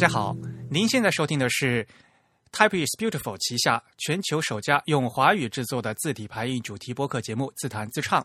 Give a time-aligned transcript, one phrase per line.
[0.00, 0.34] 大家好，
[0.70, 1.86] 您现在收听的是
[2.52, 8.22] Type is Beautiful 旗下全球首家用华语制作的字体排印主题播客节目《自弹自唱》。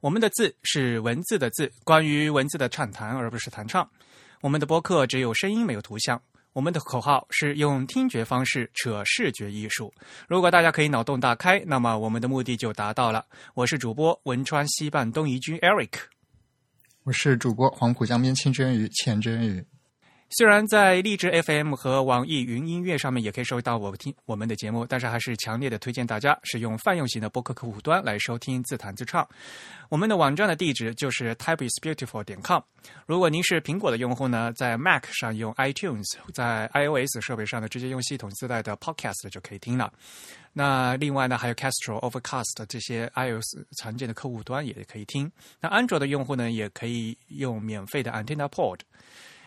[0.00, 3.88] 我们的字是文字的字，关于文字的畅谈，而不是弹唱。
[4.40, 6.20] 我们的播客只有声音，没有图像。
[6.54, 9.94] 我们的口号是用听觉方式扯视觉艺术。
[10.26, 13.24] 如果大家可以脑洞大开，那么我们的目的就达到了。
[13.54, 15.92] 我是主播汶川西半东夷君 Eric，
[17.04, 19.64] 我是主播黄浦江边清蒸鱼钱真鱼。
[20.34, 29.28] 虽然在荔枝 FM 和网易云音乐上面也可以收到我听我们的节目，但是还是强烈的推荐大家使用泛用型的播客客户端来收听自弹自唱。
[29.90, 32.62] 我们的网站的地址就是 typeisbeautiful 点 com。
[33.04, 39.92] 如果您是苹果的用户呢，在 Mac 上用 iTunes，在 iOS 设备上呢，直接用系统自带的 Podcast 就可以听了。
[40.54, 45.30] 那另外呢，还有 Castro、Overcast 这些 iOS 常见的客户端也可以听。
[45.60, 48.78] 那安卓的用户呢，也可以用免费的 AntennaPod。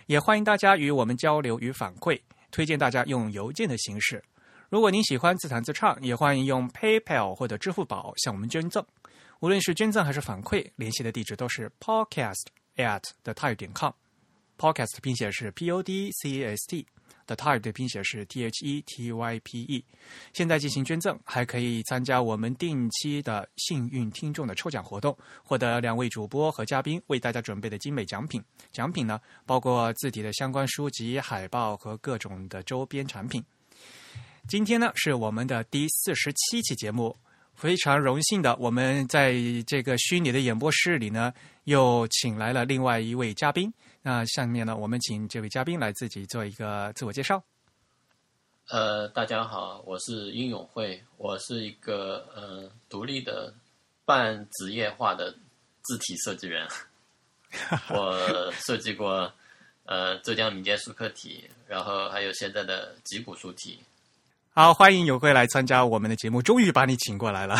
[0.08, 2.20] 也欢迎大家与我们交流与反馈，
[2.52, 4.24] 推荐大家用邮件的形式。
[4.70, 8.86] 如果您喜欢自弹自唱，也欢迎用 PayPal 或者支付宝向我们捐赠。
[9.40, 12.46] 无论是捐赠还是反馈，联系的地址都是 podcast
[12.78, 13.92] at the time 点 com。
[14.58, 16.86] Podcast 拼写是 P O D C A S T。
[17.28, 19.84] The Type 的拼写是 T H E T Y P E，
[20.32, 28.40] 现在进行捐赠，还可以参加我们定期的幸运听众的抽奖活动，获得两位主播和嘉宾为大家准备的精美奖品。
[28.72, 33.44] 奖品呢，包括字体的相关书籍、海报和各种的周边产品。
[34.48, 37.18] 今天呢，是我们的第四十七期节目，
[37.56, 39.34] 非常荣幸的，我们在
[39.66, 41.34] 这个虚拟的演播室里呢，
[41.64, 43.74] 又请来了另外一位嘉宾。
[44.08, 47.44] 那下面呢，我们请这位嘉宾来自己做一个自我介绍。
[48.68, 53.52] 呃，大家好，我是殷永会，我是一个呃独立的
[54.06, 55.32] 半职业化的
[55.82, 56.68] 字体设计人。
[57.90, 59.34] 我设计过
[59.86, 63.80] 呃浙江民间书刻体，然后还有现在的吉普书体。
[64.58, 67.58] 好，欢迎永会来参加我们的节目，终于把你请过来了。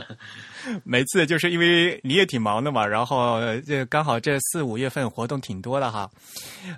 [0.84, 6.10] 每次就是因为你也挺忙的嘛，然后这刚好这四五月份活动挺多的哈。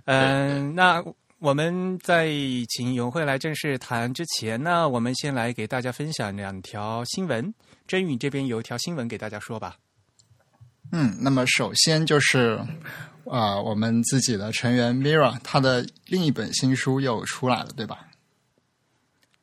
[0.05, 1.03] 嗯，那
[1.41, 2.29] 我们在
[2.69, 7.53] 请永慧来正式谈之前呢，我们先来给大家分享两条新闻。
[7.89, 9.75] 真宇这边有一条新闻给大家说吧。
[10.93, 12.57] 嗯，那么首先就是
[13.29, 18.05] 啊，我们自己的成员 Mira，他的另一本新书又出来了，对吧？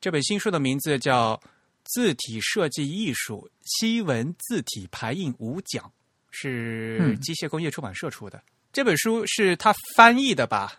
[0.06, 1.42] 这本新书的名字叫。
[1.84, 5.92] 字体设计艺术西文字体排印五讲
[6.32, 8.42] 是机械工业出版社出的。
[8.74, 10.74] 这本书是他翻译的吧？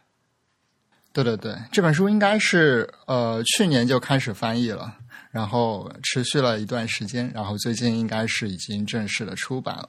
[1.12, 4.98] 对对对，这本书应该是呃去年就开始翻译了，
[5.30, 9.88] 然后持续了一段时间，然后最近应该是已经正式的出版了。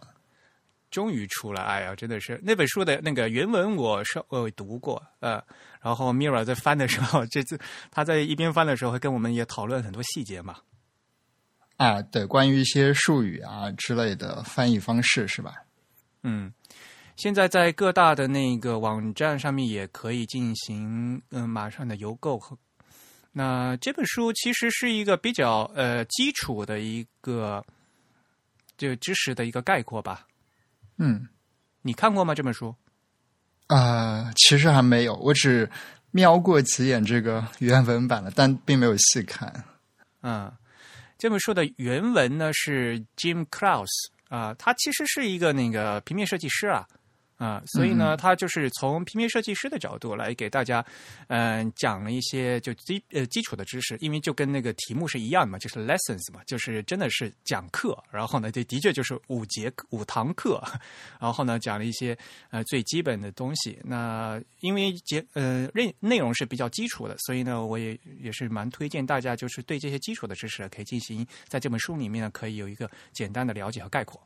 [0.90, 5.44] 终于出了，哎呀，真的是那本书的那个原文我是我读过，呃，
[5.82, 7.60] 然后 Mira 在翻的时候，这次
[7.92, 10.58] 他在一边翻的时候，会跟我们也讨论很多细节嘛。
[11.76, 15.54] 啊，对，关于一些术语啊之类的翻译方式是吧？
[16.24, 16.52] 嗯，
[17.16, 22.58] 现在在各大的那个网站上面也可以进行嗯马上的邮购和。
[23.32, 27.64] 那这本书其实是一个比较呃基础的一个
[28.78, 30.26] 就知识的一个概括吧。
[30.98, 31.28] 嗯，
[31.82, 32.36] 你看过吗？
[32.36, 32.76] 这本书？
[33.68, 35.70] 啊，其实还没有，我只
[36.12, 39.64] 瞄过几眼这个原文版了，但并没有细看。
[40.22, 40.52] 嗯。
[41.20, 43.88] 这本书的原文呢是 Jim Kraus
[44.30, 46.88] 啊，他其实是一个那个平面设计师啊。
[47.38, 50.84] 啊，所以呢，他就是从平面设计师的角度来给大家，
[51.28, 57.98] 嗯，讲了一些就基呃基础的知识，因为就跟那个题目是一样的嘛，就是 lessons 嘛，就是真的是讲课。
[58.12, 60.62] 然后呢，这的确就是五节五堂课，
[61.20, 62.18] 然后呢，讲了一些
[62.50, 63.80] 呃最基本的东西。
[63.84, 74.20] 那因为节呃内内容是比较基础的，所以呢，我也也是蛮推荐大家，就是对这些基础的知识可以进行在这本书里面呢，可以有一个简单的了解和概括。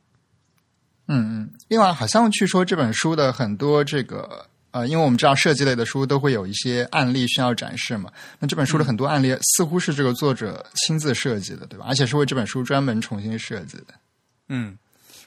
[1.08, 11.84] 嗯嗯，另外好像据说这本书的很多这个呃，因为我们知道设计类的书都会有一些案例需要展示嘛，那这本书的很多案例似乎是这个作者亲自设计的，对吧？
[11.88, 13.94] 而且是为这本书专门重新设计的。
[14.48, 14.78] 嗯。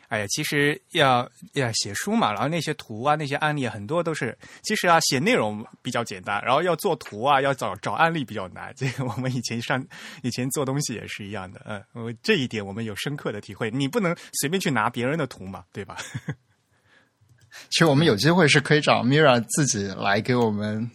[0.10, 8.74] 哎呀，其实要要写书嘛，然后那些图啊、那些案例很多都是，其实啊写内容比较简单，然后要做图啊、要找找案例比较难。
[8.75, 9.86] 这个 我们以前上
[10.22, 13.72] 以前做东西也是一样的，嗯，我这一点我们有深刻的体会。
[13.72, 15.98] 你不能随便去拿别人的图嘛，对吧？
[17.69, 20.92] 其实我们有机会是可以找 Mira 自己来给我们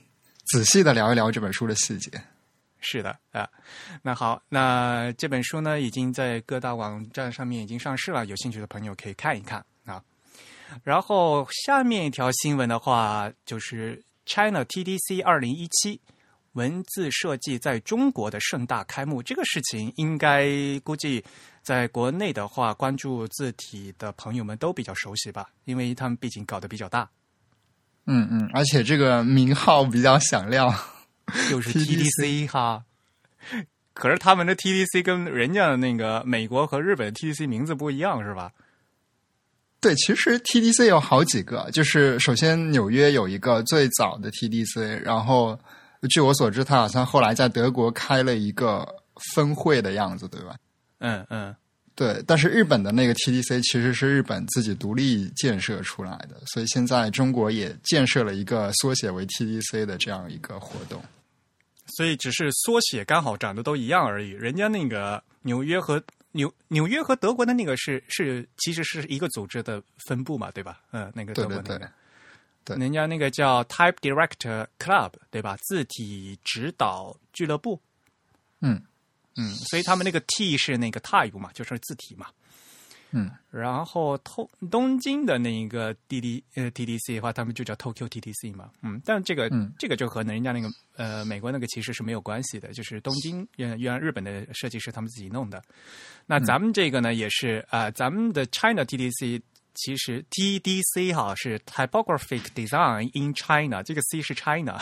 [0.53, 2.11] 仔细的聊一聊这本书的细节。
[2.81, 3.49] 是的啊，
[4.03, 10.03] 那好，那这本书呢已经在各大网站上面已经上市了，有兴趣的朋友可以看一看啊。
[10.83, 16.01] 然后下面一条新闻的话，就是 China TDC 二零一七
[16.53, 19.23] 文字设计在中国的盛大开幕。
[19.23, 20.49] 这个事情应该
[20.85, 21.25] 估计
[21.63, 27.09] 在国内的话，关注字体的朋友们都比较熟悉吧，因为他们毕竟搞得比较大。
[28.07, 30.73] 嗯嗯，而且这个名号比较响亮，
[31.51, 32.85] 就是 TDC 哈。
[33.93, 38.53] 可是他们的 TDC 跟人家的那个美国和日本 TDC 名字不一样，是吧？
[39.81, 45.59] 对，其实 TDC 有好几个，就是首先纽约有一个最早的 TDC，然后
[46.11, 48.87] 据我所知，他好像后来在德国开了一个
[49.35, 50.55] 分会的样子，对吧？
[50.99, 51.55] 嗯嗯，
[51.95, 52.23] 对。
[52.27, 61.03] 但是日本的那个 TDC 其实是日本自己独立建设出来的，所以现在中国也建设了一个缩写为 TDC 的这样一个活动。
[62.01, 66.03] 所以只是缩写刚好长得都一样而已，人家那个纽约和。
[66.33, 70.81] 纽纽约和德国的那个是是其实是一个组织的分部嘛，对吧？
[70.93, 71.91] 嗯，那个德国那个，
[72.65, 75.57] 对，人家那个叫 Type Director Club，对吧？
[75.63, 77.81] 字体指导俱乐部。
[78.61, 78.81] 嗯
[79.35, 82.29] 嗯，所以他们那个 T 是那个 Type 嘛，就是字体嘛。
[83.13, 88.71] 嗯，然后东东京的那一个 D D 呃 T D C 的话，他们就叫 Tokyo T D C 嘛。
[88.83, 95.63] 嗯，但这个嗯这个就和人家那个呃美国那个其实是没有关系的，就是东京原原来日本的设计师他们自己弄的。
[96.27, 99.43] 那咱们这个呢也是啊，咱们的 China T D C
[99.75, 104.81] 其实 T D C 哈是 Typographic Design in China，这个 C 是 China。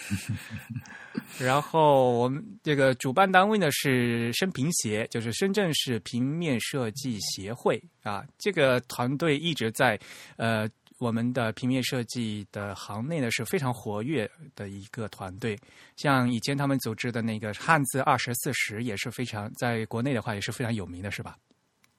[1.38, 8.24] 然后我们这个主办单位呢是深平协，就是深圳市平面设计协会啊。
[8.38, 9.98] 这个团队一直在
[10.36, 10.68] 呃
[10.98, 15.58] 我们的平面设计的行内呢是非常活跃的一个团队。
[15.96, 21.36] 像以前他们组织的那个汉字二十四十也是非常在国内的话也是非常有名的，是吧？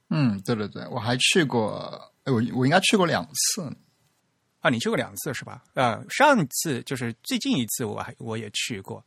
[0.09, 3.71] 嗯，对对对，我还去过，我我应该去过两次。
[4.61, 5.63] 啊，你去过两次是吧？
[5.73, 9.03] 呃，上次就是最近一次，我还我也去过。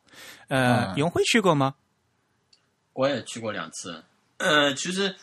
[0.48, 1.74] 呃，永辉去过吗？
[2.94, 4.02] 我也去过两次。
[4.38, 5.14] 呃，其实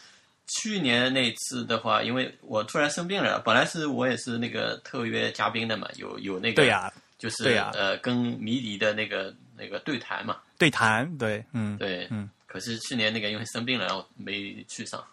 [0.47, 12.29] 去年那次的话，因为我突然生病了，本来是我也是那个特约嘉宾的嘛，有有那个对呀，就是对呀，呃，跟迷笛的那个那个对谈嘛，对谈，对，嗯，对，嗯。
[12.47, 15.03] 可是去年那个因为生病了，然后没去上。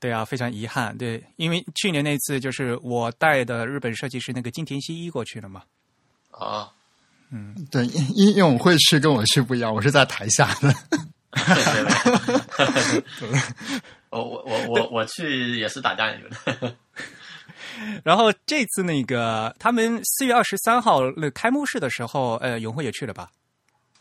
[0.00, 0.96] 对啊，非常遗憾。
[0.96, 5.62] 对，因为去年那次就是我带的日本设计师那个金田西一过去了嘛。
[6.30, 6.70] 啊，
[7.30, 10.74] 嗯，对，因因为我会去跟我去不一样，我是在台下的。
[14.10, 16.76] 我我我我我去也是打酱油的。
[18.02, 23.30] 然后这次那个他们四月二十三号那开幕式的时候，呃，永辉也去了吧？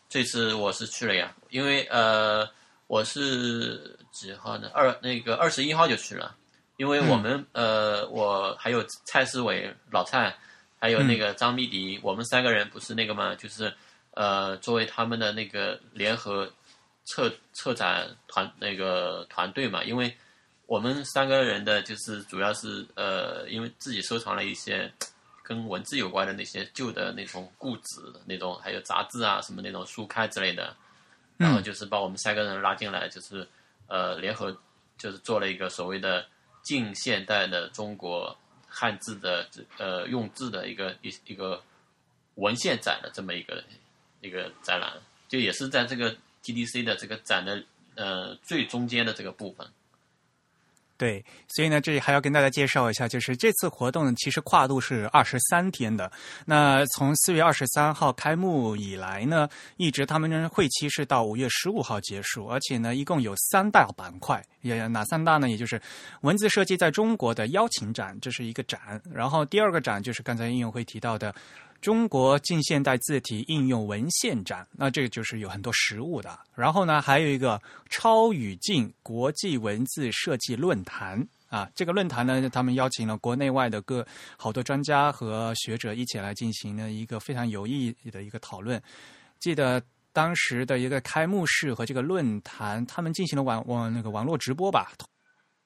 [0.10, 2.48] 这次我是去了呀，因为呃，
[2.88, 3.96] 我是。
[4.10, 4.72] 几号呢？
[4.74, 6.36] 二那个二十一号就去了，
[6.78, 10.36] 因为我们呃，我还有蔡思伟老蔡，
[10.80, 13.72] 还有那个张密迪，我们三个人不是那个嘛，就是
[14.16, 16.52] 呃，作为他们的那个联合
[17.06, 20.12] 策策展团那个团队嘛，因为
[20.66, 24.92] 我们三个人的就是主要是呃，因为自己收藏了一些
[25.44, 30.76] 跟文字有关的那些旧的那种故纸那种，还有杂志啊什么那种书刊之类的，
[31.38, 33.48] 然后就是把我们三个人拉进来，就是。
[33.90, 34.54] 呃，联合
[34.98, 36.26] 就是做了一个所谓的
[36.62, 41.64] 近现代的中国汉字的呃用字的一个一一个
[42.36, 43.64] 文献展的这么一个
[44.20, 44.92] 一个展览，
[45.30, 46.14] 就也是在这个
[46.44, 47.64] TDC 的这个展的
[47.96, 49.66] 呃最中间的这个部分。
[50.98, 56.12] 对，所以呢，这里还要跟大家介绍一下，就是这次活动，其实跨度是二十三天的。
[56.46, 65.48] 那从四月二十三号开幕以来呢，一直他们会期是到五月十五号结束，而且呢，一共有三大板块，也哪三大呢？
[65.50, 65.80] 也就是
[66.22, 71.34] 文字设计在中国的邀请展，这是一个展；然后第二个展就是刚才应用会提到的。
[71.82, 76.38] 中国近现代字体应用文献展，那这个就是有很多实物的。
[76.56, 84.06] 然后呢，还有一个超语境国际文字设计论坛啊，这个论坛呢，他们邀请了国内外的各
[84.36, 88.82] 好多专家和学者一起来进行了一个非常有意义的一个讨论。
[89.40, 89.82] 记得
[90.12, 94.92] 当时的一个开幕式和这个论坛，他们进行了网网那个网络直播吧？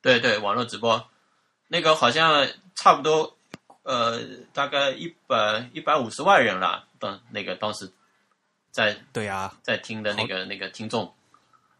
[0.01, 1.03] 对对，网络直播，
[1.68, 3.38] 那个好像差不多。
[3.83, 4.19] 呃，
[4.53, 7.91] 大概一百一百五十万人了，当那个当时
[8.69, 11.11] 在对啊，在听的那个那个听众，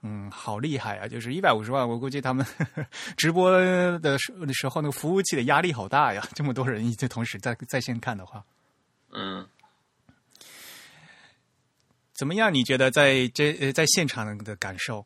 [0.01, 1.08] 嗯，好厉害啊！
[1.08, 2.43] 就是一百五十万，我估计他们
[3.15, 3.51] 直播
[4.00, 8.43] 的时时候，那个服务器的压力好大呀， 这么多人一起同时在在线看的话，
[9.12, 9.48] 嗯，
[12.13, 12.51] 怎么样？
[12.51, 15.05] 你觉得在这呃在现场的感受？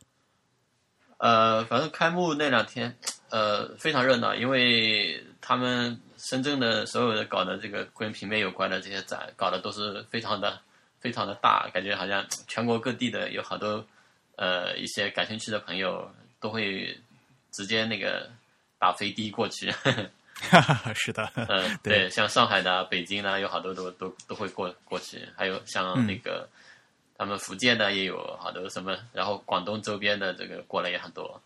[1.17, 2.97] 呃，反正开幕那两天，
[3.29, 5.99] 呃，非常热闹，因为他们。
[6.27, 10.60] 深圳的所有的搞的这个跟平面有关的这些展，搞的都是非常的
[11.00, 13.86] 非常的大，感觉好像全国各地的有好多
[14.36, 17.00] 呃一些感兴趣的朋友都会
[17.51, 18.27] 直接那个
[18.79, 19.72] 打飞的过去。
[20.96, 26.50] 是的， 嗯，对，像上海的、北京的，有好多都都都会过过去，还有像那个
[27.17, 31.41] 他们福建的也有好多什么，然后广东周边的这个过来也很多。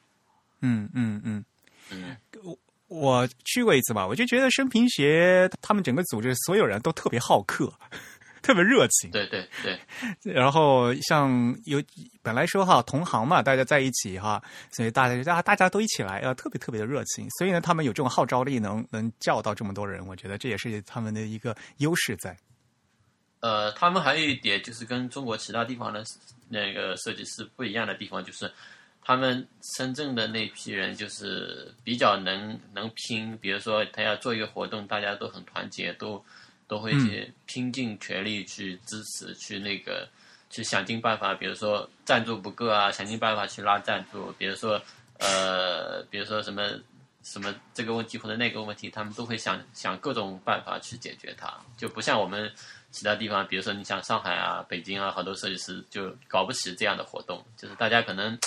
[0.62, 1.46] 嗯嗯嗯
[1.92, 2.58] 嗯，我
[2.89, 7.74] 我去过一次吧，我就觉得生平协他们整个组织所有人都特别好客。
[8.41, 9.77] 特别热情，对对对。
[10.24, 11.84] 然后像有
[12.24, 14.41] 本来说哈同行嘛，大家在一起哈，
[14.72, 17.29] 所以大家大大家都一起来，呃，特别特别的热情。
[17.31, 22.36] 所以呢，他们有这种号召力，能能叫到这么多人，我觉得这也是他们的一个优势在。
[23.41, 26.01] 呃，他们还有一点就是跟中国其他地方的
[26.48, 28.50] 那个设计师不一样的地方，就是
[29.10, 36.24] 他们深圳的那批人就是比较能能拼，比如说他要做一个活动，大家都很团结，都。
[36.68, 40.08] 都会去拼尽全力去支持，去那个，
[40.51, 41.34] 去想尽办法。
[41.34, 44.32] 比如说赞助不够啊，想尽办法去拉赞助。
[44.34, 44.80] 比如说，
[45.18, 46.80] 呃，比如说什么
[47.24, 51.51] 什么这个问题或者那个问题，他们都会想想各种办法去解决它。
[51.75, 52.51] 就不像我们
[52.92, 57.44] 其他地方，比如说你像上海啊、北京啊，好多设计师就搞不起这样的活动。
[57.58, 58.38] 就是大家可能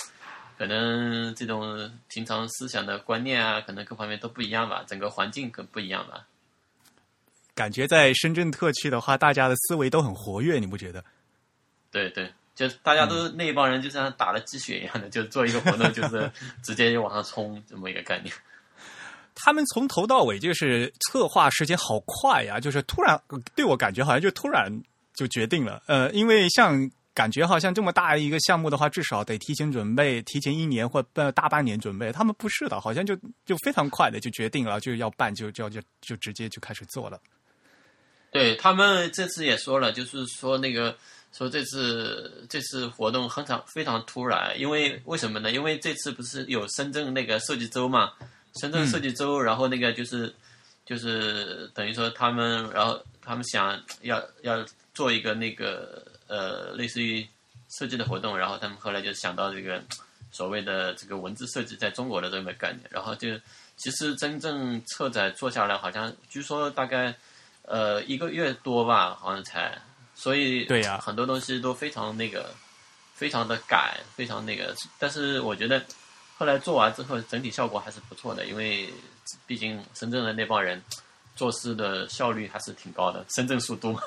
[0.57, 6.25] 可能这种平常思想的观念啊，可能各方面都不一样吧，整个环境可不一样吧。
[7.55, 11.03] 感觉在深圳特区的话，大家的思维都很活跃，你不觉得？
[11.91, 16.31] 对对，就大家都那一帮人，就像打了鸡血一样的，就做一个活动，就是
[16.63, 18.33] 直接就往上冲，这么一个概念。
[19.35, 23.19] 他们从头到尾就是策划时间好快呀，就是突然
[23.55, 24.71] 对我感觉好像就突然
[25.13, 25.81] 就决定了。
[25.87, 32.11] 呃，因为像感觉好像这么大一个项目的话，至少得提前准备，提前一年或半大半年准备。
[32.11, 33.15] 他们不是的，好像就
[33.45, 37.19] 就非常快的就决定了，就要办，就就就就直接就开始做了。
[38.31, 40.95] 对他们这次也说了，就是说那个
[41.31, 45.51] 说这次这次活动很常非常突然，因为为什么呢？
[45.51, 48.11] 因为这次不是有深圳那个设计周嘛，
[48.59, 50.33] 深圳设计周，然后那个就是
[50.83, 54.65] 就是等于说他们，然后他们想要要
[54.95, 56.03] 做一个那个
[56.33, 57.27] 呃类似于
[57.69, 59.81] 设计的活动，然后他们后来就想到这个
[60.31, 63.27] 所谓的这个文字设计在中国的这么概念，然后就
[63.77, 67.13] 其实真正策展做下来，好像据说大概。
[67.65, 69.71] 呃，一个月多吧，好像才，
[70.13, 72.53] 所以对呀，很多东西都非常那个，
[73.15, 74.75] 非常的赶，非常那个。
[74.99, 75.81] 但是我觉得
[76.37, 78.93] 后来做完之后，整体效果还是不错的，因为
[79.47, 80.83] 毕竟深圳的那帮人
[81.37, 83.97] 做事的效率还是挺高的，深圳速度。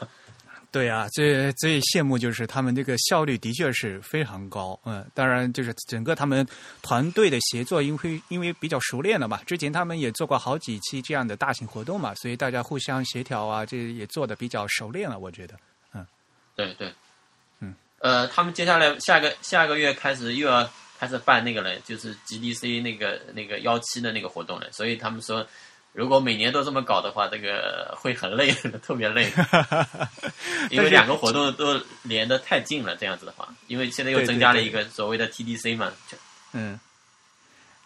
[0.76, 6.46] 对啊，最最羡慕就是他们这个效率的确是非常高，嗯，当然就是整个他们
[6.82, 15.54] 团队的协作，因为因为比较熟练了嘛，之前他们也做过好几期这样的大型活动嘛，所以大家互相协调啊，这也做的比较熟练了，我觉得，
[15.94, 16.06] 嗯，
[16.54, 16.92] 对对，
[17.60, 25.46] 嗯，呃，他们接下来下个下个月开始又要开始办那个了，就是 GDC 那个那个幺七的那个活动了，所以他们说。
[25.96, 28.52] 如果每年都这么搞的话，这个会很累，
[28.84, 29.32] 特别累。
[30.68, 35.90] 因为两个活动都连得太近了，这样子的话，因为现在又增加了一个所谓的 TDC 嘛。
[36.52, 36.78] 嗯。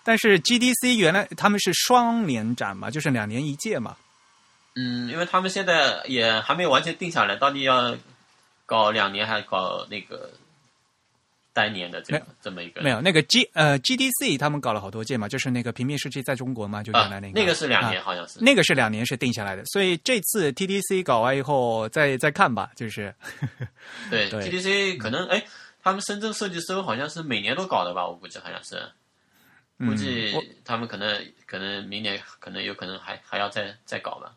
[0.03, 3.97] 但是 GDC 原来他们是双年展嘛，就是两年一届嘛。
[4.75, 7.97] 嗯，因为他们现在也还没有完全定下来，到底要
[8.67, 10.33] 搞两年还是搞那个？
[11.55, 17.41] 三年的这个这么一个没有那个 G 呃 GDC 他们搞了好多届嘛，就是那个平面设计在中国嘛，就原来那个。
[17.41, 18.39] 那个是两年好像是。
[18.41, 23.15] 那个是两年是定下来的，所以这次 TDC 搞完以后再再看吧，就是。
[24.09, 25.45] 对 TDC 可能哎，
[25.83, 28.81] 他们深圳设计周好像是每年都搞的吧，我估计好像是，
[29.79, 30.33] 估计
[30.65, 34.35] 他们可能可能明年可能有可能还还要再再搞吧。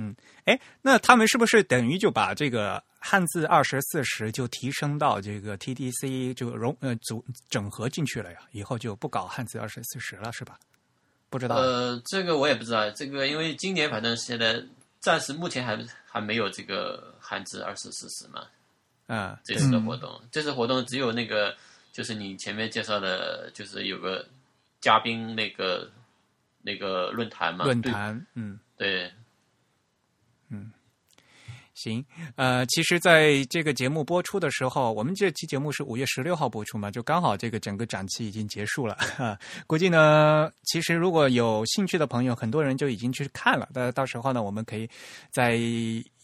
[0.00, 0.14] 嗯，
[0.44, 8.38] 哎，那他们是不是等于就把这个汉字二十四十就提升到这个 TDC 就融呃组整合进去了呀？
[8.52, 10.56] 以后就不搞汉字二十四十了是吧？
[11.28, 11.56] 不知道。
[11.56, 12.88] 呃，这个我也不知道。
[12.92, 14.62] 这个因为今年反正现在
[15.00, 15.76] 暂时目前还
[16.06, 18.46] 还没有这个汉字二十四十嘛。
[19.08, 21.56] 嗯，这次的活动，这次活动只有那个
[21.92, 24.24] 就是你前面介绍的，就是有个
[24.80, 25.90] 嘉宾那个
[26.62, 27.64] 那个论坛嘛。
[27.64, 29.12] 论坛，嗯，对。
[31.78, 32.04] 行，
[32.34, 38.98] 呃，其实，在这个节目播出的时候，我们这期节目是五月十六号播出嘛，就刚好这个整个展期已经结束了。
[39.64, 43.68] 估计呢，其实如果有兴趣的朋友，很多人就已经去看了。
[43.72, 44.90] 那到时候呢，我们可以
[45.30, 45.52] 在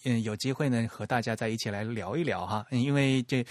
[0.05, 2.67] 嗯有机会呢和大家在一起来聊一聊哈。
[2.71, 3.47] 因为这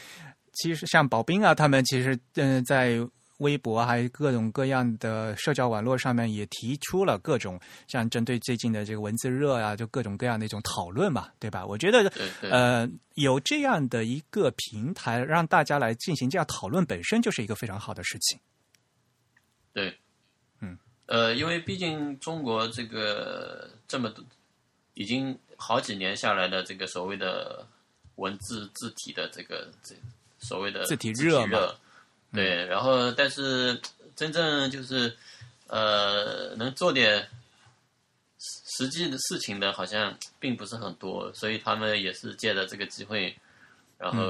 [0.56, 3.00] 其实像宝斌啊，他们其实嗯在
[3.40, 11.66] 微博还有各种各样的社交网络上面也提出了各种像针对最近的这个文字热啊，就各种各样的一种讨论嘛，对吧？
[11.66, 12.12] 我觉得
[12.42, 18.40] 呃有这样的一个平台让大家来进行这样讨论，本身就是一个非常好的事情。
[19.74, 19.98] 对，
[20.62, 24.24] 嗯，呃，因为毕竟中国这个这么多
[24.94, 27.66] 已经好几年下来的这个所谓的
[28.16, 29.96] 文字字体的这个这
[30.38, 31.58] 所谓的字体热嘛。
[32.34, 33.80] 对，然后但是
[34.16, 35.16] 真正就是
[35.68, 37.28] 呃能做点
[38.40, 43.36] 实际的事情的，好像并不是很多，所以他们也是借着这个机会，
[44.00, 44.25] 然后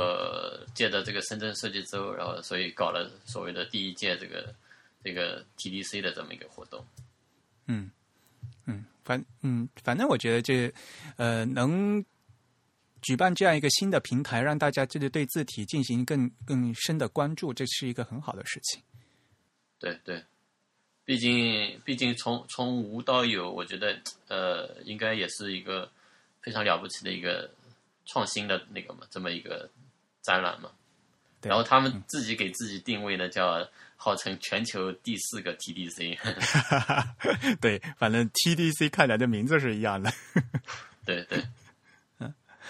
[0.75, 4.53] 借着这个深圳设计周，然后所以搞了所谓的第一届这个
[5.01, 6.85] 这个 TDC 的这么一个活动。
[7.67, 7.89] 嗯
[8.65, 10.73] 嗯，反嗯反正我觉得这
[11.15, 12.03] 呃能。
[13.03, 18.81] 举办这样一个新的平台，让大家就是对字体进行更更深的关注，这是一个很好的事情。
[19.77, 20.23] 对对，
[21.05, 25.91] 毕竟毕竟从从无到有，我觉得呃，应该也是一个
[26.41, 27.51] 非常了不起的一个
[28.05, 29.69] 创新的那个嘛，这么一个
[30.21, 30.71] 展览嘛。
[31.41, 33.67] 然后他们自己给自己定位呢，叫
[33.97, 36.17] 号称全球第四个 TDC。
[37.59, 40.09] 对，反正 TDC 看起来的名字是一样的。
[41.05, 41.43] 对 对。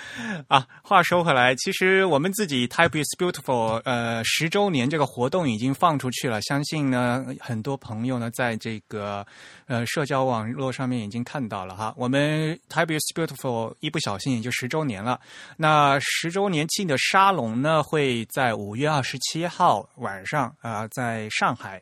[0.48, 9.26] 啊，话说回来，其实我们自己 Type is Beautiful，呃，十周年这个活动已经放出去了，相信呢，很多朋友呢，在这个
[9.68, 11.94] 呃社交网络上面已经看到了哈。
[11.98, 15.20] 我们 Type is Beautiful 一不小心也就十周年了，
[15.58, 21.82] 那十周年庆的沙龙呢，会在五月二十七号晚上啊，在上海。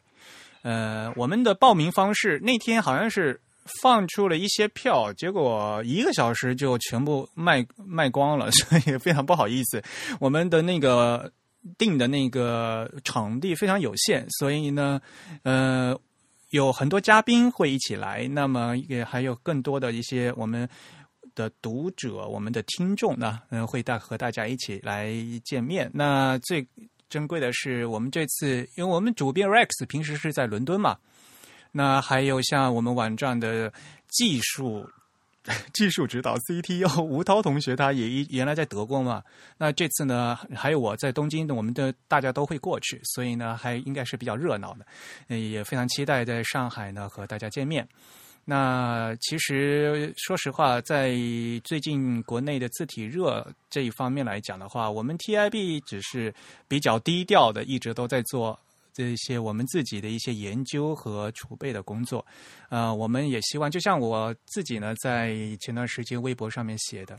[0.62, 3.42] 呃，我们的报名方式那天好像是。
[3.82, 9.82] 放出了一些票，结果一个小时就全部卖卖光了， 所以非常不好意思。
[10.20, 11.32] 我们的那个
[11.77, 15.00] 定的那个场地非常有限，所以呢，
[15.44, 15.98] 呃，
[16.50, 20.68] 有很多嘉宾会一起来，那么也还有更多的一些我们
[21.35, 25.14] 的读者、我们的听众呢，嗯，会带和大家一起来
[25.46, 25.90] 见面。
[25.94, 26.66] 那最
[27.09, 30.98] 珍贵的是，我们这次因为我们主编 Rex 平时是在伦敦嘛。
[31.72, 33.72] 那还有像我们网站的
[34.07, 34.88] 技术
[35.74, 39.24] 技术指导 CTO 吴涛同学，他也一原来在德国嘛。
[39.57, 45.38] 那这次呢，还有我在东京，我们的大家都会过去，所以呢，还应该是比较热闹的。
[45.38, 47.88] 也非常期待在上海呢和大家见面。
[48.44, 51.16] 那其实说实话，在
[51.64, 56.34] 最近国内的字体热这一方面来讲的话，我们 TIB 只是
[56.68, 58.60] 比较低调的，一直都在做。
[58.94, 62.25] 这些我们自己的一些研究和储备的工作，
[62.70, 67.18] 呃，我们也希望，就像我自己呢，在前段时间微博上面写的，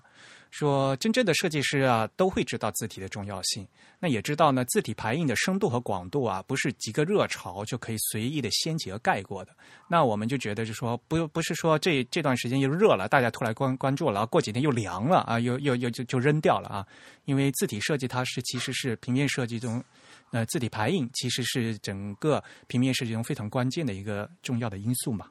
[0.50, 3.66] 说真正的设计师啊，都会知道字体的重要性，
[3.98, 9.52] 那也知道呢，字体排印的深度和广度啊，不是几个热潮就可以随意的掀起和盖过的。
[9.88, 16.86] 那我们就觉得，就说不不是说这这段时间又热了，大家突然关关注了，过几天又凉了啊，又又又就就扔掉了啊，
[17.24, 19.82] 因为字体设计它是其实是平面设计中。
[20.34, 25.26] 那字体排印其实是整个平面设计中非常关键的一个重要的因素嘛。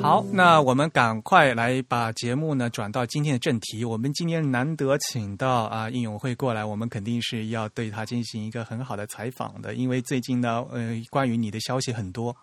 [0.00, 3.84] 好，那我们赶快来把节目呢转到今天的正题。
[3.84, 12.36] 我们今天难得请到啊应永会过来，我们肯定是要对他进行一个很好的采访的，因为最近呢，呃，关于你的消息很多。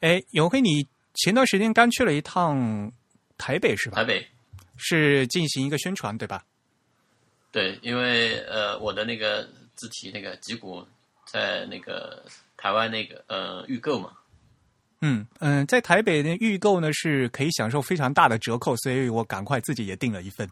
[0.00, 2.90] 哎，永辉，你前段时间刚去了一趟
[3.36, 3.96] 台北是吧？
[3.96, 4.26] 台北
[4.78, 6.42] 是进行一个宣传对吧？
[7.54, 10.84] 对，因为呃，我的那个字体那个脊骨
[11.24, 12.24] 在那个
[12.56, 14.10] 台湾那个呃预购嘛，
[15.02, 20.50] 嗯嗯，在台北的预购呢是可以享受非常大的折扣，所以我赶快自己也订了一份，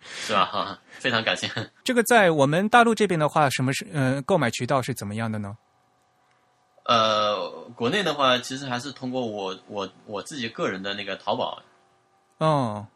[0.00, 0.46] 是吧？
[0.46, 1.46] 哈，非常感谢。
[1.84, 5.54] 这个在我们大陆这边的话，什么是呃购买渠道是怎么样的呢？
[6.84, 11.62] 呃，国内的话，其实还是通过我我我自己个人的那个淘宝，
[12.38, 12.86] 哦。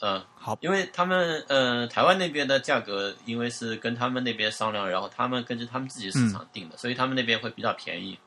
[0.00, 8.18] 嗯，好，因为他们呃台湾那边的价格，因为是跟他们那边商量，然后他们根据他们自己市场定的，所以他们那边会比较便宜。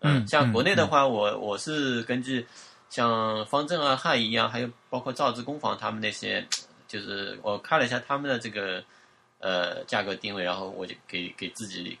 [0.00, 2.44] 嗯，像国内的话，我我是根据
[2.90, 6.44] 像方正啊、汉仪啊，还有包括造字工坊他们那些，
[6.88, 8.82] 就是我看了一下他们的这个
[9.38, 11.96] 呃价格定位，然后我就给给自己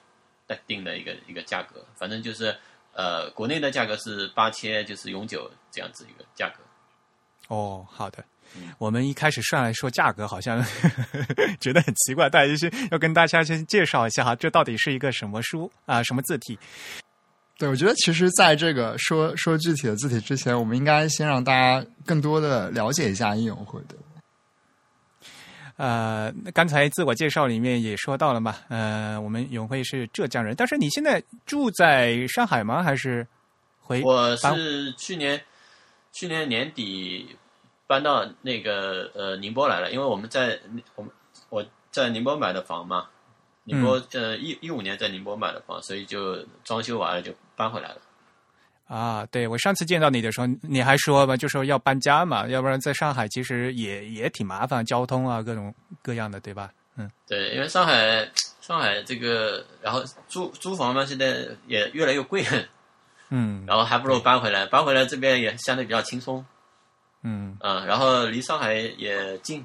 [0.66, 2.56] 定的一个一个价格，反正就是
[2.92, 6.62] 呃国内的价格是八千，就是永久这样子一个价格。
[7.54, 8.24] 哦，好的。
[8.78, 10.64] 我们一开始上来说价格，好像
[11.60, 16.58] 觉得很奇怪，大家是要跟大家先介绍一下哈，这到底是一个什么书啊，什么字体？
[17.58, 23.94] 对，我觉得其实在这个说说具体的字体之前，我们应该先让大家更多的了解一下应永会的。
[25.76, 32.82] 呃，刚才自我介绍里面也说到了嘛，呃，我们永辉是浙江人，但是你现在住在上海吗？
[32.82, 33.26] 还是
[33.80, 34.02] 回？
[34.02, 35.40] 我是去年
[36.12, 37.36] 去年年底
[37.92, 40.58] 搬到那个呃宁波来了，因为我们在
[40.94, 41.12] 我们
[41.50, 43.06] 我在宁波买的房嘛，
[43.64, 47.98] 宁波呃一一五年在宁波买的房，所以就装修完了就搬回来了。
[48.88, 56.72] 啊，对我上次见到你的时候，你还说嘛，就说要搬家嘛，要不然在上海其实也也挺麻烦，交通啊各种各样的，对吧？
[56.96, 58.26] 嗯，对，因为上海
[58.62, 62.42] 上海这个，然后租租房嘛，现在也越来越贵，
[63.28, 66.42] 嗯，然后还不如搬回来，搬回来这边也相对比较轻松，
[67.22, 69.64] 嗯嗯，然后离上海也近，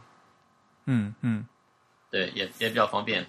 [0.86, 1.46] 嗯嗯，
[2.10, 3.26] 对，也也比较方便。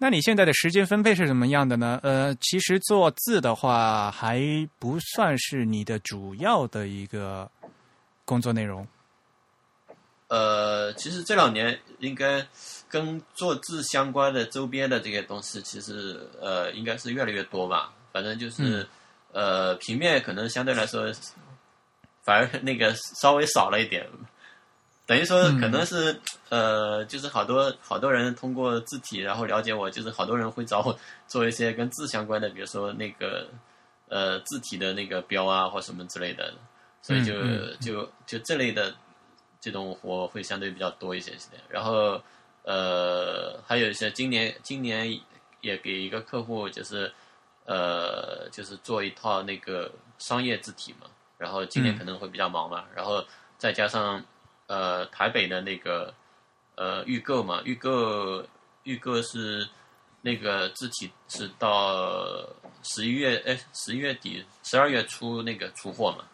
[0.00, 1.98] 那你现在的时间分配是怎么样的呢？
[2.04, 4.40] 呃，其实做字的话还
[4.78, 7.50] 不算是你的主要的一个
[8.24, 8.86] 工作内容。
[10.28, 12.46] 呃，其实这两年应该
[12.88, 17.92] 跟做字相关的周边的这些东西，其实呃应该是越来越多吧。
[18.12, 18.86] 反正就是
[19.32, 21.12] 呃平面可能相对来说
[22.28, 24.06] 反而那个稍微少了一点。
[25.06, 33.48] 等于说，可能是呃，就是好多好多人通过字体，然后了解我，就是好多人会找我做一些跟字相关的，比如说那个
[34.08, 36.52] 呃字体的那个标啊，或什么之类的，
[37.00, 37.32] 所以就
[37.80, 38.94] 就就这类的
[39.62, 41.48] 这种活会相对比较多一些些。
[41.70, 42.20] 然后
[42.64, 45.10] 呃，还有一些今年今年
[45.62, 47.10] 也给一个客户，就是
[47.64, 51.06] 呃，就是做一套那个商业字体嘛，
[51.38, 53.24] 然后今年可能会比较忙嘛，然后
[53.56, 54.22] 再加上。
[54.70, 56.12] 呃，台北的那个
[56.74, 58.46] 呃预购嘛，预购
[58.82, 59.66] 预购是
[60.20, 62.46] 那个字体是到
[62.82, 66.26] 十一月哎十一月底十二月初那个出货嘛，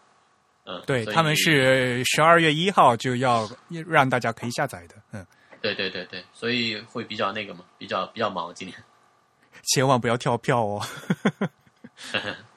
[0.65, 3.49] 嗯，对他们是十二月一号就要
[3.87, 5.25] 让大家可以下载的，嗯，
[5.61, 8.77] 对对对对，所以会比较那个嘛，比较比较忙今年，
[9.73, 10.85] 千万不要跳票哦。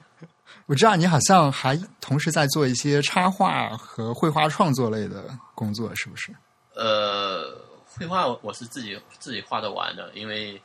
[0.68, 6.30] 我知道你好像还同时在做一些插画和绘画创作类的工作，是不是？
[6.74, 10.60] 呃，绘画我是自己自己画的完的，因为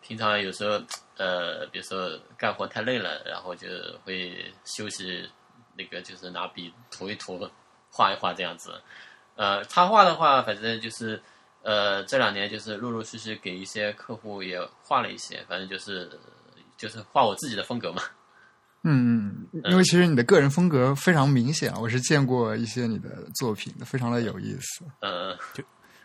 [0.00, 0.80] 平常有时候
[1.16, 3.66] 呃，比如说干活太累了，然后就
[4.04, 5.28] 会休息，
[5.76, 7.36] 那个就是拿笔涂一涂，
[7.90, 8.80] 画一画这样子。
[9.34, 11.20] 呃，插画的话，反正就是
[11.64, 16.08] 呃，这两年就是陆陆续续给一些客户也画了一些，反正就是
[16.76, 18.00] 就是画我自己的风格嘛。
[18.90, 24.82] 嗯嗯，因为其实你的个人风格非常明显，我是见过一些你的作品的，非常的有意思。
[25.00, 25.62] 呃，就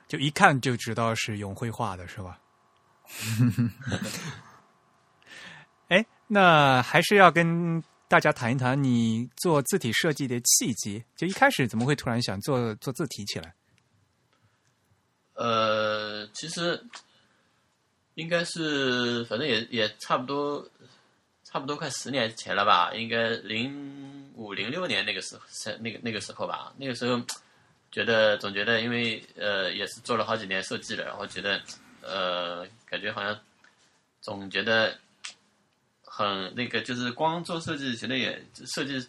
[0.07, 2.37] 就一看就知道是永辉画的，是吧？
[5.87, 11.01] 哎，那还是要跟大家谈一谈你做字体设计的契机。
[11.15, 13.55] 就一开始怎么会突然想做做字体起来？
[15.35, 16.83] 呃，其实
[18.15, 20.67] 应该是，反正也也差不多。
[21.53, 25.43] 差不多快十年前了吧，应该零五零六年那个时候，
[25.81, 26.73] 那个那个时候吧。
[26.77, 27.21] 那个时候
[27.91, 31.61] 觉得总觉得，因为呃也是做了好几年设计了，然后觉得
[32.01, 33.39] 呃感觉好像
[34.19, 34.97] 总觉得
[36.03, 38.99] 很那个，就是光做设计，觉得也设计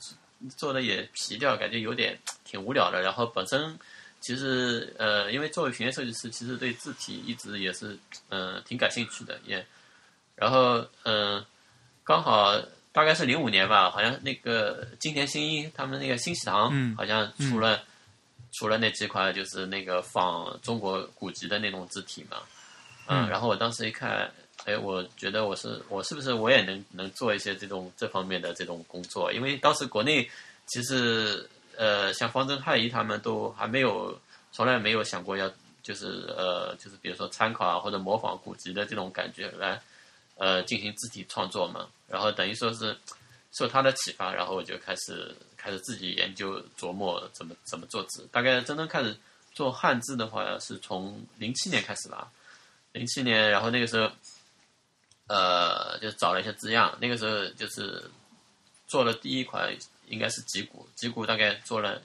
[0.54, 3.00] 做的也皮掉，感觉有点挺无聊的。
[3.00, 3.74] 然后本身
[4.20, 9.66] 其实呃，因为作为平面设计师，其实对字体一直也是嗯挺感兴趣的，也
[10.36, 11.42] 然后嗯。
[12.04, 12.54] 刚好
[12.92, 17.82] 大概是零五年吧，好像那个金田新一他们那个新喜堂，好像出了
[18.52, 22.36] 出了那几款，就是那个仿中国古籍的那种字体嘛。
[23.08, 24.30] 嗯，然后我当时一看，
[24.66, 29.32] 哎，我觉得我是我是不是我也能能做一些这种这方面的这种工作？
[29.32, 30.30] 因为当时国内
[30.66, 34.16] 其实呃，像方正太一他们都还没有，
[34.52, 35.50] 从来没有想过要
[35.82, 39.80] 就是呃，就是比如说参考啊或者模仿古籍的这种感觉来。
[40.36, 42.96] 呃，进行字体创作嘛，然后等于说是
[43.52, 48.28] 受他的启发，然后我就开始开始自己研究琢磨怎么怎么做字。
[48.32, 49.16] 大概真正开始
[49.52, 52.32] 做汉字的话，是从零七年开始吧。
[52.90, 54.10] 零七年，然后那个时候，
[55.28, 56.96] 呃，就找了一些字样。
[57.00, 58.10] 那个时候就是
[58.88, 59.72] 做了第一款，
[60.08, 62.02] 应该是脊骨，脊骨大概做了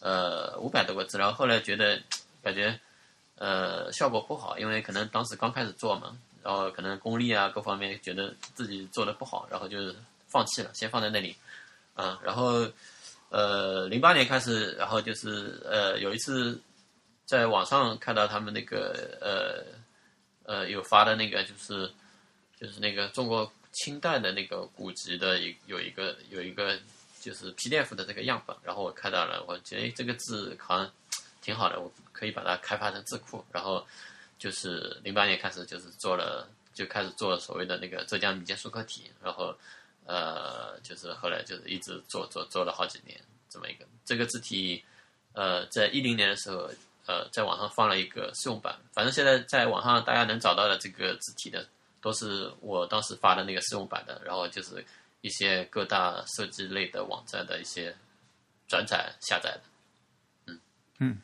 [0.00, 1.18] 呃五百多个字。
[1.18, 2.02] 然后后来觉得
[2.42, 2.78] 感觉
[3.36, 6.16] 呃效果不好，因为可能当时刚开始做嘛。
[6.42, 9.78] 然后可能功力啊各方面觉得自己做的不好，然后就
[10.28, 11.36] 放弃了，先放在那里，
[11.94, 12.66] 啊，然后
[13.28, 16.60] 呃零八年开始，然后就是呃有一次
[17.26, 21.90] 在网上看到他们那个呃呃有发的那个就是
[22.58, 26.78] 就是那个中国清代的那个古籍的一有一个有一个
[27.20, 30.90] 就是 PDF 的这个样本，然后我看到了，我觉得这个字好像
[31.42, 33.44] 挺好的，我可以把它开发成字库。
[33.52, 33.86] 然后
[34.40, 39.54] 就是零八年开始就是做了，就开始做所谓的那个浙江民间书课体，然后
[40.06, 44.82] 呃，就是后来就是一直做做做了好几年这么一个这个字体，
[45.34, 46.70] 呃，在一零年的时候，
[47.06, 51.68] 呃，在网上放了一个试用版，反正现在在网上大家能找到的这个字体的，
[52.00, 54.82] 都是我当时发的那个试用版的，然后就是
[55.20, 57.94] 一些各大设计类的网站的一些
[58.66, 59.60] 转载下载的，
[60.46, 60.60] 嗯。
[60.98, 61.22] 嗯，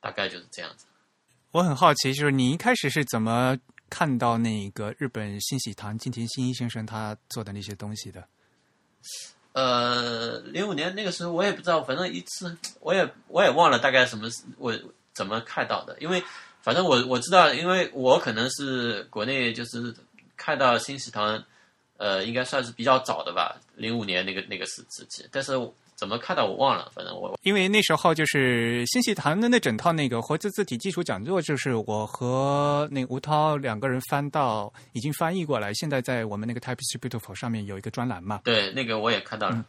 [0.00, 0.86] 大概就是这样子。
[1.52, 3.58] 我很好奇，就是你一开始是怎么
[3.90, 8.26] 看到那个日本新喜堂金田新一先生他做的那些东西的？
[9.52, 14.72] 呃，零五年那个时候我也不知道，反正一次我也我也忘了大概什么我
[15.12, 16.24] 怎么看到的，因为
[16.62, 19.94] 反正我我知道，因为我可能是国内就是
[20.38, 21.44] 看到新喜堂，
[21.98, 25.52] 呃，应该算是比较早的吧，零五年那个那个时时期，但是。
[26.02, 38.40] 怎么看到我忘了，反正我因为那时候就是新喜堂的那整套那个活字字体基础讲座，就是我和那吴涛两个人翻到已经翻译过来，现在在我们那个 Type is Beautiful 上面有一个专栏嘛。
[38.42, 39.64] 对，那个我也看到了。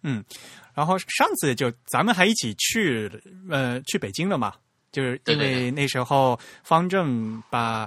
[0.00, 0.24] 嗯，
[0.72, 3.12] 然后上次就咱们还一起去
[3.50, 4.54] 呃去北京了嘛，
[4.92, 7.86] 就是因为那时候方正把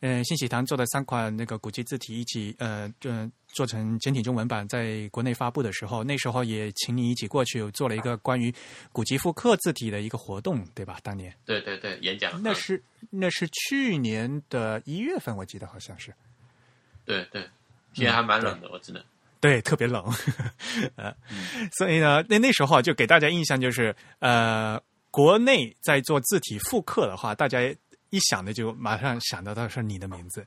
[0.00, 3.30] 嗯新喜堂做的三款那个古籍字体一起呃嗯。
[3.58, 8.54] 做成简体中文版，在国内发布的时候，那时候也请你一起过去做了一个关于
[8.92, 11.00] 古籍复刻字体的一个活动，对吧？
[11.02, 16.14] 当年，对对对，演讲，那是那是去年的一月份，我记得好像是。
[17.04, 17.44] 对对，
[17.92, 19.04] 天还蛮冷的，我记得。
[19.40, 20.04] 对，特别冷。
[20.94, 21.12] 呃，
[21.72, 27.60] 所以呢，那那时候就给大家印象就是，呃，国内在做字体复刻的话，大家
[28.10, 30.46] 一想的就马上想到的是你的名字。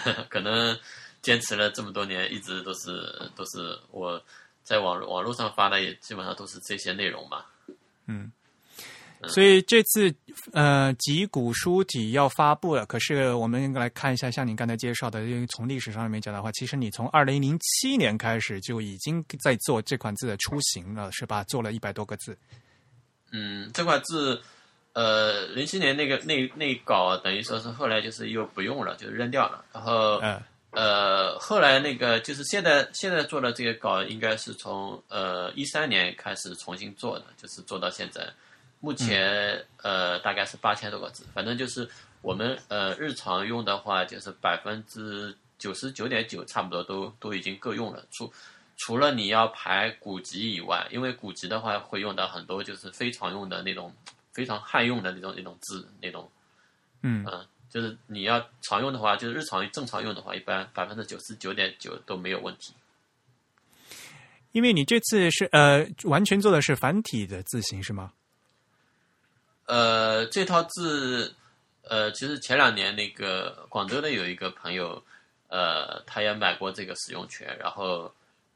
[0.28, 0.78] 可能
[1.20, 4.22] 坚持了这么多年，一直都是都是我
[4.62, 7.44] 在网网络上发的，也基本上都是这些内容嘛。
[8.06, 8.32] 嗯，
[9.28, 10.12] 所以这次
[10.52, 12.84] 呃，集古书体要发布了。
[12.86, 21.44] 可是我们来看一下，像你刚才介绍的，因为从历史上面讲的话，其实你从二零零七年开始就已经在做这款字的雏形了，是吧？
[21.44, 22.36] 做了一百多个字。
[23.30, 24.42] 嗯，这款字。
[24.94, 29.64] 呃，零七年那个那那稿等于说是后来就是又不用了，就扔掉了。
[29.72, 30.20] 然后，
[30.70, 38.28] 呃，后来那个就是现在现在做的这个稿，应该是从呃一三年开始重新做的，就是做到现在。
[38.80, 41.88] 目前呃大概是八千多个字，反正就是
[42.20, 48.04] 我们呃日常用的话，就是百分之九十九点九差不多都都已经够用了。
[48.10, 48.30] 除
[48.76, 53.90] 除了你要排古籍以外，因为古籍的话会用到很多就是非常用的那种。
[54.32, 56.30] 非常汉用的那种那种字那种，
[57.02, 62.72] 嗯嗯，就是你要常用的话，就是日常正常用的话，一般百分之九十九点九都没有问题。
[64.52, 68.12] 因为你这次是呃完全做的是繁体的字形是吗？
[69.66, 71.34] 呃，这套字
[71.82, 75.02] 呃，其实前两年那个广州的有一个朋友，
[75.48, 78.12] 呃，他也买过这个使用权，然后。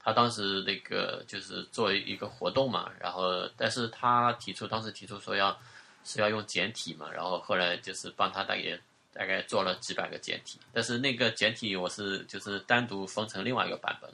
[0.06, 5.58] 他当时那个就是做一个活动嘛，然后但是他提出当时提出说要
[6.04, 8.78] 是要用简体嘛，然后后来就是帮他大概
[9.12, 14.08] 大概做了几百个简体，但是那个简体我是就是单独分成另外一个版本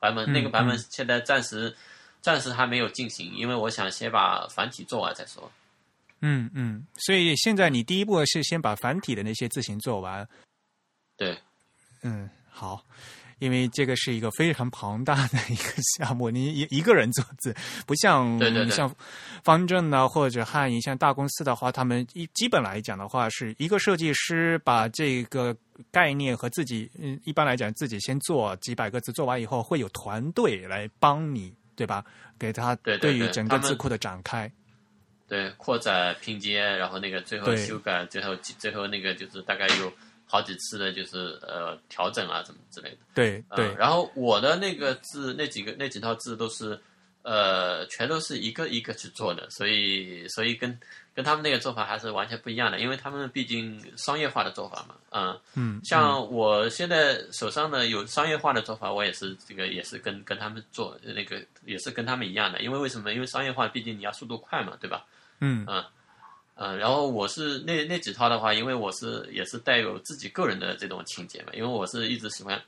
[0.00, 1.76] 版本那个版本现在暂时
[2.22, 5.52] 暂时还没有进行，因为我想先把繁体做完再说。
[6.20, 10.26] 嗯嗯，所以现在你第一步是先把繁体的那些字形做完。
[11.18, 11.36] 对，
[12.02, 12.82] 嗯，好。
[13.38, 17.54] 因为这个是一个非常庞大的一个项目，你 一一个人做字，
[17.86, 18.38] 不像
[18.70, 18.94] 像
[19.42, 25.56] 方正呢或者汉仪，像大公司的话，他们一基本来讲的话，是一个设计师把这个
[25.90, 32.04] 概念和自己，嗯，一般来讲自己先做几百个字，做完以后会有团队来帮你，对吧？
[32.38, 34.50] 给他对于整个字库的展开，
[35.28, 39.92] 对扩展拼接，然后那个最后修改，最后最后那个就是大概有。
[40.34, 42.96] 好几次的，就是呃调整啊，什么之类的。
[43.14, 43.72] 对对。
[43.76, 46.76] 然后我的那个字，那几个那几套字都是，
[47.22, 50.76] 呃，全都是一个一个去做的，所以所以跟
[51.14, 55.80] 跟他们那个做法还是完全不一样的，因为他们毕竟商业化的做法嘛，嗯嗯。
[55.84, 63.14] 像我现在手上的有商业化的做法，我也是这个也是跟跟他们做那个也是跟他们一样的，因为为什么？
[63.14, 65.06] 因为商业化毕竟你要速度快嘛，对吧？
[65.38, 65.84] 嗯嗯。
[66.56, 72.60] 嗯，然后我是那那几套的话，因为我是也是带有自己个人的这种情节嘛，因为我是一直喜欢，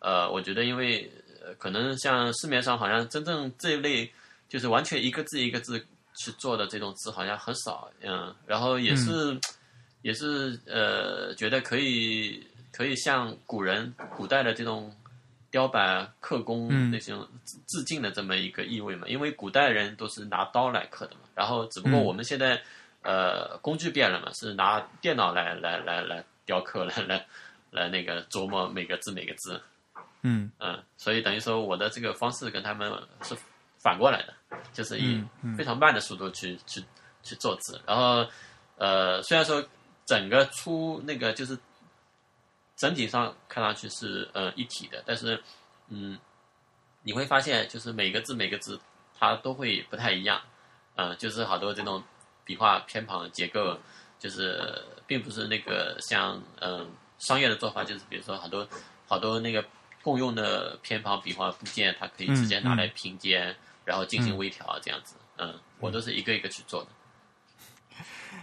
[0.00, 1.10] 呃，我觉得因为
[1.56, 4.10] 可能像市面上好像真正这一类
[4.48, 5.78] 就是完全一个字一个字
[6.16, 9.38] 去做的这种字好像很少，嗯，然后也是
[10.02, 14.92] 也是呃觉得可以可以像古人古代的这种
[15.50, 19.06] 雕版刻工嗯那种致致敬的这么一个意味嘛。
[19.06, 22.60] 因为古代人都是拿刀来刻的嘛，然后只不过嗯我们现在、
[23.08, 27.26] 呃工具变了嘛，是拿电脑来来来来雕刻来来
[27.70, 29.58] 来那个琢磨每个字每个字。
[30.20, 32.92] 嗯嗯，所以等于说我的这个方式跟他们
[33.22, 33.34] 是
[33.78, 34.34] 反过来的，
[34.74, 35.24] 就是以
[35.56, 36.84] 非常慢的速度去、去
[37.22, 38.26] 去做字，然后
[38.76, 39.64] 呃，虽然说
[40.04, 41.56] 整个出那个就是
[42.76, 45.42] 整体上看上去是呃一体的，但是
[45.88, 46.18] 嗯，
[47.02, 48.78] 你会发现就是每个字每个字
[49.18, 50.42] 它都会不太一样，
[50.96, 52.02] 嗯、就是好多这种
[52.48, 53.78] 笔画偏旁结构，
[54.18, 58.66] 就是并不是那个像嗯、商业的做法，就是比如说好多
[59.06, 59.62] 好多那个
[60.02, 65.16] 共用的偏旁笔画部件，它可以直接拿来拼接，然后进行微调这样子。
[65.36, 66.88] 嗯，我都是一个一个去做的。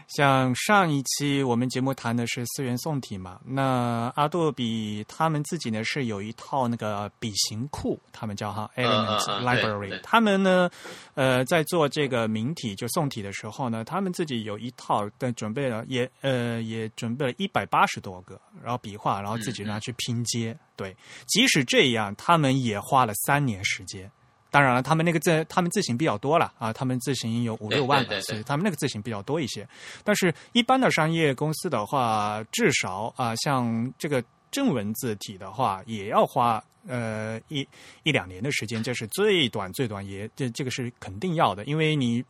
[0.08, 10.70] 像上一期我们节目谈的是四元宋体嘛，那阿杜比他们自己呢是有一套那个笔形库，他们叫哈 Elements Library，、对他们呢
[11.14, 20.58] 呃在做这个明体就宋体的时候呢，他们自己有一套但准备了也呃也准备了一百八十多个，然后笔画，然后自己拿去拼接。
[20.76, 24.12] 对，即使这样，他们也花了三年时间。
[24.56, 29.68] 当然了，他们那个字，他们字形比较多了啊，他们字形有五六万吧，对对对所以他们那个字形比较多一些。
[30.02, 37.68] 但是，一般的商业公司的话，至少啊、像这个正文字体的话，也要花呃一
[38.04, 42.24] 一两年的时间，这是最短最短也这这个是肯定要的，因为你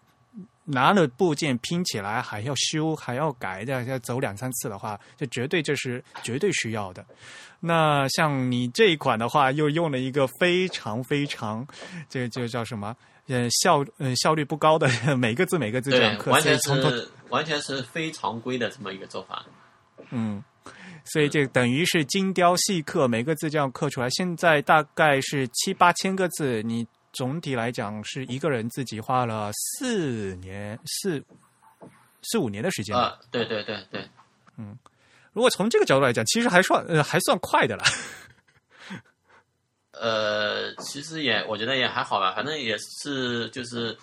[0.65, 7.05] 拿了部件拼起来还要修还要改再，要走两三次的话，这绝对这是绝对需要的。
[7.59, 11.65] 那像你这一款的话，又用了一个非常非常
[12.09, 12.95] 这个就叫什么？
[13.27, 19.43] 呃，效呃效率不高的 每个字每个字这样对，刻，完全是完全是非常规的这么一个做法。
[20.11, 20.43] 嗯，
[21.05, 24.07] 所以这等于是精雕细刻，每个字这样刻出来。
[24.11, 31.23] 现在大概是七八千个字，你总体来讲是一个人自己花了四年四
[32.21, 33.01] 四五年的时间吧。
[33.01, 34.07] 啊，对对对对，
[34.57, 34.77] 嗯
[35.33, 37.83] 如果从这个角度来讲，其实还算呃还算快的了。
[39.91, 43.97] 呃，其实也我觉得也还好吧，反正也是就是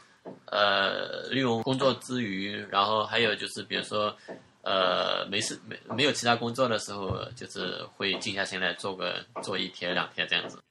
[0.46, 4.14] 呃，利用工作之余，然后还有就是比如说
[4.62, 10.62] 呃，没事没没有其他工作的时候，就是会静下心来做个做一天两天这样子。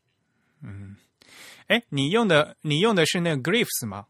[1.72, 4.06] 哎，你用的你用的是那个 Griffs 吗？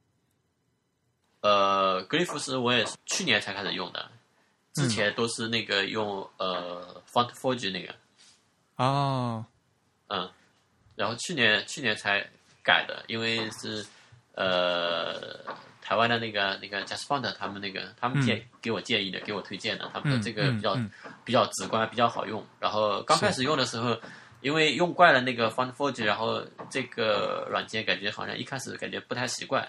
[1.42, 4.10] 呃 GRIEF 是我也是去年才开始用的，
[4.74, 7.94] 之前都是那个用呃 FontForge 那个，
[8.78, 9.46] 哦，
[10.08, 10.28] 嗯，
[10.96, 12.28] 然后去年去年才
[12.64, 13.86] 改的，因为是
[14.34, 15.38] 呃
[15.84, 20.76] 台湾的那个那个 JustFont 他们那个他们建、给我建议的，给我推荐的，他们说嗯这个比较、
[21.24, 22.44] 比较直观，比较好用。
[22.60, 23.96] 然后刚开始用的时候，
[24.42, 29.68] 因为用惯了那个 FontForge，然后这个软件感觉好像一开始感觉不太习惯，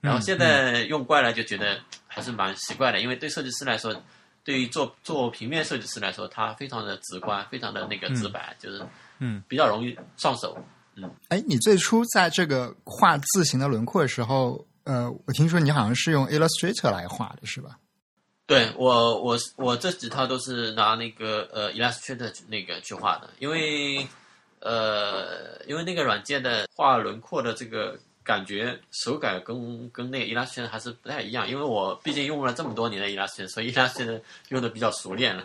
[0.00, 3.94] 然后现在用惯了就觉得还是蛮习惯的，因为对设计师来说。
[4.44, 8.82] 对于做做平面设计师来说，它非常的直观，非常的那个直白，就是
[9.18, 10.56] 嗯比较容易上手。
[10.94, 17.76] 嗯哎，你最初在这个画字形的轮廓的时候，呃，我听说你好像是用 Illustrator 来画的，是吧？
[18.48, 24.08] 对我，我我这几套都是拿那个呃 Illustrator 那个去画的，因为
[24.60, 35.44] 呃，因为那个软件的画轮廓的这个感觉手感跟跟那个 Illustrator 还是不太一样，因为我毕竟用了这么多年的 Illustrator，所以 Illustrator 用的比较熟练了。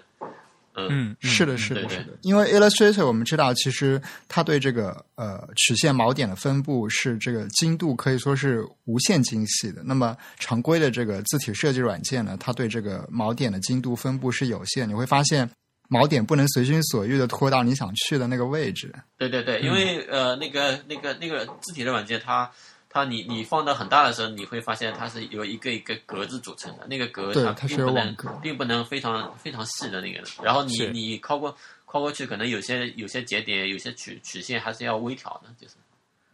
[0.75, 2.17] 嗯，是的，是的，是的。
[2.21, 9.81] 因为 Illustrator 我们知道，其实它对这个呃曲线锚点的分布是这个精度可以说是无限精细的。
[9.83, 14.87] 那么常规的这个字体设计软件呢，它对这个锚点的精度分布是有限。
[14.89, 15.49] 你会发现
[15.89, 18.93] 锚点不能随心所欲的拖到你想去的那个位置。
[19.17, 22.49] 对对对，因为呃那个那个那个字体的软件它。
[22.93, 35.73] 它你你放到很大的时候，你会发现它是由一个一个格子组成的，那个格它对它是并不能并不能非常非常细的那个，然后你你靠过靠过去，可能有些有些节点有些曲曲线还是要微调的，就是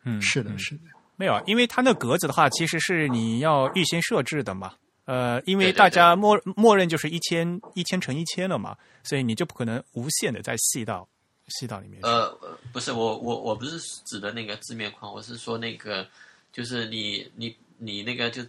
[0.03, 0.81] 嗯是的，嗯是的。
[1.15, 4.73] 没有，因为它那格子的话，其实是你要预先设置的嘛。
[5.05, 11.07] 呃，因为大家默默认就是一千一千乘一千了嘛，所以你就不可能无限的再细到
[11.47, 12.29] 细到里面呃
[12.71, 16.07] 不是我我我不是指的那个字面框，我是说那个
[16.51, 18.43] 就是你你你那个就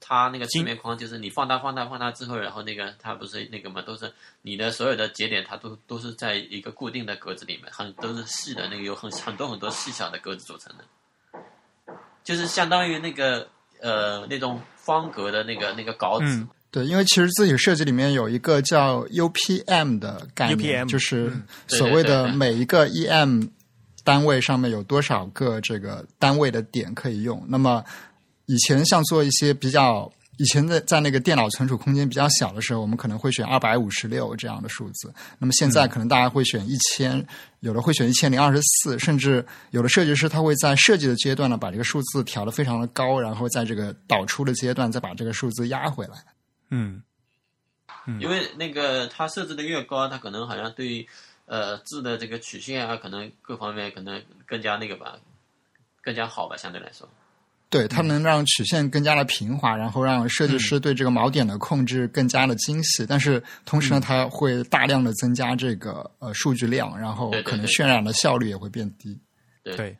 [0.00, 10.84] 它那个字经面框就是你放大放大放大之后，然后那个它不是那个嘛，都是你的所有的节点，它都都是在一个固定的格子里面，很都是细的那个有很很多很多细小的格子组成的，
[12.24, 13.48] 就是相当于那个
[13.80, 16.26] 呃那种方格的那个那个稿纸。
[16.26, 21.32] 嗯对，因为其实字体设计里面有一个叫 UPM 的概念 UPM 就是
[21.66, 23.48] 所谓的每一个 EM
[24.08, 27.44] 单位上面有多少个这个单位的点可以用。
[27.46, 27.84] 那么
[28.46, 30.10] 以前像做一些比较。
[30.40, 35.12] 以前在在那个电脑存储空间比较小的时候，我们可能会选二百五十六这样的数字。
[35.36, 37.26] 那么现在可能大家会选一千，
[37.58, 46.14] 有的会选一千零二十四，甚至有的设计师他会在设计的阶段呢把这个数字调得非常的高，然后在这个导出的阶段再把这个数字压回来。
[46.70, 47.02] 嗯，
[48.20, 51.04] 因为那个它设置的越高，它可能好像对
[51.48, 55.18] 呃字的这个曲线啊，可能各方面可能更加那个吧，
[56.02, 57.08] 更加好吧，相对来说。
[57.70, 63.04] 对，它能让曲线更加的平滑，然后让设计师对这个锚点的控制更加的精细。
[63.04, 69.20] 但是同时呢，它会大量的增加这个呃数据量，然后可能渲染的效率也会变低。
[69.62, 69.98] 对对。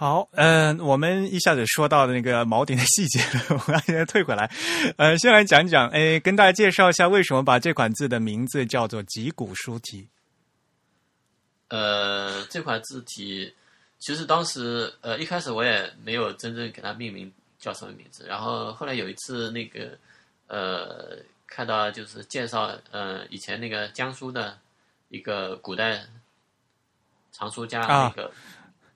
[0.00, 4.50] 好，嗯，我们一下子说到的那个锚点的细节了， 我们现在退回来，
[4.96, 10.08] 呃，先来讲讲，哎，跟大家介绍一下为什么把这款字的名字叫做脊骨书体。
[11.68, 13.54] 呃，这款字体。
[13.98, 18.24] 其实当时，呃，一开始我也没有真正给它命名叫什么名字。
[18.26, 19.98] 然后后来有一次，那个，
[20.46, 24.56] 呃，看到就是介绍，呃，以前那个江苏的
[25.10, 26.00] 一个古代
[27.32, 28.32] 藏书家那个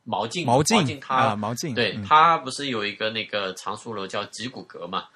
[0.05, 5.07] 毛进，毛进他毛进，对他不是有一个那个藏书楼叫吉古阁嘛？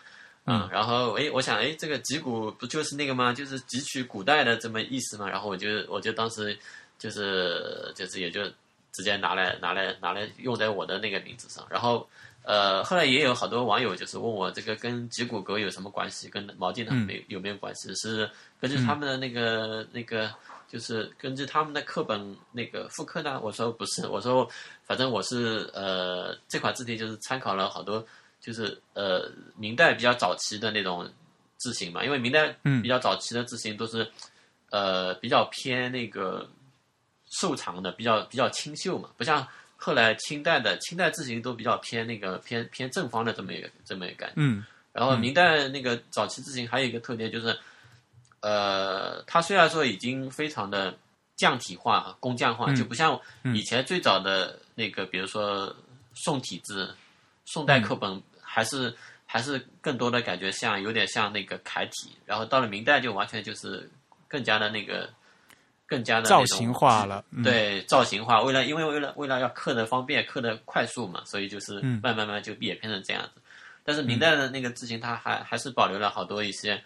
[0.45, 3.33] 嗯，然后哎，我想哎，这个吉古不就是那个吗？
[3.33, 5.29] 就是汲取古代的这么意思嘛？
[5.29, 6.59] 然后我就我就当时
[6.99, 8.43] 就是就是也就。
[8.91, 12.09] 直接拿来拿来拿来用在我的那个名字上，然后，
[12.43, 17.95] 呃，后来也有好多网友就是问我这个跟吉古阁有什么关系，跟毛巾他们没有没有关系？
[17.95, 18.29] 是
[18.59, 20.29] 根据他们的那个那个，
[20.69, 23.41] 就是根据他们的课本那个复刻呢？
[23.41, 24.49] 我说不是，我说
[24.85, 28.07] 反正我是呃这款字体就是参考了好多，
[28.41, 31.11] 就是呃明代比较早期的那种
[31.57, 34.09] 字形嘛，因为明代比较早期的字形都是
[34.71, 36.49] 呃比较偏那个。
[37.31, 39.47] 瘦长的比较比较清秀嘛，不像
[39.77, 44.37] 后来清代的清代字形都比较偏那个偏偏正方的这么一个这么一个感觉。
[44.37, 44.65] 嗯，
[44.95, 47.55] 然后明代那个早期字形还有一个特点就是，
[48.41, 50.97] 呃，它虽然说已经非常的
[51.37, 53.19] 匠体化、工匠化，就不像
[53.55, 55.75] 以前最早的那个，比如说
[56.15, 56.95] 宋体字、
[57.45, 58.95] 宋代课本，还是
[59.27, 62.17] 还是更多的感觉像有点像那个楷体。
[62.27, 63.91] 然后到了明代就完全就是
[64.27, 65.09] 更加的那个。
[65.91, 68.43] 更加的造型化了，对造型化。
[68.43, 73.41] 为了因为为了为了要刻的方便、刻的快速嘛，所以就是慢慢慢就也变成这样子。
[73.85, 76.79] 但是明代的那个字形，它还还是保留了好多一些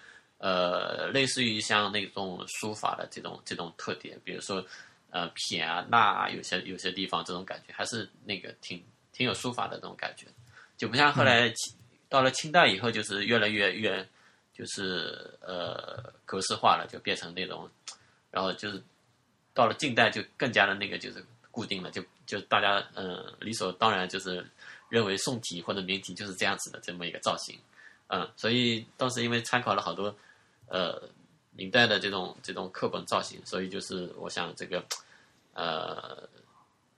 [0.42, 4.62] 呃，类似于像那种书法的这种这种特点，比如说
[5.10, 10.26] 呃撇啊、捺啊，有些有些地方这种感觉还是那个挺挺有书法的这种感觉，
[10.76, 11.50] 就不像后来
[12.08, 14.06] 到了清代以后，就是越来越越
[14.52, 17.70] 就是呃格式化了，就变成那种，
[18.30, 18.82] 然后就是。
[19.54, 24.42] 到了近代就更加的那个就是固定了，就就大家嗯理所当然就是
[24.88, 27.60] 认为宋体或者明体就是这样子的这么一个造型，
[28.06, 30.16] 嗯，所以当时因为参考了好多
[30.72, 31.08] 呃
[31.54, 34.82] 明代的这种这种刻本造型，所以就是我想这个
[35.52, 36.26] 呃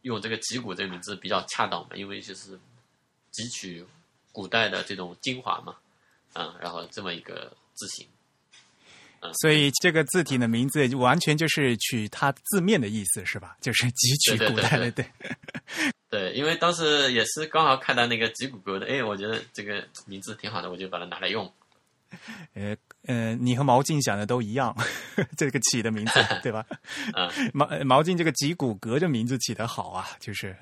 [0.02, 2.56] 用这个脊骨这个名字比较恰当嘛，因为就是
[3.32, 3.84] 汲取
[4.30, 5.74] 古代的这种精华嘛，
[6.34, 8.06] 嗯，然后这么一个字形。
[9.40, 13.56] 所以这个字体的名字完全就是取它字面的意思，是吧？
[13.58, 15.06] 就是汲取古代的，对。
[16.10, 21.50] 对，因为当时也是刚好看到那个吉古格的，哎，我觉得这个名字挺好的，我就把它拿来用。
[22.54, 24.74] 呃呃，你和毛巾想的都一样，
[25.36, 26.64] 这个起的名字 对吧？
[27.12, 30.56] 啊，毛毛巾这个吉古阁这名字起的好啊，就是，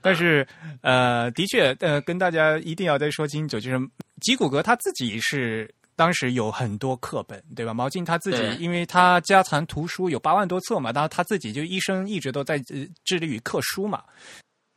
[0.00, 0.46] 但是
[0.80, 3.78] 呃，的确呃，跟大家一定要再说清楚，就是
[4.20, 5.72] 吉古阁他自己是。
[5.94, 7.74] 当时有很多课本，对吧？
[7.74, 12.58] 毛巾他自己，因为他家藏图书有八万多册嘛，然后他自己就一生一直都在
[13.04, 14.02] 致力于刻书嘛。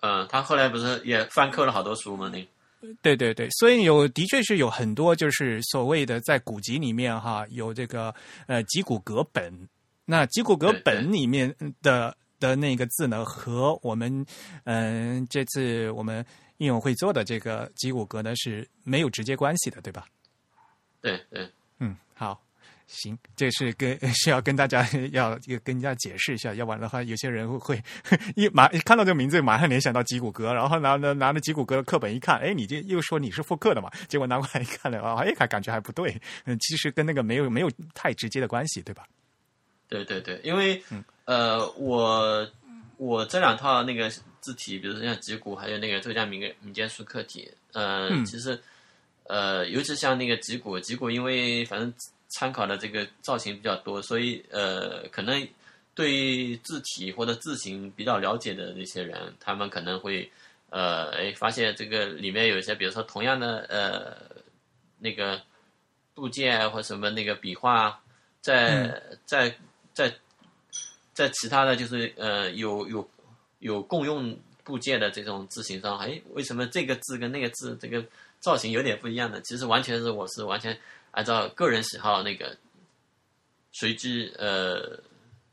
[0.02, 2.30] 嗯，他后来不是也翻刻了好多书吗？
[2.32, 2.46] 那
[3.02, 8.14] 对对对，所以有的确是有很多就是所谓的在古籍里面哈，有这个
[8.48, 9.54] 呃吉古格本。
[10.06, 14.26] 那吉古格本里面的的那个字呢，和我们
[14.66, 16.24] 嗯这次我们
[16.58, 20.06] 应用会做的这个吉古格呢是没有直接关系的，对吧？
[21.02, 22.40] 对对，嗯，好，
[22.88, 27.84] 行，这是跟 是要跟大家要跟人家解释一下，要不然的话，有些人会会
[28.36, 33.90] 一马看到这个名字，马上联想到吉古哥，然后拿拿拿着吉古哥的课本一看，哎，你这又说你是复刻的嘛？
[34.08, 36.16] 结果拿过来一看呢，啊，哎，还感觉还不对，
[36.46, 39.08] 嗯，其实跟那个没有没有太直接的关系，对吧？
[39.90, 40.82] 对对对，因为
[41.26, 42.48] 呃，我
[42.98, 44.10] 我这两套那个
[44.42, 48.62] 字体，比如说像吉古，还有那个浙江民民间书刻体，嗯，其实。
[49.28, 51.92] 呃，尤其像那个脊骨，脊骨因为反正
[52.30, 55.48] 参考的这个造型比较多，所以呃，可能
[55.94, 60.30] 对字体或者字形比较了解的那些人，他们可能会
[60.70, 64.18] 呃，哎，发现这个里面有一些，比如说同样的呃
[65.00, 65.42] 那个
[66.14, 68.02] 部件或什么那个笔画，
[68.42, 69.56] 在在
[69.94, 70.14] 在
[71.14, 73.10] 在其他的就是呃有有
[73.60, 78.04] 有共用部件的这种字形上，哎，为什么这个字跟那个字这个
[78.40, 79.40] 造型有点不一样呢？
[79.42, 80.78] 其实完全是我是完全
[81.16, 82.56] 按照个人喜好那个
[83.72, 85.00] 随机呃。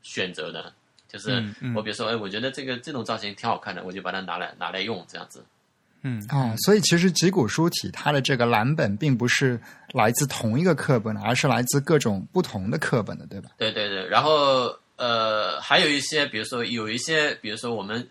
[0.05, 0.73] 选择的，
[1.07, 1.41] 就是
[1.73, 5.41] 我比如说，哎，我觉得这个这种造型挺好看的，我就把它拿来拿来用，这样子。
[6.01, 9.57] 嗯哦，所以其实脊骨书体它的这个蓝本并不是
[9.93, 13.51] 来自同一个课本，而是来自各种不同的课本的，对吧？
[13.57, 14.05] 对对对。
[14.09, 18.05] 然后呃，还有一些，比如说有一些，比如说我们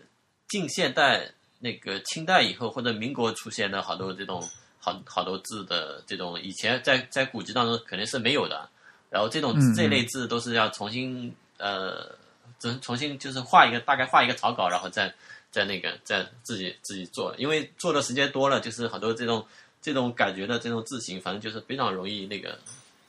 [0.47, 1.29] 近现代
[1.59, 4.41] 那个清代以后或者民国出现的好多这种
[4.83, 8.67] 好好多字的这种，以前在在古籍当中肯定是没有的。
[9.09, 11.33] 然后这种这类字都是要重新。
[11.59, 12.13] 呃，
[12.59, 15.13] 重重新就是画一个，大概画一个草稿，然后再
[15.49, 19.45] 再那个再自己自己做，因为做的时间多了，就是很多这种
[19.81, 22.59] 这种感觉的这种字形，反正就是非常容易那个，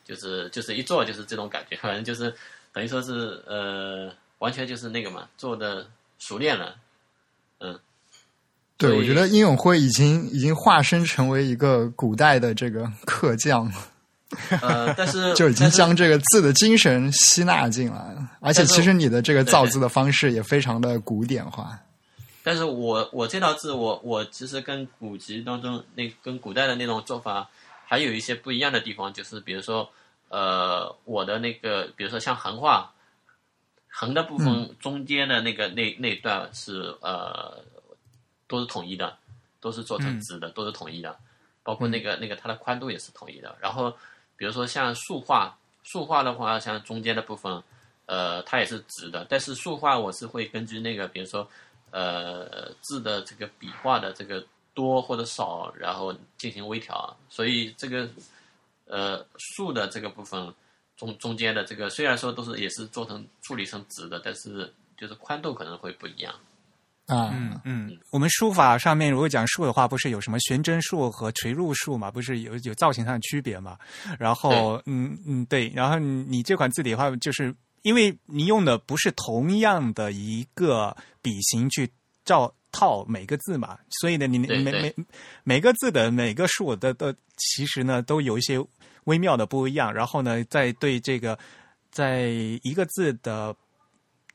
[0.05, 2.33] 就是就是一做就是这种感觉，反正就是
[2.72, 5.85] 等于说是呃，完全就是那个嘛，做的
[6.20, 6.79] 熟练了，嗯，
[8.77, 13.72] 对，我觉得殷永辉已经已经化身成为一个古代的这个客匠。
[14.61, 21.79] 呃，但是 就已经将这个字的精神吸纳进来了，而且其实你的这个造字的方式也非常的古典化。
[22.43, 27.49] 但是我我这套字，我我其实跟古籍当中那跟古代的那种做法
[27.87, 29.89] 还有一些不一样的地方，就是比如说，
[30.31, 32.93] 呃，我的那个，比如说像横画，
[33.89, 37.62] 横的部分中间的那个那那段是呃
[38.47, 39.17] 都是统一的，
[39.61, 41.19] 都是做成直的，都是统一的，
[41.63, 43.97] 包括那个那个它的宽度也是统一的，然后。
[44.37, 47.63] 比如说像竖画，竖画的话，像中间的部分，
[48.07, 49.25] 呃，它也是直的。
[49.31, 51.49] 但是竖画我是会根据那个，比如说，
[51.93, 57.17] 呃，字的这个笔画的这个多或者少，然后进行微调。
[57.29, 58.09] 所以这个，
[58.87, 60.53] 呃，竖的这个部分
[60.97, 66.35] 中中间的这个，虽然说都是也是做成处理成直的，但是就是宽度可能会不一样。
[67.07, 72.11] 啊，嗯嗯，我们书法上面如果讲竖的话，不是有什么悬针竖和垂入竖嘛？
[72.11, 73.77] 不是有有造型上的区别嘛？
[74.19, 81.87] 然后，嗯嗯，对，然后你这款字体的话，就是因为你用的不是同样的一个笔形去
[82.25, 84.95] 照套每个字嘛，所以呢，你每每
[85.43, 88.59] 每个字的每个数的的其实呢都有一些
[89.05, 89.93] 微妙的不一样。
[89.93, 91.39] 然后呢，在对这个
[91.91, 92.29] 在
[92.63, 93.55] 一个字的。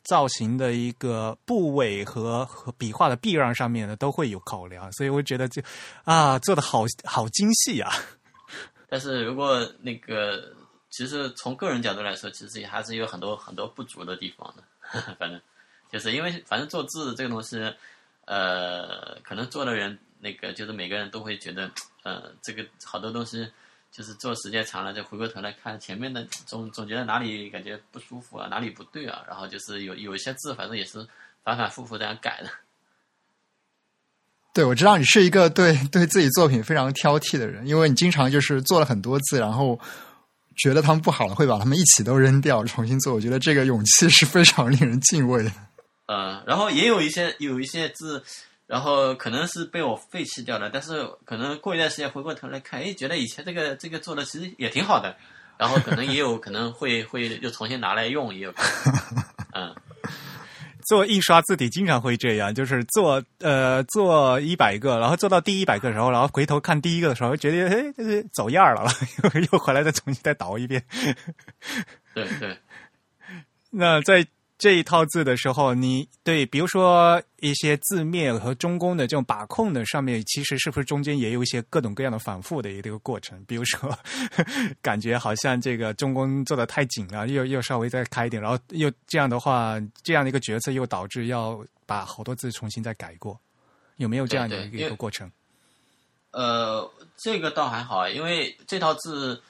[0.03, 5.61] 造型的一个部位和和笔画的避让上面呢，都会有考量，所以我觉得就
[6.03, 7.91] 啊，做的好好精细啊。
[8.89, 10.51] 但是如果那个，
[10.89, 14.63] 其实从个人角度来说，其实也还是有很多很多不足的地方的。
[15.19, 15.39] 反正
[15.91, 17.57] 就是因为，反正做字这个东西，
[18.25, 21.69] 呃，可能做的人那个，就是每个人都会觉得，
[22.03, 23.47] 呃，这个好多东西。
[23.91, 31.05] 就是做时间长了，再回过头来看前面的，总总觉得哪里感觉不舒服啊，哪里不对啊，然后就是有有一些字，反正也是
[31.43, 32.49] 反反复复这样改的。
[34.53, 39.79] 对，我知道你是一个对对自己作品非常挑剔的人，因为你经常就是做了很多字，然后
[40.55, 43.13] 觉得他们不好了，会把他们一起都扔掉，重新做。
[43.13, 45.51] 我觉得这个勇气是非常令人敬畏的。
[46.05, 48.23] 呃，然后也有一些有一些字。
[48.69, 55.17] 然后可能是被我废弃掉了，但是可能过一段时间回过头来看，哎，觉得以前这个这个做的其实也挺好的，
[55.57, 58.61] 然后可能也有可能会会又重新拿来用，也有可
[58.93, 59.75] 能，嗯，
[60.85, 68.85] 做印刷字体经常会这样，就是做呃做一百个，然后做到第一百个的时候，然后回头看第一个的时候，觉得哎这是走样了，
[69.33, 70.85] 又又回来再重新再倒一遍，
[72.13, 72.55] 对对，
[73.73, 74.27] 那在。
[74.59, 83.41] 这一套字的时候，你对，比如说一些字面和中宫的这种把控的上面，其实是不是中间也有一些各种各样的反复的一个过程？
[83.45, 83.97] 比如说，
[84.83, 93.39] 感觉好像这个中宫做的太紧了，又又稍微再开一点，然后又这样的话，这样的一个决策又导致要把好多字重新再改过，
[93.95, 95.31] 有没有这样的一个过程？
[96.31, 99.41] 呃，这个倒还好，因为这套字。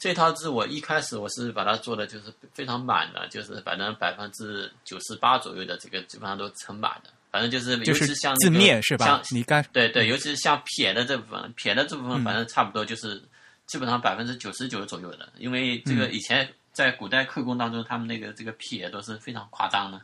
[0.00, 9.04] 这套字我一开始我是把它做的就是非常满的，就是反正百分之九十八左右的这个基本上都撑满的，反正就是尤其像字面是吧？
[9.04, 13.22] 像你刚对对，尤其是像撇的这部分，撇的这部分反正差不多就是
[13.66, 20.00] 基本上百分之九十九左右的，因为这个以前在古代刻工当中，他们那个这个撇都是非常夸张的，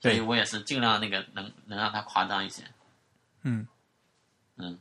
[0.00, 2.62] 所以我也是尽量那个能能让它夸张一些。
[3.42, 3.68] 嗯
[4.56, 4.78] 嗯。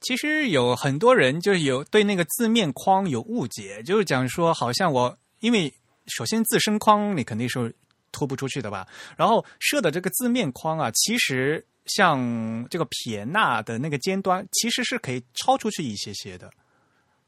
[0.00, 5.72] 其实有很多人就是有对那个字面框有误解，就是讲说好像我因为
[6.06, 7.74] 首先自身框你肯定是
[8.12, 8.86] 拖不出去的吧？
[9.16, 16.50] 然后设的这个字面框啊，其实像这个撇捺的那个尖端，其实是可以超出去一些些的。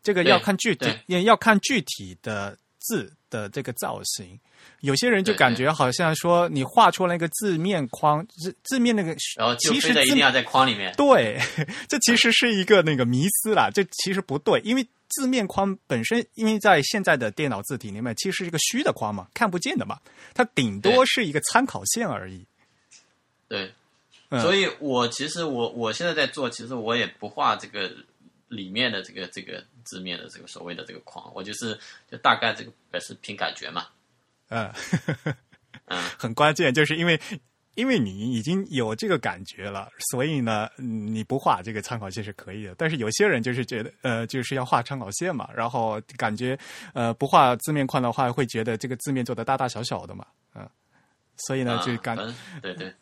[0.03, 4.39] 这个要看具体，也要看具体的字的这个造型。
[4.81, 10.93] 有些人就感觉好像说你画出来一个字面框，字字面那个，然后其实一定要在框里面。
[10.97, 11.39] 对，
[11.89, 19.99] 这其实是一个那个迷思啦，这其实不对，因为字面框本身，因为在现在的电脑字体里面，其实是一个虚的框嘛，看不见的嘛，
[20.35, 22.45] 它顶多是一个参考线而已。
[23.49, 23.73] 对，
[24.43, 27.91] 所以我其实我我现在在做，其实我也不画这个
[28.49, 31.77] 里面的这个这个字面的这个所谓的这个框，我就是
[32.09, 33.87] 就大概这个也是凭感觉嘛。
[34.51, 34.73] 嗯，
[35.87, 37.21] 嗯很关键，就是因为
[37.75, 42.75] 因为你已经有这个感觉了，所以呢，你不画这个参考线是可以的。
[42.77, 46.57] 但是有些人就是觉得，呃，就是要画参考线嘛，然后感觉
[46.95, 50.69] 呃不画字面框的话，会觉得这个字面做的大大小小的嘛，嗯，
[51.37, 52.17] 所以呢，就感
[52.61, 52.93] 对对，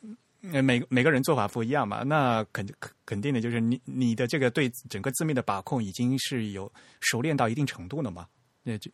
[0.40, 8.26] 每每个人做法不一样嘛，那肯肯肯定的就是你你的这个对整个字面的把控已经是有熟练到一定程度了嘛，
[8.62, 8.90] 那就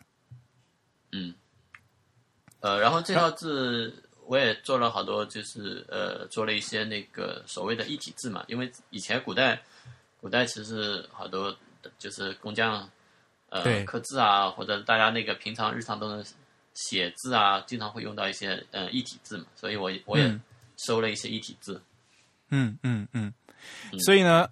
[1.12, 1.34] 嗯。
[2.60, 3.92] 呃，然后这套字
[4.24, 8.42] 我也做了好多，就是呃，做了一些那个所谓的一体字嘛。
[8.48, 9.60] 因为以前古代，
[10.18, 11.54] 古代其实好多
[11.98, 12.88] 就是工匠
[13.50, 16.24] 呃刻字啊，或者大家那个平常日常都能
[16.72, 19.44] 写字啊，经常会用到一些呃一体字嘛。
[19.54, 20.40] 所以我我也
[20.76, 21.82] 收了一些一体字。
[22.50, 23.32] 嗯嗯嗯。
[24.00, 24.48] 所以呢，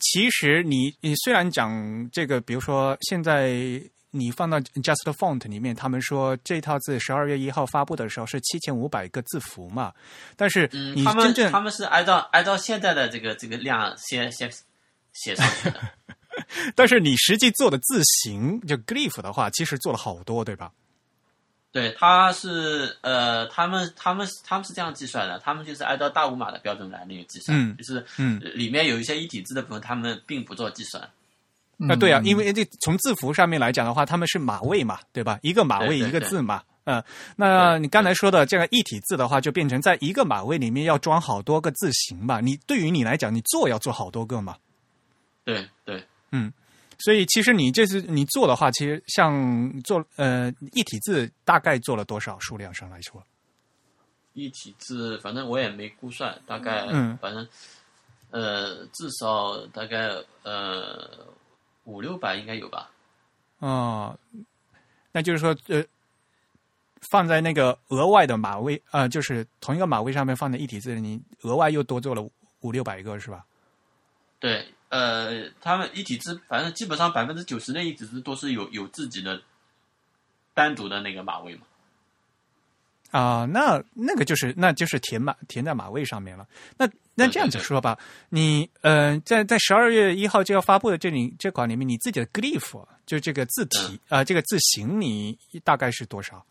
[0.00, 3.82] 其实你你虽然讲这个，比如说现在。
[4.12, 9.94] 你放到 Just Font 里面，他们说这套字十二月一号发布的时候是七千五百个字符嘛？
[10.34, 14.50] 但是你真正他们是按照按照现在的这个这个量先先
[15.12, 15.80] 写上去的。
[16.74, 20.72] 但是你实际做的字形就 Glyph 的话，其实做了好多，对吧？
[21.72, 31.02] 对，他是呃，他们他们他们是这样计算的，他们就是按照大五码的标准来那个计算，就是嗯，里面有一些一体字的部分，他们并不做计算。
[31.88, 35.38] 啊，对啊，因为这从字符上面来讲的话，他们是码位嘛，对吧？
[35.42, 37.02] 一个码位一个字嘛，嗯，
[37.36, 42.38] 那你刚才说的这个一体字的话，就变成在一个码位里面要装好多个字形嘛。
[42.40, 44.56] 你对于你来讲，你做要做好多个嘛。
[45.42, 46.52] 对对，嗯，
[47.00, 53.22] 所以其实你这次你做的话，其实像做呃一体字，大概做了多少数量上来说？
[54.34, 57.46] 一体字，反正我也没估算，大概嗯，反正
[58.30, 60.08] 呃，至少大概
[60.42, 61.26] 呃。
[61.84, 62.88] 五六百应该有吧？
[63.58, 64.16] 哦，
[65.10, 65.82] 那就是说，呃，
[67.10, 72.22] 放在那个额外的码位，呃，就是同一个码位上面放的一体字，你额外又多做了
[72.60, 73.44] 五六百个，是吧？
[74.38, 79.40] 对，呃，他们一体制，反正基本上百分之九十的一体制都是有有自己的
[80.52, 81.62] 单独的那个马位嘛。
[83.12, 86.46] 啊，那那个就是那就是填码填在马位上面了。
[86.76, 96.44] 那那这样子说吧，你呃，在在十二月一号就要发布的这里这款里面，你自己的 glyph 就这个字体啊，这个字形，你大概是多少？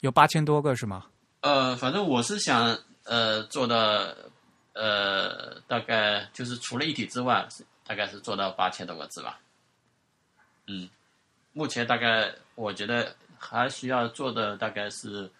[0.00, 1.06] 有八千多个是吗？
[1.42, 4.30] 呃，反正我是想呃做的
[4.78, 7.46] 呃，大概就是除了一体之外，
[7.84, 9.38] 大概是做到八千多个字吧。
[10.66, 10.88] 嗯，
[11.52, 13.14] 目前大概我觉得。
[13.40, 15.30] 还需要做的大概是，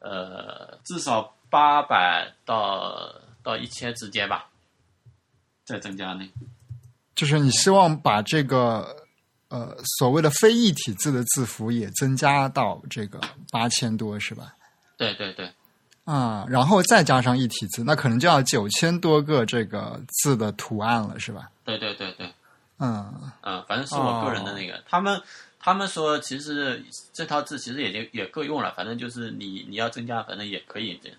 [0.00, 3.10] 呃，至少八百到
[3.42, 4.50] 到一千之间吧，
[5.64, 6.30] 再增加呢。
[7.14, 8.94] 就是你希望把这个
[9.48, 13.18] 呃所谓的非一体字的字符也增加到这个
[13.50, 14.54] 八千多是吧？
[14.98, 15.50] 对对对。
[16.04, 21.50] 啊，然后再加上一体字，那可能就要九千多个这个字的图案了，是吧？
[21.64, 22.32] 对对对对。
[22.78, 25.20] 嗯嗯，反正是我个人的那个，他们。
[25.62, 26.82] 他们说，其实
[27.12, 31.18] 这套字其实也就也够用了，反正就是你你要增加，反正也可以这样。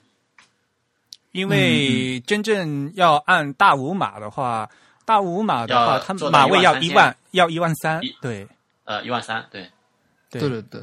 [1.31, 4.67] 因为真正要按大五码的话，
[5.05, 8.47] 大五码的话，它码位要一万，要一万三，对，
[8.85, 9.69] 呃，一万三，对，
[10.31, 10.81] 对对对。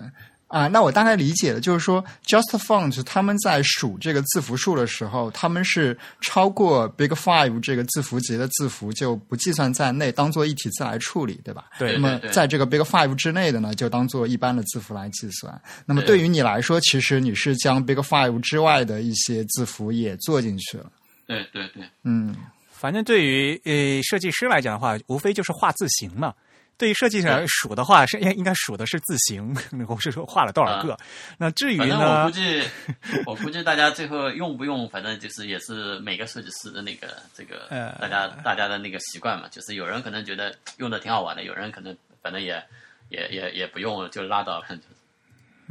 [0.49, 11.67] 啊，那我大概理解了，就是说，Just Font 他们在数这个字符数的时候，他们是超过 Big Five 这个字符集的字符就不计算在内，当做一体字来处理，对吧？
[11.79, 11.93] 对。
[11.93, 15.61] 那么在这个 Big Five 之内的呢，就当做一般的字符来计算。
[15.85, 20.91] 那么对于你来说，其实你是将 Big Five 之外的一些字符也做进去了。
[21.27, 22.35] 对对对，嗯，
[22.73, 26.33] 反正对于呃设计师来讲的话，无非就是画字形嘛。
[26.79, 29.55] 对于设计上数的话，是应应该数的是字形，
[29.89, 30.97] 我是说画了多少个。
[31.37, 32.23] 那至于呢？
[32.23, 32.63] 我估计，
[33.27, 37.67] 我估计大家最后用不用，反正就是也是每个设计师的那个这个，
[38.01, 39.49] 大家大家的那个习惯嘛。
[39.49, 42.63] 就是有人可能觉得用的挺好玩的，有人可能反正也
[43.09, 44.67] 也也也不用就拉倒了。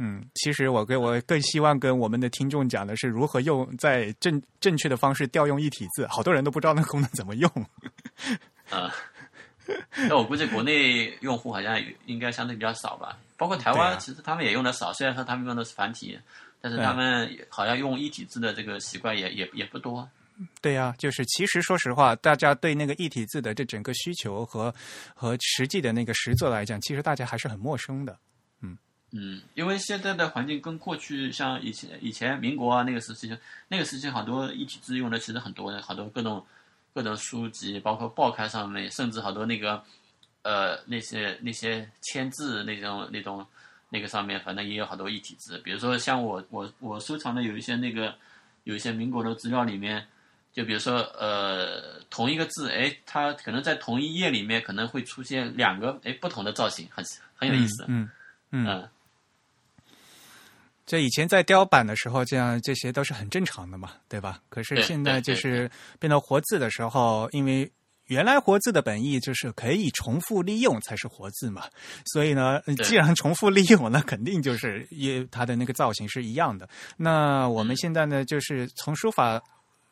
[0.00, 7.50] 嗯，其实我跟我更希望跟我们的听众讲的是如何用在正正确的方式调用一体字，好多人都不知道那个功能怎么用。
[8.70, 8.94] 啊，
[10.08, 14.92] 那我估计国内用户好像应该相对比较少吧，包括台湾，其实他们也用的少。
[14.92, 16.18] 虽然说他们用的是繁体，
[16.60, 20.08] 但是他们好像用一体字的这个习惯也也也不多。
[20.60, 24.72] 对呀，就是其实说实话，大家对那个一体字的这整个需求和
[25.12, 28.16] 和实际的那个实作来讲，其实大家还是很陌生的。
[28.62, 28.78] 嗯
[29.10, 36.44] 嗯，因为现在的环境跟过去像以前以前民国啊那个时期，那个时期好多一体字用的其实很多的，好多各种
[36.98, 39.80] 各种书籍，包括报刊上面，甚至好多那个
[40.42, 43.46] 呃那些那些签字那种那种
[43.88, 45.58] 那个上面，反正也有好多一体字。
[45.58, 48.12] 比如说像我我我收藏的有一些那个
[48.64, 50.04] 有一些民国的资料里面。
[50.50, 57.04] 就比如说，呃，同一个字，哎，它可能在同一页里面可能会出现两个，哎，不同的造型，很
[57.36, 57.84] 很有意思。
[57.86, 58.10] 嗯
[58.50, 58.88] 嗯。
[60.88, 64.40] 这以前在雕版的时候，这样这些都是很正常的嘛，对吧？
[64.48, 67.70] 可是现在就是变成活字的时候，因为
[68.06, 71.64] 原来活字的本意就是可以重复利用才是活字嘛，
[72.06, 76.66] 所以呢，既然重复利用，那肯定就是也它的那个造型是一样的。
[76.96, 79.42] 那我们现在呢，就是从书法。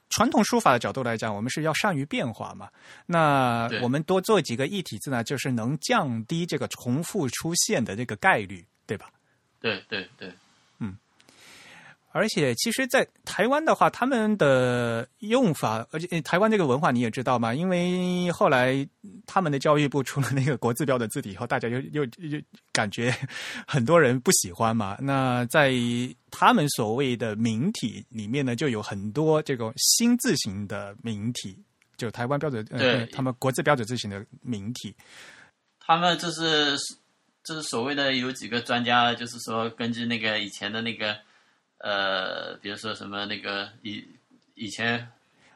[0.08, 2.68] 传统书法的角度来讲，我们是要善于变化嘛。
[3.06, 9.10] 那我们多做几个异体字呢，就是能降低这个重复出现的这个概率，对吧？
[9.60, 10.32] 对对对。
[12.16, 18.88] 而且，其实，在台湾的话，他们的用法，而且台湾这个文化你也知道嘛，因为后来
[19.26, 22.40] 他们的教育部出了那个国字标的字体以后，大家又又又
[22.72, 23.14] 感觉
[23.66, 24.96] 很多人不喜欢嘛。
[24.98, 25.74] 那在
[26.30, 31.54] 他们所谓的名体里面呢，就有很多这种新字形的名体，
[31.98, 34.94] 就台湾标准，呃，他们国字标准字形的名体。
[35.78, 36.78] 他们这是
[37.44, 41.14] 这是所谓的有几个专家，就是说根据那个以前的那个。
[41.78, 44.04] 呃，比如说什么那个以
[44.54, 45.08] 以前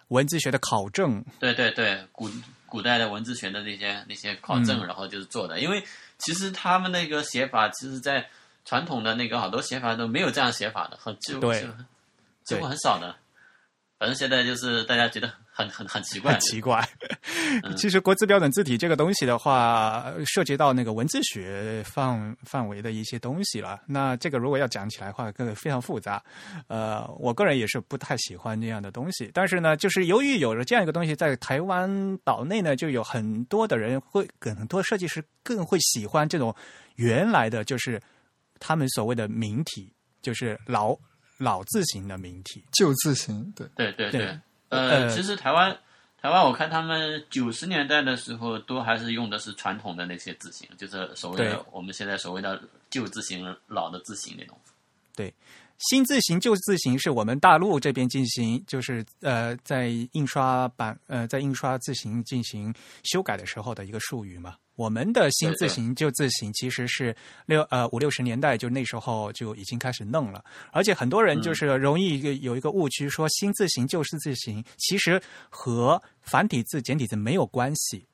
[0.09, 2.29] 文字学的考证，对对对，古
[2.67, 5.61] 古代的文字学的那些那些考证，然后就是做的。
[5.61, 5.83] 因为
[6.19, 8.29] 其实他们那个写法，其实，在
[8.65, 11.41] 传统的那个好多写法都没有这样写法的，很几乎
[12.45, 13.17] 几乎很少的。
[14.01, 15.31] 反正现在就是大家觉得。
[15.53, 16.89] 很很很奇怪，很奇怪。
[17.77, 23.79] 其实国字标准字体这个东西的话，涉及到那个文字学范范围的一些东西了。
[23.87, 26.23] 那这个如果要讲起来的话，更非常复杂。
[26.69, 29.31] 呃，我个人也是不太喜欢这样的东西。
[29.35, 36.55] 但是呢，就是由于有了这样一个东西，在台湾岛内呢，就有很多的人会，很多设计师更会喜欢这种
[36.95, 38.01] 原来的就是
[38.59, 39.93] 他们所谓的名体，
[40.23, 40.97] 就是老
[41.41, 43.51] 老字型的名体，旧字型。
[43.57, 44.39] 对对对对。
[44.69, 45.77] 呃，其实台湾，
[46.21, 54.57] 台湾我看他们九十年代的时候，都还是用的是传统的那些字型，就是所谓的我们现在所谓的旧字型、老的字型那种。
[55.17, 55.35] 对，
[55.79, 62.73] 新字型、旧字型是我们大陆这边进行，就是呃，在印刷版呃，在印刷字型进行
[63.03, 64.55] 修改的时候的一个术语嘛。
[64.81, 67.15] 我们的新字形、旧字形其实是
[67.45, 75.21] 六呃五六十年代就那时候就已经开始弄了，而且很多人就是容易有一个误区，说新字形、旧字形其实
[75.51, 78.07] 和繁体字、简体字没有关系，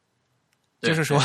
[0.81, 1.21] 就是说，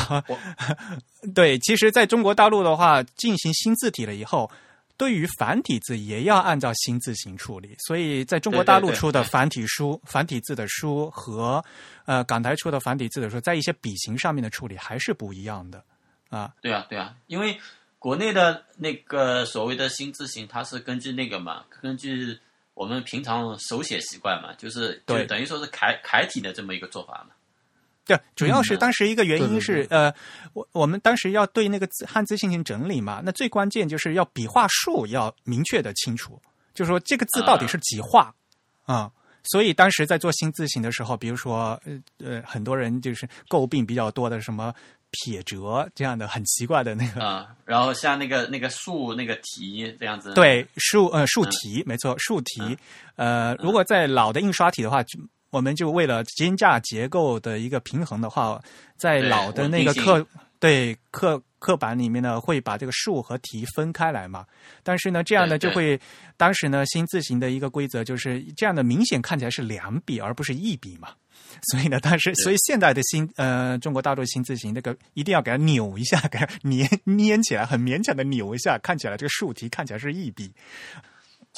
[1.34, 4.48] 对，其实在中国大陆的话，进行新字体了以后。
[4.96, 11.64] 对于繁体字也要按照新字形处理，所以在中国大陆出的繁体书、繁体字的书和
[12.04, 15.82] 呃港台出的繁体字的书，在一些笔形上面的处理还是不一样的
[16.28, 16.54] 啊。
[16.60, 17.58] 对啊，对啊，因为
[17.98, 22.38] 国内的那个所谓的新字形，它是根据那个嘛，根据
[22.74, 27.34] 我们平常手写习惯嘛，就是就等于说是楷楷体的这么一个做法嘛。
[28.16, 30.12] 对，主要是当时一个原因是，呃，
[30.52, 36.40] 我我们当时要对那个字汉字进行整理嘛，那最关键就是要笔画数要明确的清楚，
[36.74, 38.34] 就是说这个字到底是几画
[38.84, 39.10] 啊？
[39.44, 44.72] 所以当时在做新字形的时候，比如说，呃呃，很多人就是诟病比较多的什么
[45.10, 52.78] 撇折这样的很奇怪的那个啊，然后像那个那个竖那个题这样子，对竖呃竖题没错竖题，
[53.16, 55.18] 呃，如果在老的印刷体的话就。
[55.52, 58.58] 我们就为了金价结构的一个平衡的话，
[58.96, 60.26] 在老的那个课
[60.58, 64.46] 对课课板里面呢，会把这个数和题分开来嘛。
[64.82, 66.00] 但是呢，这样呢就会
[66.38, 71.10] 当时呢新字形的一个规则就是这样的，明显看起来是两笔而不是一笔嘛。
[71.70, 76.88] 所以呢，当时所以现代的新呃中国大陆新字形那个一定要给它扭一下，给它粘
[77.18, 80.50] 粘起来，很勉强的扭一下，看起来这个竖题看起来是一笔。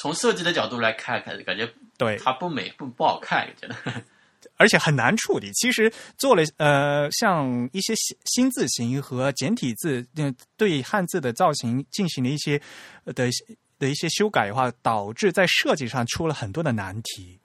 [0.05, 3.75] 从设计的角度来看，感感觉对它不美不不好看，觉得。
[4.55, 5.51] 而且很难处理。
[5.53, 12.61] 其实做了呃，像一些新新字形和简体字，嗯，对汉字的造型进行了一些
[13.15, 13.27] 的
[13.79, 17.39] 的一些修改的话，导致在设计上出了很多的难题。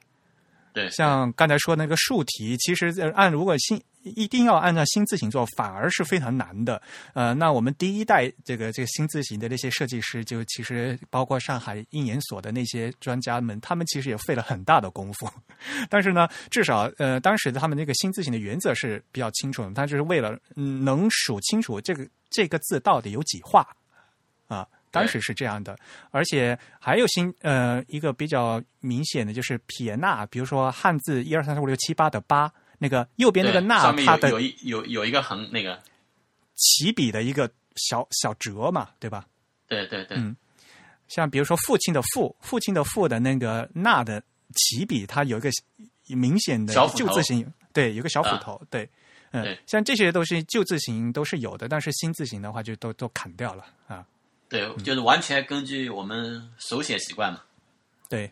[0.75, 6.81] 对，像刚才说那个竖题，其实按如果新一定要按照新字形做，反而是非常难的。
[7.15, 15.31] 呃，那我们第一代这个这个新字形的那些设计师，就其实包括上海印研所的那些专家们，他们其实也费了很大的功夫。
[15.89, 23.67] 但是呢，至少呃，当时他们那个新字形的原则是比较清楚的，他就是为了能数清楚这个这个字到底有几画
[24.49, 24.67] 啊。
[24.93, 25.79] 当时是这样的，
[26.11, 32.53] 而且还有新呃一个比较明显的就是撇捺，比如说汉字一二三四五六七八的八，
[32.83, 35.79] 那个右边那个捺，它的有一有有一个横那个
[36.57, 39.27] 起笔的一个小小折嘛，对吧？
[39.69, 40.35] 对对对，嗯，
[41.09, 44.23] 像比如说父亲的父，父亲的父的那个捺的
[44.55, 45.51] 起笔，它有一个
[46.09, 48.89] 明显的旧字形，对，有个小斧头，对，
[49.33, 54.05] 嗯，像这些都是旧字形都是有的，但是新字形的话就都都砍掉了啊。
[54.49, 57.43] 对，就是完全根据我们手写习惯嘛。
[58.09, 58.29] 对，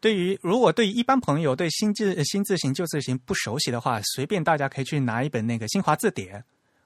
[0.00, 6.42] 对于如果对于一般朋友对新字新字形旧字形不熟悉的话，随便大家可以去拿一本那个新华字典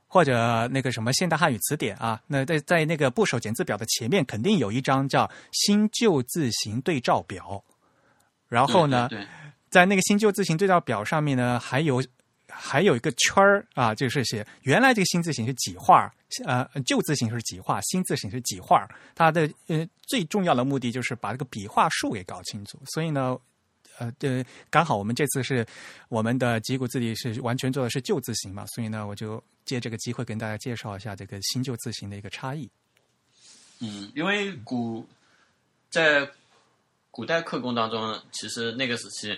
[0.06, 2.20] 或者那个什么现代汉语词典啊。
[2.26, 7.62] 那在在那个部首简字表的前面，肯定有一张叫新旧字形对照表。
[8.48, 9.08] 然后呢，
[9.70, 12.02] 在那个新旧字形对照表上面呢，还有。
[12.64, 16.08] 还有一个圈儿啊，就是写原来这个新字形是几画，
[16.44, 18.88] 呃，旧字形是几画，新字形是几画。
[19.16, 22.80] 它的呃最重要的目的就是把这个笔画数给搞清楚。
[22.86, 23.36] 所以呢，
[23.98, 25.66] 呃，对，刚好我们这次是
[26.08, 32.70] 我们的几股字体是完全做的是旧字形嘛，所以呢，我就借这个机会跟大家介绍一下这个新旧字形的一个差异。
[33.80, 35.04] 嗯，因为古
[35.90, 36.30] 在
[37.10, 39.36] 古代刻工当中，其实那个时期。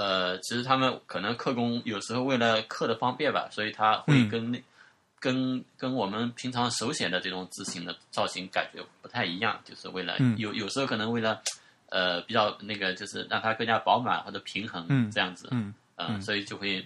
[0.00, 4.62] 呃，其实他们可能刻工有时候为了刻的方便吧，所以他会跟那
[5.18, 11.42] 跟跟我们平常手写的这种字形的造型感觉不太一样，就是为了有有时候可能为了
[11.90, 15.50] 呃比较那个，就是让它更加饱满或者平衡这样子，
[15.98, 16.82] 嗯，所以就会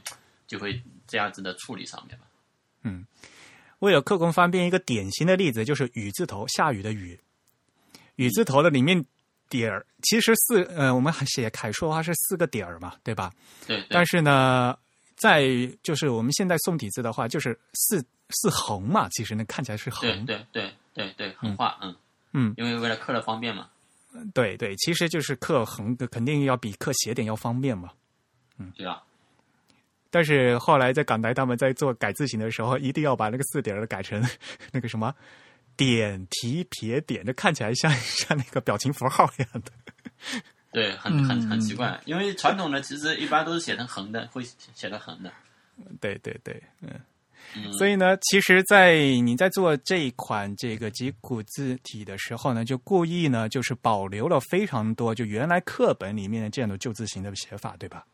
[0.49, 2.25] 就会这样子的处理上面吧。
[2.83, 3.07] 嗯，
[3.79, 7.21] 为了刻工方便，一个典型的例子就是雨字头，下雨的雨，
[8.17, 9.07] 雨字头的里面。
[9.49, 13.33] 点儿其实四呃，我们写楷书的话是四个点儿嘛，对吧？
[13.67, 13.85] 对。
[13.89, 14.77] 但是呢，
[15.17, 15.47] 在
[15.83, 20.01] 就是我们现在宋体字的话，就是四四横嘛，其实那看起来是横。
[20.01, 21.95] 对对对对对，横画，嗯
[22.33, 23.69] 嗯，因为为了刻的方便嘛。
[24.33, 27.91] 对对，其实就是刻横肯定要比刻斜点要方便嘛。
[28.59, 29.03] 嗯，对啊。
[30.11, 34.23] 但是后来在港台他们在做改字形的时候，一定要把那个四点儿改成
[34.71, 35.13] 那个什么。
[35.77, 39.73] 点提撇点，就看起来像 像那个表情符号一样的。
[40.73, 45.33] 对，很很很奇怪，因为传统的其实一般都是写成横的，会写成横的。
[46.01, 47.01] 对对对，嗯。
[47.75, 58.05] 所以呢，其实，在你在做这一款这个吉古字体的时候呢，就故意呢，就是保留了非常多就原来课本里面的这样的旧字形的写法，对吧？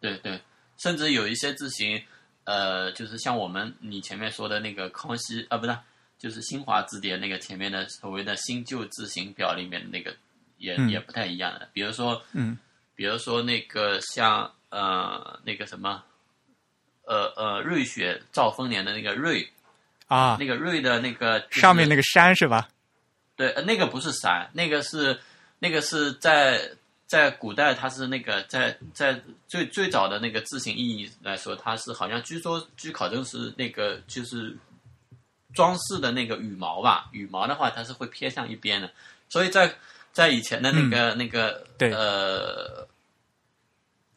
[0.00, 0.40] 对对，
[0.78, 2.02] 甚至有一些字形，
[2.44, 5.78] 呃，就是像我们你前面说的那个康熙啊，不是。
[6.18, 10.16] 就是新华字典那个前面的所谓的新旧字形表里面的那个
[10.56, 12.58] 也也不太一样的，比如说，嗯，
[12.94, 16.02] 比如说那个像呃那个什么，
[17.04, 19.46] 呃呃瑞雪兆丰年的那个瑞
[20.06, 22.66] 啊，那个瑞的那个上面那个山是吧？
[23.36, 25.20] 对，那个不是山，那个是
[25.58, 26.70] 那个是在
[27.06, 34.56] 在古代它是那个在在最最早的那个字形意义来说，它是好像据说据考证是那个就是。
[35.56, 38.90] 装饰的那个羽毛吧，羽毛的话它是会偏向一边的，
[39.30, 39.74] 所以在
[40.12, 42.86] 在以前的那个那个呃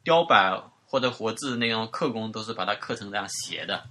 [0.03, 3.81] 雕版或者活字那种刻工都是把它刻成这样斜的，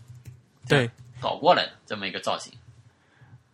[0.68, 0.90] 对，
[1.22, 2.52] 倒过来的这么一个造型。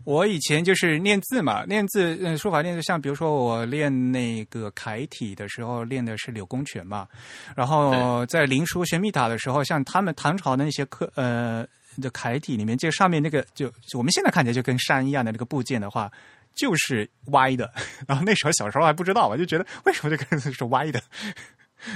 [0.02, 7.06] 我以前就是练字嘛，练字嗯书法练字，像比如说我练那个楷体的时候练的是柳公权嘛，
[7.54, 11.64] 然后在临书学密塔的时候，像他们唐朝的那些刻呃。
[12.00, 16.10] 的楷体里面，这上面那个就我们现在看起来就跟山一样的那个部件的话，
[16.54, 17.72] 就是歪的。
[18.06, 21.02] 然后那时候小时候还不知道，我就觉得为什么这个是歪的？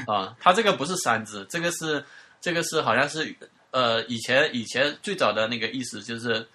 [0.07, 2.05] 啊，它这个不是山字，这个是
[2.41, 3.35] 这个是好像是
[3.71, 6.47] 呃以前以前最早的那个意思就是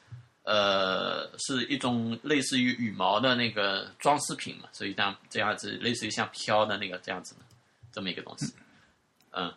[0.44, 7.42] 呃是一种类似于羽毛的那个装饰品嘛，所以这样这样子类似于像飘的那个这样子的
[7.92, 8.54] 这么一个东西，
[9.32, 9.52] 嗯，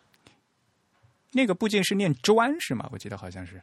[1.31, 2.89] 那个部件是念砖是吗？
[2.91, 3.61] 我记得好像是。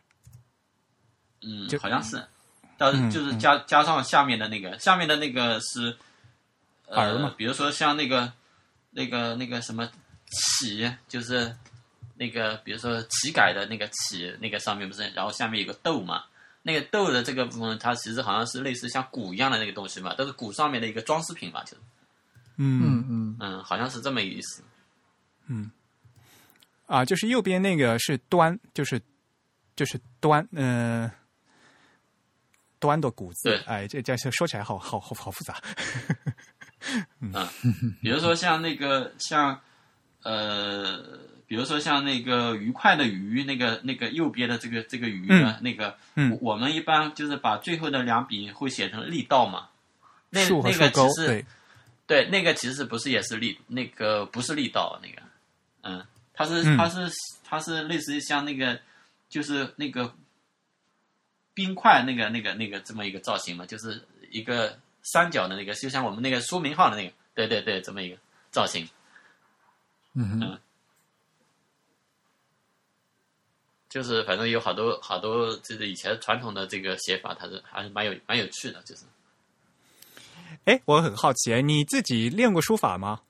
[1.45, 2.25] 嗯，好像是，
[2.77, 5.97] 但是就是加加上下面的那个，下面的那个是
[6.89, 8.33] 耳嘛，比如说像那个
[8.91, 9.89] 那个那个什么
[10.31, 11.55] 起，就是
[12.17, 16.25] 那个比如说旗改的那个起，那个上面不是，然后下面有个豆嘛，
[16.63, 21.71] 那个豆的这个部分，它其实好像是类似像鼓一样的那个东西嘛，都是鼓上面的一个装饰品嘛，就。
[21.71, 21.77] 是，
[22.57, 22.83] 嗯。
[22.83, 23.37] 嗯嗯。
[23.41, 24.63] 嗯，好像是这么一个意思。
[25.47, 25.71] 嗯。
[26.87, 29.01] 啊，就是右边那个是端，就是
[29.75, 31.11] 就是端，嗯、
[32.85, 35.57] 端的谷字对，哎，这这说起来好好好好复杂。
[37.21, 37.33] 嗯。
[38.03, 39.59] 比如说像那个像
[40.23, 46.31] 呃，比如说像那个愉快的鱼，那个那个右边的这个这个鱼呢，那个嗯。
[46.43, 49.69] 我我们一般就是把最后的两笔会写成力道嘛。
[50.29, 51.47] 那那个其，实对，
[52.07, 55.23] 对，那个其实不是也是力，那个不是力道，那个，
[55.85, 56.05] 嗯，
[56.35, 56.77] 它是嗯。
[56.77, 57.11] 它是
[57.43, 58.79] 它是类似于像那个
[59.31, 60.13] 就是那个
[61.55, 68.17] 冰块那个那个那个这么一个造型嘛，就是一个三角的那个，就像我们那个书名号的那个，对对对，这么一个
[68.51, 68.89] 造型。
[70.15, 70.59] 嗯哼
[73.89, 79.05] 就是反正有好多好多，就是以前传统的这个写法，它是还是蛮有蛮有趣的，就是
[80.65, 83.21] 哎，我很好奇，你自己练过书法吗？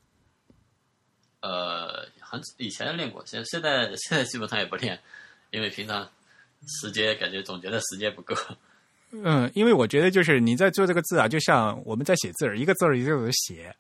[1.41, 4.99] 呃，很以前练过，现现在现在基本上也不练，
[5.51, 6.11] 因为平常
[6.67, 8.35] 时间感觉总觉得时间不够。
[9.11, 13.75] 嗯，因为我觉得就是你在做这个字啊，就像我们在写字儿，一个字儿一个字儿写。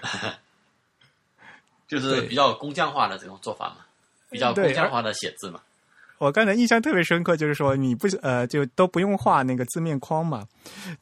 [1.86, 3.76] 就是比较工匠化的这种做法嘛，
[4.28, 5.60] 比较工匠化的写字嘛。
[6.18, 10.44] 我刚才印象特别深刻，就是说你不呃就都不用画那个字面框嘛，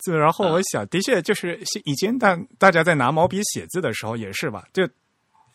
[0.00, 0.12] 字。
[0.12, 4.86] 然后我想，的确就是以前大大家在拿毛笔写字的时候也是吧，就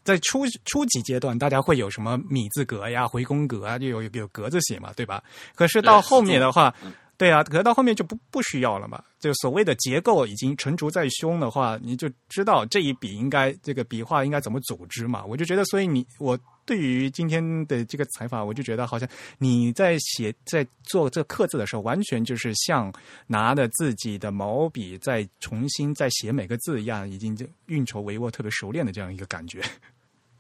[0.10, 5.24] 在初初级阶段，大家会有什么米字格呀、回宫格啊，就有有格子写嘛，对吧？
[5.54, 6.74] 可是到后面的话，
[7.16, 9.04] 对啊，可是到后面就不不需要了嘛。
[9.20, 15.24] 就所谓的结构已经成竹在胸的话，你就知道这一笔应该这个笔画应该怎么组织嘛。
[15.24, 16.36] 我就觉得，所以你我
[16.66, 19.08] 对于今天的这个采访，我就觉得好像
[19.38, 22.92] 你在写在做这刻字的时候，完全就是像
[23.28, 29.62] 拿着自己的毛笔再重新再写每个字一样，已经就运筹帷幄、特别熟练的这样一个感觉。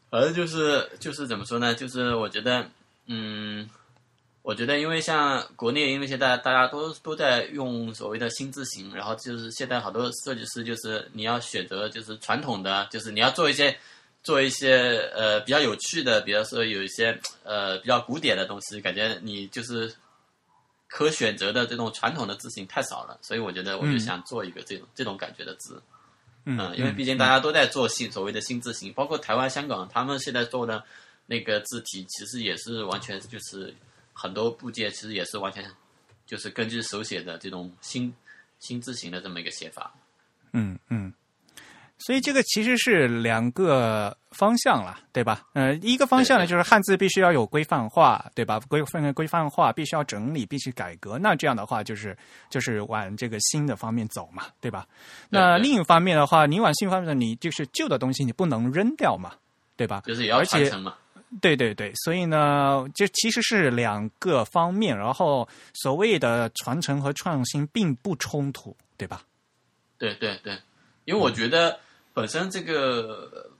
[0.09, 1.75] 反正就是就是怎么说呢？
[1.75, 2.67] 就是我觉得，
[3.05, 3.69] 嗯，
[4.41, 13.77] 我觉得因为像国内，因为现在大家都都在用所谓的新字形，然后就是现在好多设计师就是你要选择就是传统的，就是你要做一些
[14.23, 19.93] 做一些呃比较有趣的，比如说有一些呃比较古典的东西，感觉你就是
[20.87, 25.79] 可选择的这种传统的字形太少了，所以我觉得我就嗯想做一个这种、这种感觉的字。
[26.45, 30.83] 嗯嗯，因为毕竟大家都在做新所谓的新字形，包括台湾、香港，他们现在做的
[31.25, 33.73] 那个字体，其实也是完全就是
[34.13, 35.63] 很多部件，其实也是完全
[36.25, 38.13] 就是根据手写的这种新
[38.59, 39.93] 新字形的这么一个写法。
[40.53, 41.13] 嗯嗯，
[41.99, 45.47] 所以这个其实是两个方向了，对吧？
[45.53, 48.59] 呃，一个方向呢就是汉字必须要有规范化，对吧？
[48.67, 51.17] 规范规范化必须要整理，必须改革。
[51.17, 52.15] 那这样的话，就是
[52.49, 54.87] 就是往这个新的方面走嘛，对吧？
[55.29, 59.33] 那另一方面的话，你往新方面，你就是旧的东西你不能扔掉嘛，
[59.75, 60.03] 对吧？
[60.05, 60.95] 就是也要而且传承嘛。
[61.41, 69.21] 对对对，所以呢，这其实是两个方面，然后所谓的传承和创新并不冲突，对吧？
[69.99, 70.57] 对对对，
[71.05, 71.77] 因为我觉得
[72.15, 73.51] 本身这个呃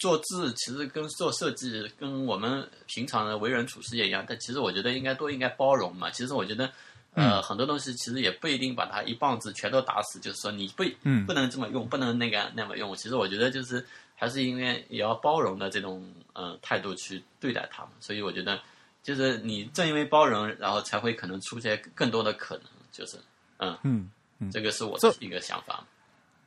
[0.00, 6.10] 做字其实跟做设计跟我们平常的为人处事也一样，但其实我觉得应该都应该包容嘛。
[6.10, 6.68] 其实我觉得。
[7.12, 12.94] 呃，很多东西其实也不一定把它一棒子全都打死，就是说你不嗯不能这么用，不能那个那么用。
[12.94, 13.84] 其实我觉得就是
[14.14, 17.90] 还是应该也要包容的这种呃态度去对待它们。
[17.98, 18.60] 所以我觉得
[19.02, 22.64] 就是你正因为包容，然后才会可能出现更多的可能。
[22.92, 23.16] 就是
[23.56, 24.08] 嗯嗯。
[24.52, 25.84] 这个是我这的一个想法。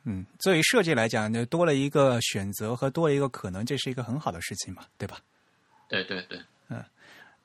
[0.04, 5.18] 嗯，作为设计来讲，就多了一个选择和多了一个可能，这是一个很好的事情嘛，对吧？
[5.88, 6.38] 对对对，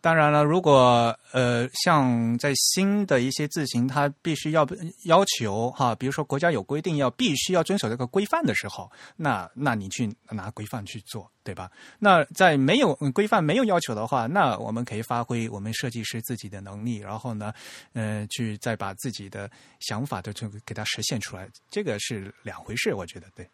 [0.02, 4.66] 当然了，如果呃，像在新的一些字形，它必须要
[5.04, 11.70] 要求哈，比如说国家有规定要必须要遵守这个规范的时候，那那你去拿规范去做，对吧？
[12.00, 17.54] 那在没有规范、没有要求的话，那我们可以发挥我们设计师自己的能力，然后呢，
[17.92, 23.46] 呃，去再把自己的想法都就给它实现出来，这个是两回事，我觉得对。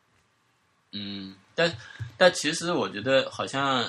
[0.97, 1.69] 嗯，但
[2.15, 3.83] 但其实我觉得好像，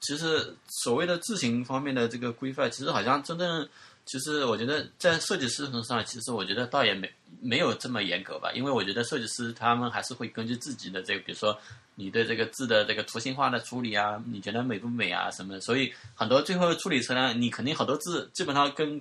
[0.00, 3.68] 其实所谓的字形方面的这个规范，其实好像真正，
[4.04, 11.58] 其实我觉得在设计师身上，其实我觉得倒也没没有这么严格吧，因为我觉得设计师他们还是会根据自己的这个，比如说
[11.94, 19.00] 你对这个字的这个图形化的处理啊，你觉得美不美啊什么的，所以很多最后处理出来，你肯定很多字基本上跟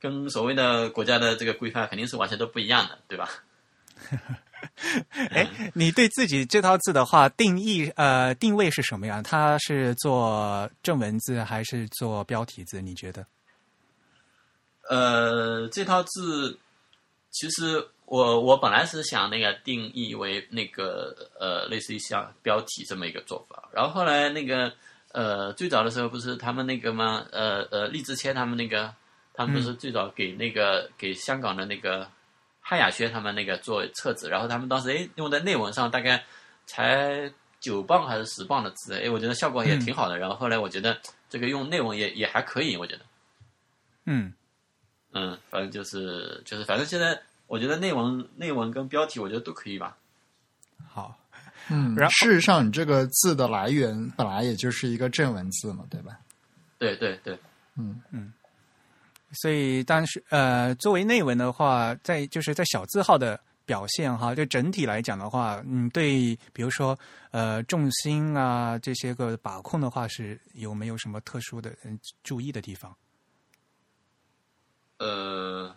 [0.00, 3.28] 跟所谓的国家的这个规范肯定是完全都不一样的，对吧？
[5.30, 9.22] 哎，你对自己这套字的话定义呃定位是什么样？
[9.22, 12.80] 它是做正文字还是做标题字？
[12.80, 13.26] 你觉得？
[14.88, 16.58] 呃，这套字
[17.30, 24.72] 其实我我本来是想那个定义为那个呃类似于像标题这么一个做法，然后后来那个
[25.12, 27.26] 呃最早的时候不是他们那个吗？
[27.32, 28.94] 呃呃荔枝谦他们那个
[29.34, 32.08] 他们不是最早给那个给香港的那个
[32.68, 36.22] 汉雅轩他们那个做册子，然后他们当时哎用在内文上大概
[36.66, 41.00] 才九磅还是十磅的字，哎我觉得效果也挺好的，然后后来我觉得
[41.30, 43.00] 这个用内文也也还可以，我觉得。
[44.04, 44.34] 嗯。
[45.12, 49.96] 嗯，反正就是就是，反正现在我觉得内文内文跟标题，我觉得都可以吧。
[50.86, 51.18] 好，
[51.70, 56.18] 嗯，然后事实上，你这个字的来源本来也就是一个正文字嘛，对吧？
[56.76, 57.38] 对对对，
[57.76, 58.30] 嗯嗯。
[59.32, 66.98] 所以当时呃，作为内文的话，在就是在小字号的表现哈，就整体来讲的话，嗯，对，比如说
[67.30, 72.96] 呃重心啊这些个把控的话，是有没有什么特殊的嗯注意的地方？
[74.98, 75.76] 呃，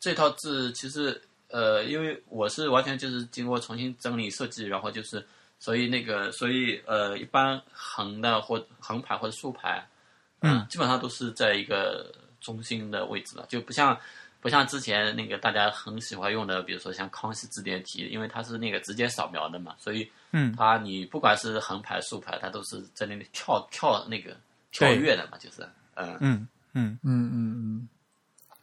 [0.00, 5.24] 这套字其实呃，因为我是完全就是经过重新整理设计，然后就是
[5.60, 9.86] 所以那个所以呃，一般横的或横排或者竖排，
[10.42, 13.96] 嗯，基本上都是在一个中心的位置了，就不像
[14.40, 24.36] 不像之前那个大家很喜欢用的，比如说像康熙字典体，因为它是那个直接扫描的嘛，所以嗯，它你不管是横排竖排，它都是在那里跳跳那个
[24.70, 25.62] 跳跃的嘛，就是
[25.94, 26.18] 嗯嗯。
[26.20, 26.48] 嗯。
[26.74, 27.88] 嗯嗯嗯，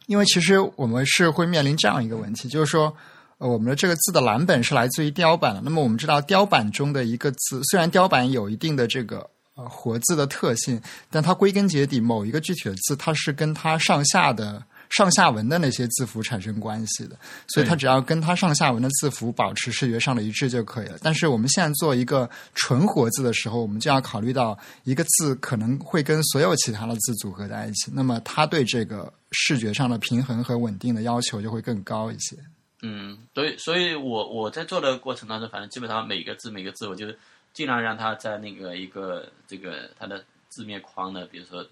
[0.06, 2.92] 因为其实我们是会面临这样一个问题，就是说，
[3.38, 5.60] 呃，我们的这个字的蓝本是来自于雕版的。
[5.60, 9.30] 那么我们知道，雕版中的一个字，虽然雕版有一定的这个
[9.60, 10.80] 呃活字的特性，
[11.10, 14.62] 但它归根结底，某一个具体的字，它是跟它上下的。
[14.90, 20.98] 上下文的那些字符产生关系的，所以它只要跟它上下文的字符保持视觉上的一致就可以了。
[21.00, 32.36] 但是我们现在做一个纯活字的时候，我们就要考虑到一个字可能会跟所有其他的字组合在一起，那么它对这个视觉上的平衡和稳定的要求就会更高一些。
[32.82, 37.06] 嗯，所以，所以我我在做的过程当中，反正基本上每个字每个字，我就
[37.52, 41.66] 尽量让它在那个一个这个它的字面框的，比如说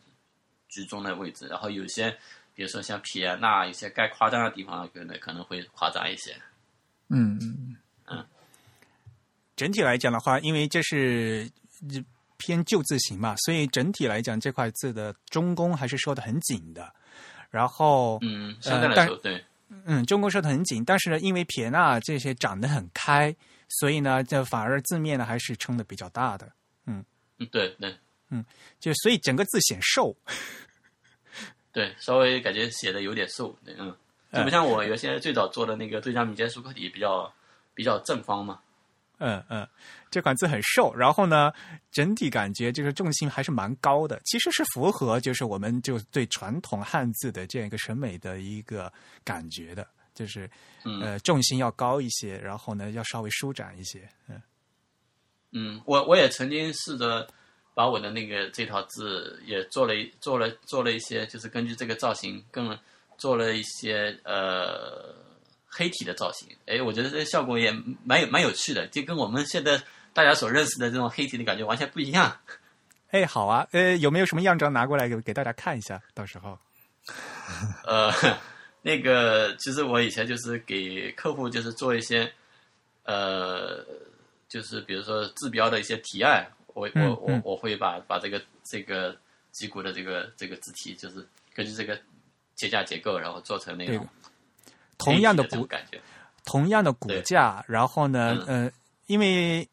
[0.69, 2.17] 居中的位置，然后有些。
[2.55, 6.35] 比如说像撇捺有些该夸张的地方，可能可能会夸张一些。
[7.07, 7.77] 嗯嗯
[8.07, 8.27] 嗯。
[9.55, 11.49] 整体来讲的话，因为这是
[12.37, 16.93] 偏旧字形嘛，所以整体来讲这块字的中宫还是收的很紧的。
[17.49, 19.45] 然后，嗯，相对来说，对，
[19.85, 23.33] 嗯，中宫收的很紧，但是呢，因为撇捺这些长得很开，
[23.69, 26.51] 所以呢，这反而字面呢还是撑的比较大的。
[26.87, 27.05] 嗯
[27.39, 27.97] 嗯，对对，
[28.31, 28.45] 嗯，
[28.81, 30.17] 就所以整个字显瘦。
[31.73, 33.95] 对，稍微感觉写的有点瘦，嗯，
[34.33, 37.33] 就不像我原先最早做的那个对江民间书刻体比较
[37.75, 38.59] 比较正方嘛。
[39.21, 39.69] 嗯嗯，
[40.11, 41.53] 这款字很瘦，然后呢，
[41.91, 48.93] 整体感觉就是重心还是蛮高的，其实是符合就是我们就对传统汉字的这样一个审美的一个
[49.25, 49.87] 感觉的，
[50.19, 50.51] 就是
[51.03, 54.43] 呃重心要高一些，然后呢要稍微舒展一些，嗯
[55.53, 57.29] 嗯，我我也曾经试着。
[57.75, 62.77] 把我的那个这套字也做了做了做了一些，就是根据这个造型，更
[63.17, 65.15] 做了一些呃
[65.65, 66.49] 黑体的造型。
[66.67, 67.71] 哎，我觉得这效果也
[68.03, 69.81] 蛮有蛮有趣的，就跟我们现在
[70.13, 72.37] 大家所认识的这种黑体的感觉完全不一样。
[73.11, 76.03] 哎，好啊，呃，有没有什么样张拿过来给给大家看一下？
[76.15, 76.59] 到时候，
[77.87, 78.11] 呃，
[78.83, 82.31] 那个其实我以前就是给客户就是做一些
[83.05, 83.85] 呃，
[84.49, 86.47] 就是比如说治标的一些提案。
[86.75, 89.17] 我我我我会把把这个这个
[89.51, 91.99] 脊骨的这个这个字体，就是根据这个
[92.55, 94.07] 结架结构，然后做成那种
[94.97, 96.01] 同样的骨感觉，
[96.45, 98.71] 同样的骨架，然后呢，呃，
[99.09, 99.69] 因为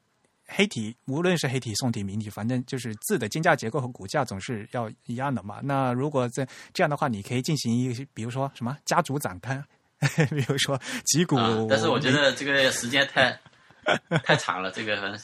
[0.48, 5.60] 黑体无论是黑体、宋体、明体，反正就是字的肩架结构和骨架总是要一样的嘛。
[5.64, 9.64] 那如果在这样的话，你可以进行一个，比如说什么家族展开，
[10.30, 11.36] 比如说脊骨，
[11.70, 13.40] 但是我觉得这个时间太
[14.24, 15.20] 太长了，这个。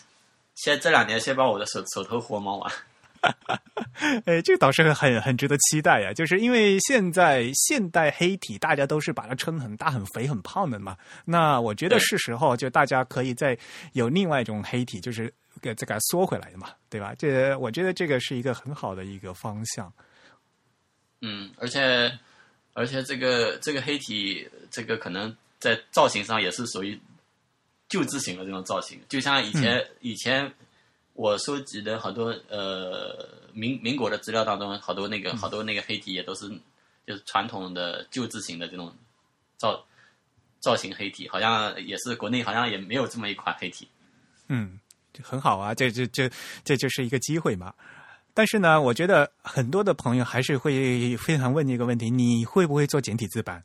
[0.54, 2.72] 先这两年先把我的手手头活忙完，
[4.26, 6.12] 哎，这个倒是很很值得期待呀！
[6.14, 10.98] 就是因为现在现代黑体大家都是把它撑很大、很肥、很胖的嘛。
[11.26, 13.58] 那我觉得是时候就大家可以再
[13.94, 15.32] 有另外一种黑体，就是
[15.62, 17.14] 给再给它缩回来的嘛，对吧？
[17.18, 19.92] 这我觉得这个是一个很好的一个方向。
[21.22, 22.12] 嗯，而且
[22.74, 27.00] 而且这个这个黑体，这个可能在造型上也是属于。
[27.90, 30.50] 旧字形的这种造型，就像以前以前
[31.14, 36.50] 我收集的好多呃民民国的资料当中，好多那个好多那个黑体也都是
[37.06, 38.96] 就是传统的旧字形的这种
[39.58, 39.86] 造
[40.60, 43.88] 造型黑体，好像也是国内好像也没有这么一款黑体。
[44.48, 44.80] 嗯，
[45.22, 46.30] 很好啊，这这这
[46.64, 47.74] 这就是一个机会嘛。
[48.34, 53.64] 但是呢，我觉得很多的朋友还是会非常问一个问题：你会不会做简体字版？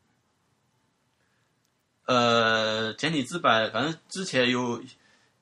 [2.06, 4.82] 呃，简体字版，反正之前有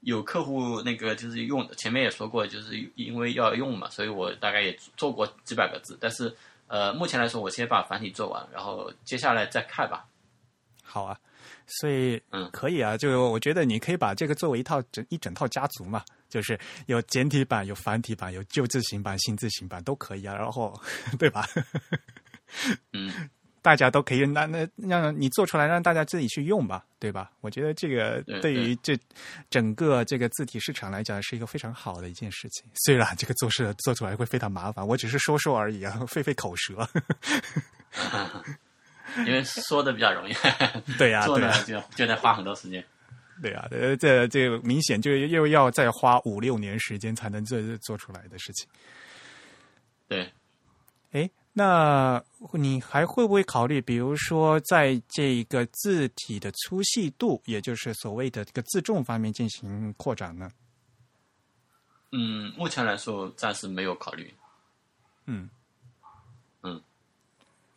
[0.05, 5.99] 有客户那个就是用，前面也说过，就是因为要用嘛，所以我大概也做过几百个字。
[6.01, 6.35] 但是
[6.67, 10.07] 呃，目前来说，我先把繁体做完，然后接下来再看吧。
[10.83, 11.19] 好啊，
[11.67, 20.81] 所以嗯可以啊，就我觉得你可以把这个作为一套整一整套家族嘛，就是有简体版、有繁体版、有旧字型版、新字型版都可以啊，然后
[21.19, 21.47] 对吧？
[22.93, 23.29] 嗯，
[23.65, 27.31] 大家都可以那那让你做出来，让大家自己去用吧，对吧？
[27.41, 28.95] 我觉得这个对对于这
[29.49, 32.63] 整个这个字体市场来讲是一个非常好的一件事情。
[32.85, 36.87] 虽然这个做事做出来会非常麻烦，我只是说说而已啊， 费费口舌。
[39.27, 40.35] 因为说的比较容易，
[40.99, 42.85] 对呀、做对呀、呢就就得花很多时间。
[43.41, 48.69] 对啊，呃，这这个明显就又要再花五六年时间才能做做出来的事情。
[50.07, 50.33] 对，诶，
[51.57, 52.21] 那
[52.53, 60.51] 你还会不会考虑，比如说在这个字体的粗细度，也就是所谓的这个字重方面进行扩展呢？
[62.11, 64.35] 嗯，目前来说暂时没有考虑。
[65.27, 65.49] 嗯
[66.63, 66.83] 嗯，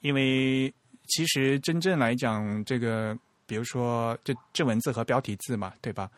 [0.02, 0.74] 因为
[1.08, 6.10] 其实真正来讲，这个比如说这这文字和标题字嘛，对吧？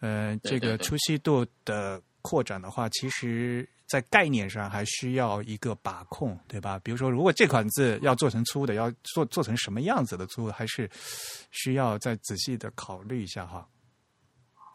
[0.00, 6.78] 呃，这个粗细度的扩展的话，其实在概念上还需要一个把控，对吧？
[6.80, 10.90] 比如说，如果这款字要做成粗的，要做做成什么样子的粗，还是
[11.50, 13.66] 需要再仔细的考虑一下哈。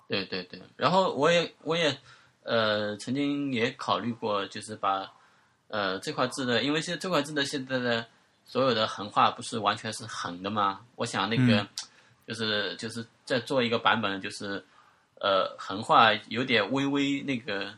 [0.07, 1.97] 对对对，然后我也我也
[2.43, 5.11] 呃曾经也考虑过，就是把
[5.67, 8.05] 呃这块字的，因为现在这块字的现在的
[8.45, 10.81] 所有的横画不是完全是横的吗？
[10.95, 11.67] 我想那个、嗯
[12.27, 14.63] 就是就是再做一个版本，就是
[15.19, 17.73] 呃横画有点微微那个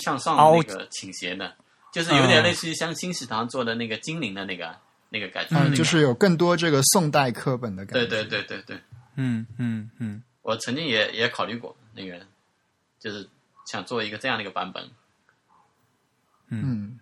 [0.00, 1.54] 向上那个倾斜的，
[1.92, 4.76] 就是有点类似于像新喜堂做的那个精灵的那个
[5.08, 8.06] 那个感觉、那嗯，就是有更多这个宋代课本的感觉。
[8.06, 8.80] 对对对对对。
[9.16, 12.18] 嗯嗯嗯，我曾经也也考虑过那个，
[12.98, 13.28] 就是
[13.70, 14.88] 想做一个这样的一个版本。
[16.48, 16.98] 嗯，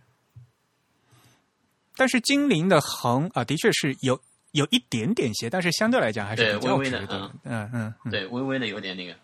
[1.96, 4.20] 但是精灵的横啊、的确是有
[4.52, 7.30] 有一点点斜，但是相对来讲还是比较微微的。
[7.44, 9.14] 嗯嗯嗯，对，微微的有点那个。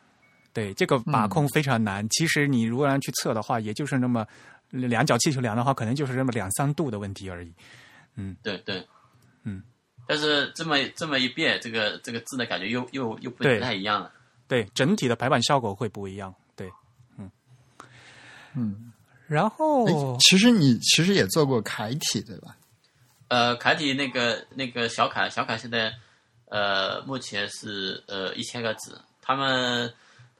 [0.55, 2.09] 对，这个把控非常难。
[2.09, 4.27] 其实你如果让去测的话，也就是那么
[4.71, 7.53] 量角气球量的话，可能就是那么两三度的问题而已。
[8.15, 8.87] 嗯对对，
[9.43, 9.63] 嗯。
[10.07, 14.13] 但是这么这么一变，这个这个字的感觉又又又不太一样了。
[14.47, 16.35] 对，整体的排版效果会不一样。
[16.55, 16.71] 对，
[17.17, 17.31] 嗯
[18.55, 18.93] 嗯，
[19.27, 22.55] 然后哎，其实你其实也做过楷体对吧？
[23.29, 25.93] 呃，楷体那个那个小楷，小楷现在
[26.51, 29.91] 呃目前是呃一千个字，他们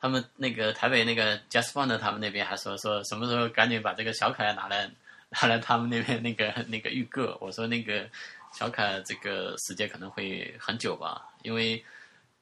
[0.05, 4.87] 他们那个台北那个 Just Fund 他们那边还说说什么时候赶紧把这个小楷拿来
[5.31, 8.07] 拿来他们那边那个那个预购，我说那个
[8.53, 11.83] 小楷这个时间可能会很久吧，因为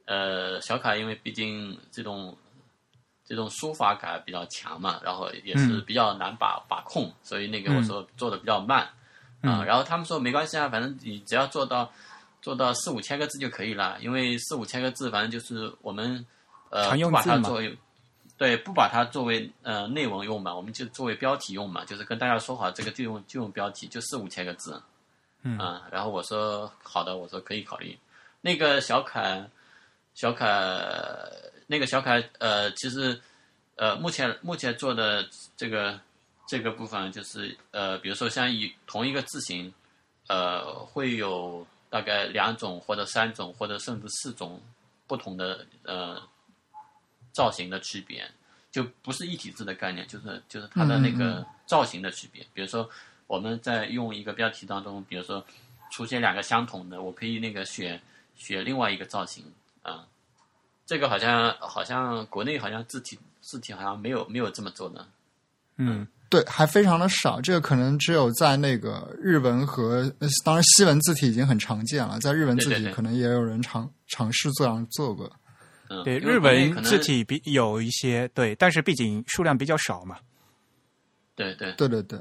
[0.07, 2.37] 呃小楷因为毕竟这种
[3.25, 5.85] 这种书法感比较强嘛，然后也是嗯。
[5.87, 8.81] 比较难把把控，所以那个我说做的比较慢。
[9.43, 9.65] 啊、嗯。
[9.65, 11.93] 然后他们说没关系啊，反正你只要做到
[12.41, 16.27] 做到四五千个字就可以了，因为四五千个字，反正就是我们
[16.73, 17.79] 呃不把它作为
[18.39, 24.83] 对不把它作为呃内文用嘛，我们就作为标题用嘛，就是跟大家说好这个就用就用标题，就四五千个字，
[25.43, 27.97] 嗯啊，然后我说好的，我说可以考虑。
[28.41, 29.49] 那个小凯，
[30.15, 30.49] 小凯
[31.69, 33.21] 那个小凯呃，其实
[33.77, 35.25] 呃目前目前做的
[35.57, 36.01] 这个
[36.49, 39.73] 这个部分就是呃，比如说像一同一个字形，
[40.27, 44.61] 呃，会有大概两种或者三种或者甚至四种
[45.07, 46.21] 不同的呃
[47.33, 48.31] 造型的区别，
[48.71, 52.47] 就不是一体字的概念，就是就是它的那个造型的区别。
[52.55, 52.89] 比如说
[53.27, 55.45] 我们在用一个标题当中，比如说
[55.91, 58.01] 出现两个相同的，我可以那个选
[58.37, 59.45] 选另外一个造型
[59.83, 60.07] 啊、
[60.87, 65.07] 这个好像好像国内好像字体字体好像没有没有这么做的。
[65.77, 67.41] 嗯对，还非常的少。
[67.41, 75.31] 这个可能只有在那个日文和，呃当然西文字体已经很常见了，在日文字体可能也有人尝尝试这样做过。
[75.89, 80.19] 嗯，对，日文字体比有一些对，但是毕竟数量比较少嘛。
[81.35, 82.19] 对对，对对对，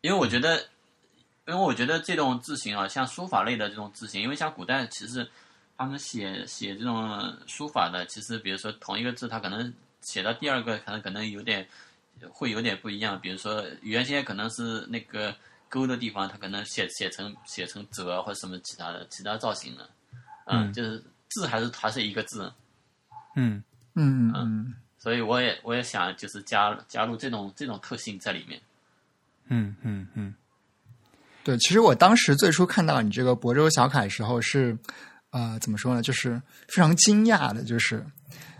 [0.00, 0.56] 因为我觉得，
[1.46, 5.28] 因为我觉得这种字形啊，像书法类的这种字形，因为像古代其实
[5.76, 11.66] 他们写写这种书法的，其实比如说同一个字，它可能写到第二个，可能可能有点
[12.30, 13.20] 会有点不一样。
[13.20, 15.34] 比如说原先可能是那个
[15.68, 19.88] 勾的地方，它可能写写成写成折或者什么其他的其他造型的，
[20.46, 22.52] 嗯就是字还是还是一个字，
[23.36, 23.62] 嗯
[23.94, 28.60] 嗯嗯所以我也我也想就是加加入这种这种特性在里面。
[29.48, 30.34] 嗯嗯嗯
[31.44, 34.76] 对，其实我当时最初看到你这个亳州小楷时候是，
[35.30, 36.02] 呃，怎么说呢？
[36.02, 38.04] 就是非常惊讶的，就是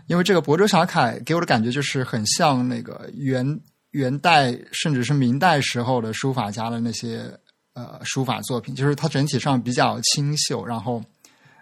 [0.05, 3.59] 因为这个亳州小楷给我的感觉就是很像那个元
[3.91, 7.29] 元代甚至是明代时候的书法家的那些
[7.73, 11.03] 呃书法作品，就是它整体上比较清秀，然后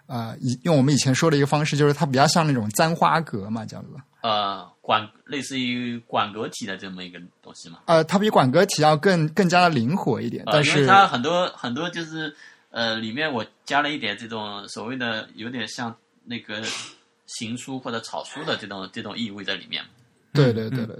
[0.06, 3.90] 呃，以用我们以前说的一个方式，就是它比较像那种簪花格嘛，叫做。
[4.22, 7.78] 呃，管类似于管格体的这么一个东西嘛。
[7.86, 12.34] 呃，它比管格体要更更加的灵活一点，呃，因为但是它很多很多就是
[12.70, 16.60] 呃，里面我加了一点这种所谓的有点像那个
[17.26, 19.82] 行书或者草书的这种这种意味在里面。
[20.32, 20.96] 对对对对，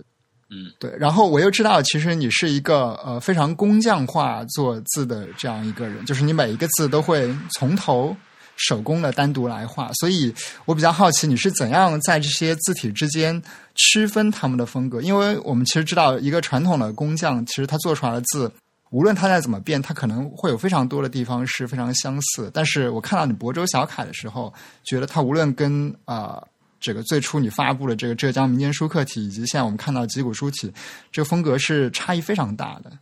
[0.50, 0.94] 嗯，对。
[0.96, 8.16] 然后我又知道，其实你是一个呃非常工匠化做字的这样一个人，就是你每一个字都会从头
[8.56, 10.34] 手工的单独来画，所以
[10.64, 13.40] 我比较好奇你是怎样在这些字体之间
[13.74, 18.50] 区分他们的风格，因为我们其实知道，一个传统的工匠其实他做出来的字。
[18.90, 22.48] 无论他再怎么变，他可能会有非常多的地方是非常相似。
[22.54, 24.54] 但是我看到你亳州小楷的时候，
[24.84, 26.40] 觉得他无论跟啊、
[26.78, 30.72] 这个最初你发布的这个浙江民间书刻体，以及现在我们看到几股书体，
[31.10, 32.92] 这个风格是差异非常大的。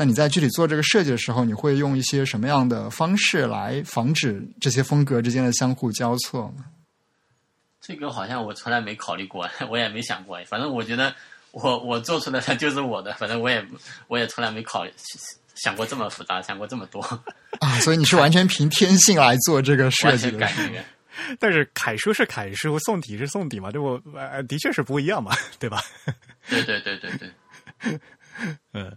[0.00, 6.66] 那你在具体做这个设计的时候，你会用一些什么样的方式来防止这些风格之间的相互交错吗？
[7.80, 10.38] 这个好像我从来没考虑过， 我也没想过。
[10.46, 11.12] 反正我觉得
[11.50, 13.66] 我我做出来的就是我的，反正我也
[14.06, 14.92] 我也从来没考虑
[15.56, 17.00] 想过这么复杂，想过这么多，
[17.58, 20.84] 啊，所以你是完全凭天性来做这个设计的 感觉。
[21.40, 24.00] 但是楷书是楷书，宋体是宋体嘛，这不？
[24.16, 25.82] 呃，的确是不一样嘛，对吧？
[26.48, 28.00] 对对对对对，
[28.72, 28.96] 嗯，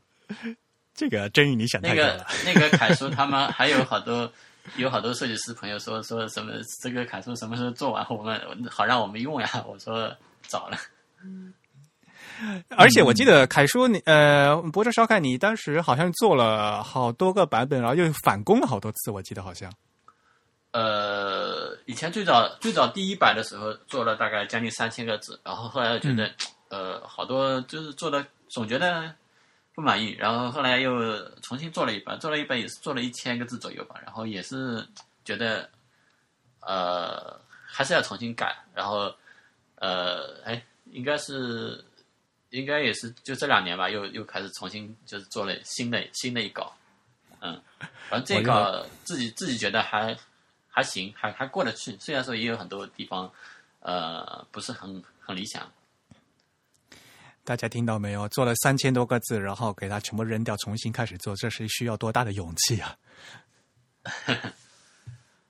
[1.02, 2.28] 这个真宇你想那个太多了。
[2.46, 4.32] 那个楷书，他们还有好多
[4.76, 6.52] 有好多设计师朋友说说什么
[6.84, 9.50] 这个楷书什么时候做完，我们好让我们用呀。
[9.68, 10.16] 我说
[10.46, 10.78] 早了。
[11.24, 11.52] 嗯
[12.70, 19.72] 而且我记得凯叔，你呃，博州烧开，你当时好像做了好多个版本，然后又返工了好多次，我记得好像。
[20.72, 26.32] 呃，以前最早最早第一版的时候做了大概将近三千个字，然后后来觉得、
[26.70, 29.14] 呃好多就是做的总觉得
[29.74, 34.88] 不满意，然后后来又重新做了一版，做了一版也是做了一千个字左右吧，然后也是
[35.24, 35.70] 觉得
[36.62, 39.14] 呃还是要重新改，然后
[39.76, 41.84] 呃哎应该是
[42.50, 46.76] 应该也是就这两年吧，又又开始重新就是做了新的新的一稿，
[47.40, 47.62] 嗯，
[48.10, 50.18] 反正这一稿自己自己觉得还。
[50.74, 51.98] 还行，还还过得去。
[52.00, 53.30] 虽然说也有很多地方，
[53.82, 55.70] 呃，不是很很理想。
[57.52, 58.30] 大家听到没有？
[58.30, 62.98] 做了三千多个字，然后给它全部扔掉，重新开始做，这是需要多大的勇气啊！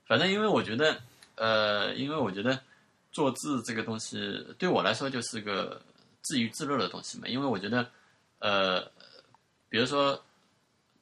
[0.07, 0.99] 反正因为我觉得，
[1.36, 2.60] 呃，因为我觉得
[3.11, 4.18] 做字这个东西
[4.57, 5.80] 对我来说就是个
[6.23, 7.28] 自娱自乐的东西嘛。
[7.28, 7.88] 因为我觉得，
[8.40, 8.82] 呃，
[9.69, 10.19] 比如说，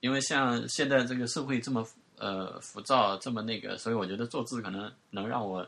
[0.02, 5.66] 因为像现在这个社会这么呃浮躁，这么那个，所以我觉得做字可能能让我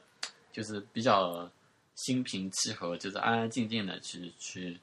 [0.51, 1.49] 就是比较
[1.95, 4.77] 心平气和，就是安安静静的去去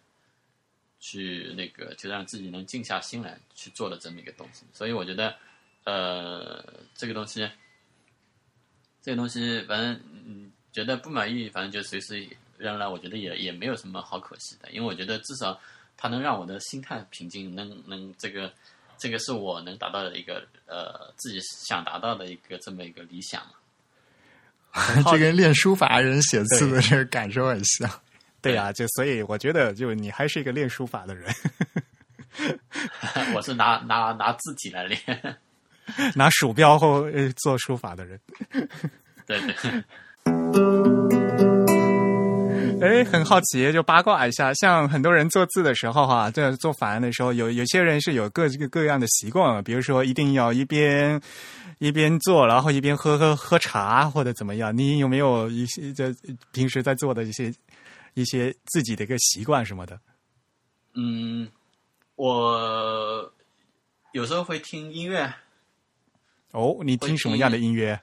[1.00, 4.64] 去那个，就让自己能静下心来去做的这么一个东西。
[4.72, 5.34] 所以我觉得，
[5.84, 6.64] 呃，
[6.94, 7.48] 这个东西。
[9.00, 12.90] 这个东西，反正嗯，觉得不满意，反正就随时扔了。
[12.90, 15.58] 我觉得也也没有什么好可惜的，因为我觉得至少
[15.96, 18.52] 它能让我的心态平静，能能这个
[18.98, 23.52] 这个是我能达到的一个呃自己想达到的一个这么一个理想嘛。
[25.10, 27.88] 这跟练书法人写字的这个感受很像。
[28.42, 31.28] 对呀、就所以我觉得，就你还是一个练书法的人，
[33.34, 35.00] 我是拿拿拿字体来练，
[36.14, 38.20] 拿鼠标后呃做书法的人。
[39.26, 39.84] 对对。
[42.80, 51.20] 哎，很好奇，就八卦一下，像很多人做字的时候哈、这做法案的时候，有有些人是有各各各样的习惯，比如说一定要一边
[51.78, 54.76] 一边做，然后一边喝喝喝茶或者怎么样。
[54.76, 56.14] 你有没有一些这
[56.52, 57.52] 平时在做的一些
[58.22, 60.00] 一些自己的一个习惯什么的？
[60.94, 61.48] 嗯，
[62.16, 63.32] 我
[64.12, 65.32] 有时候会听音乐，
[66.52, 68.00] 哦，你听什么样的音乐？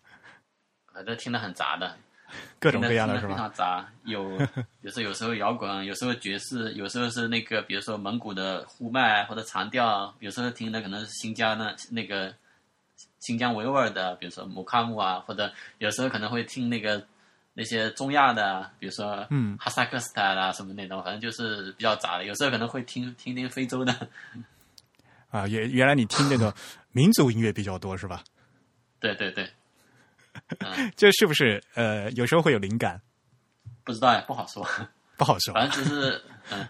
[0.93, 1.97] 反正听的很杂的，
[2.57, 3.37] 各种各样的是吧非？
[3.37, 4.31] 常杂，有
[4.81, 12.33] 有时候有时候摇滚，有时候爵士，有时候是那个比如说蒙古的呼麦或者长调，有时候听的可能是新疆的那个
[13.19, 17.05] 新疆维吾尔的，比如说木卡姆啊，或者有时候可能会听那个
[17.57, 22.25] 那些中亚的，比如说嗯哈萨克斯坦啊什么那种，反正就是比较杂的。
[22.25, 23.95] 有时候可能会听听听非洲的，
[25.31, 26.53] 啊，原原来你听那个
[26.91, 28.23] 民族音乐比较多是吧？
[28.99, 29.49] 对对对，
[30.59, 33.01] 嗯，这是不是呃有时候会有灵感？
[33.83, 34.67] 不知道呀，不好说，
[35.15, 35.53] 不好说。
[35.53, 36.21] 反正就是
[36.51, 36.67] 嗯。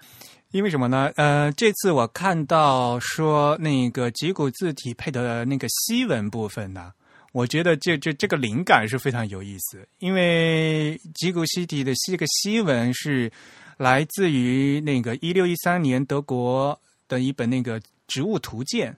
[0.51, 1.11] 因为什么呢？
[1.17, 6.93] 呃，这次我看到说那个吉古字体配的那个西文部分呢，
[7.35, 9.85] 我觉得这这这个灵感是非常有意思。
[9.99, 13.29] 因为吉古西体的这个西文是
[13.75, 16.79] 来自于那个一六一三年德国
[17.09, 18.95] 的一本那个植物图鉴。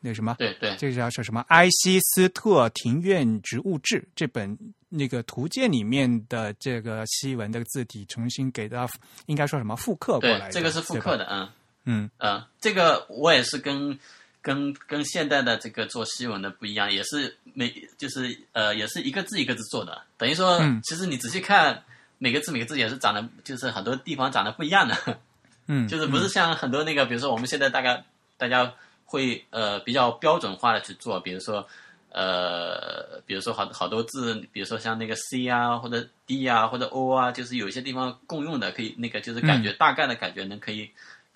[0.00, 0.36] 那什么？
[0.38, 1.40] 对对，这叫是什么？
[1.48, 4.56] 《埃希斯特庭院植物志》这本
[4.88, 8.88] 那个图鉴里面的这个西文的字体重新给它，
[9.26, 10.50] 应该说什么复刻过来？
[10.50, 11.48] 这个是复刻的，嗯
[11.84, 13.98] 嗯嗯，这个我也是跟
[14.42, 21.82] 跟跟现代的这个做西文的不一样，也是每就是呃也是一个字一个字做的，等于说其实你仔细看
[22.18, 25.18] 每个字每个字也是长得就是很多地方长得不一样的，
[25.68, 28.04] 嗯， 就是不是像很多那个比如说我们现在大概
[28.36, 28.74] 大家。
[29.04, 31.68] 会呃比较标准化的去做，比如说
[32.12, 40.90] 呃比如说好好多字，比如说像那个 C 啊或者 D 啊或者 O 啊，就是有一些地方共用的，可以那个就是感觉大概的感觉能可以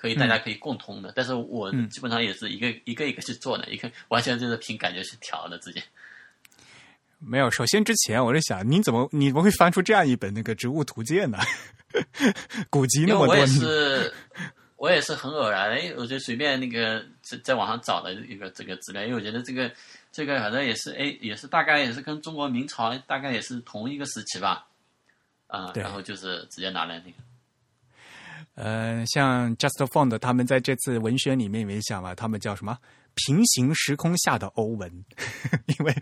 [0.06, 1.12] 可以大家可以共通的。
[1.14, 5.82] 但是我基本上也是一个一个一个去做的，一个完全就是凭感觉去调的自己。
[7.18, 11.38] 没有，首先之前我是想，你怎么你怎么会翻出这样一本那个植物图鉴呢？
[12.70, 13.34] 古籍那么多。
[13.34, 14.12] 我也是。
[14.78, 19.72] 我也是很偶然，哎，我就随便那个在在网上找的一个这个资料，因为我觉得这个
[20.12, 24.66] 这个反正也是，哎，也是大概也是跟中国明朝大概也是同一个时期吧，
[25.46, 27.16] 啊，然后就是直接拿来那个。
[28.56, 32.76] 呃，像 Just Found 他们在这次文宣里面也想嘛，他们叫什么？
[33.14, 34.92] 平行时空下的欧文，
[35.78, 35.94] 因为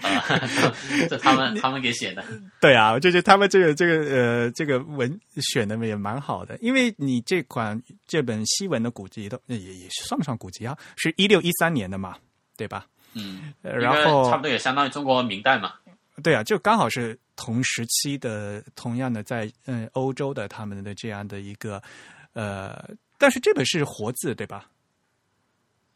[1.08, 2.24] 这他们他们给写的。
[2.60, 5.20] 对啊，就是他们这个这个呃这个文
[5.52, 12.16] 选的也蛮好的，因为你这款这本西文的古籍都也也算不上古籍啊，是一六一三年的嘛，
[12.56, 12.84] 对吧？
[13.14, 15.74] 嗯，然后差不多也相当于中国明代嘛。
[16.20, 21.80] 对啊，就刚好是同时期的，同样的在嗯欧洲的他们的这样的一个
[22.34, 24.68] 呃，但是这本是活字对吧？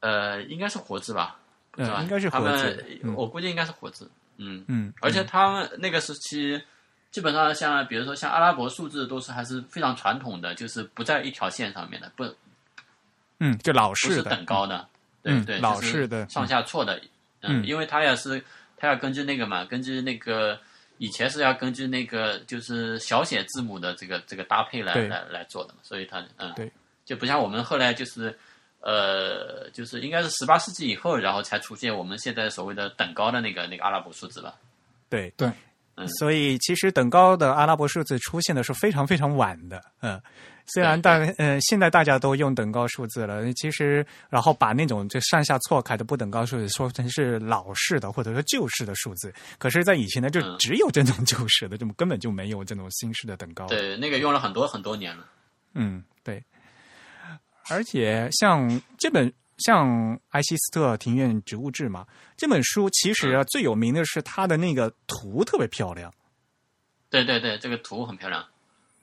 [0.00, 1.38] 呃，应该是活字吧？
[1.76, 3.00] 嗯，应该是活字。
[3.14, 4.10] 我估计应该是活字。
[4.36, 4.92] 嗯嗯。
[5.00, 6.60] 而且他们那个时期，
[7.10, 12.24] 基本上像比如说像阿拉伯数字，都是还是非常传统的，就是不在一条线上面的，不。
[13.40, 14.88] 嗯，就老式的，等高的。
[15.22, 17.00] 对对，老式的，上下错的。
[17.42, 18.42] 嗯，因为他也是，
[18.76, 20.58] 他要根据那个嘛，根据那个
[20.98, 26.70] 以前是要根据那个就是小写字母的这个这个搭配来来来做的嘛，所以它嗯，对，
[27.04, 28.38] 就不像我们后来就是。
[28.80, 34.54] 呃，就是应该是十八世纪以后，然后才出现我们现在所谓的等高的那个那个阿拉伯数字吧？
[35.08, 35.50] 对对，
[35.96, 40.18] 嗯，所以其实等高的阿拉伯数字出现的是非常非常晚的，嗯，
[40.68, 53.66] 虽然大呃现在大家都用等高数字了，其实然后把那种就上下错开的不等高数字说成是老式的或者说旧式的数字，可是，在以前呢，就只有这种旧式的，就根本就没有这种新式的等高。
[53.66, 55.26] 对，那个用了很多很多年了。
[55.74, 56.42] 嗯，对。
[57.70, 59.88] 而且像这本像
[60.30, 66.12] 《埃希斯特庭院植物志》嘛，这本书其实啊最有名的是它的那个图特别漂亮。
[67.10, 68.44] 对对对，这个图很漂亮。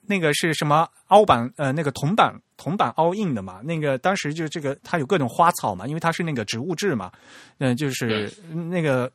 [0.06, 1.52] 那个是什么凹版？
[1.56, 3.60] 呃，那个铜版铜版凹印的嘛。
[3.62, 7.10] 那个当时就这个它有各种花草嘛，因为它是那个植物质嘛。
[7.58, 8.32] 嗯，就是
[8.70, 9.10] 那个，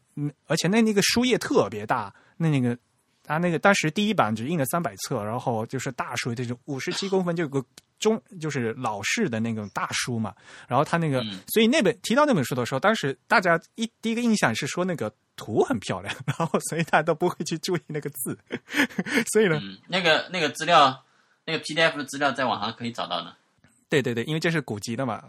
[0.48, 2.14] 而且那那个书页特别大。
[2.38, 2.78] 那那个
[3.24, 7.64] 它那个当时第一版只印了三百册，然后就是大书，就是五十七公分就有个。
[8.02, 10.34] 中就是老式的那种大书嘛，
[10.68, 18.38] 然后他那个，所以那本提到那本书的时候，当时大家一第一个印象是说那个图很漂亮，然后所以大家都不会去注意那个字，
[19.32, 21.06] 所以呢，那个那个资料，
[21.46, 23.34] 那个 PDF 的资料在网上可以找到的。
[23.88, 25.24] 对对对，因为这是古籍的嘛，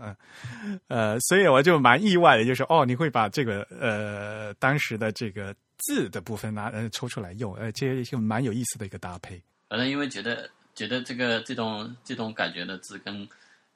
[0.65, 9.43] 嗯呃，所以我就蛮意外的，就是哦，你会把这个呃当时的这个字的部分拿呃抽出来用，呃，这就蛮有意思的一个搭配。
[9.69, 10.49] 反正因为觉得。
[10.75, 13.29] 觉得这个这种这种感觉的字跟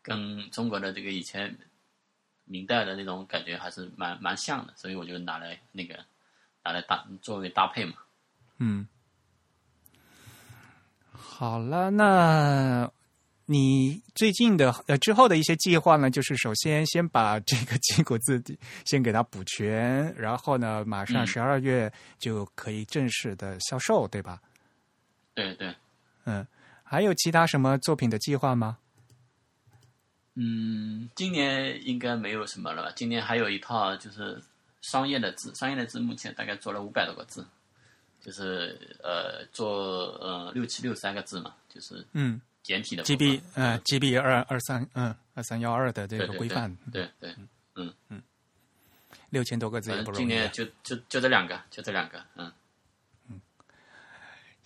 [0.02, 1.54] 跟中国的这个以前
[2.44, 5.98] 明代的那种感觉还是蛮蛮像的，所以我就拿来那个
[6.64, 7.94] 拿来搭作为搭配嘛。
[8.58, 8.86] 嗯，
[11.12, 12.90] 好了，那
[13.44, 16.10] 你最近的呃之后的一些计划呢？
[16.10, 18.42] 就是首先先把这个结果字
[18.86, 24.40] 先给它补全，然后呢，马上十二月就可以正式的销售，对吧？
[25.34, 25.74] 对对，
[26.24, 26.46] 嗯。
[26.88, 28.78] 还有其他什么作品的计划吗？
[30.34, 32.92] 嗯，今年应该没有什么了吧？
[32.94, 34.40] 今年还有一套就是
[34.82, 37.44] 商业的字，商业的字目前大概做了五百多个字，
[38.20, 47.34] 就是呃做呃六七六三个字嘛，就是嗯简体的 GB 嗯 GB 二二三嗯二三幺二的这个规范，对对
[47.74, 47.92] 嗯。
[48.08, 48.22] 嗯。
[49.30, 50.18] 六千多个字也不容易。
[50.18, 52.52] 今年就就就这两个，就这两个，嗯嗯，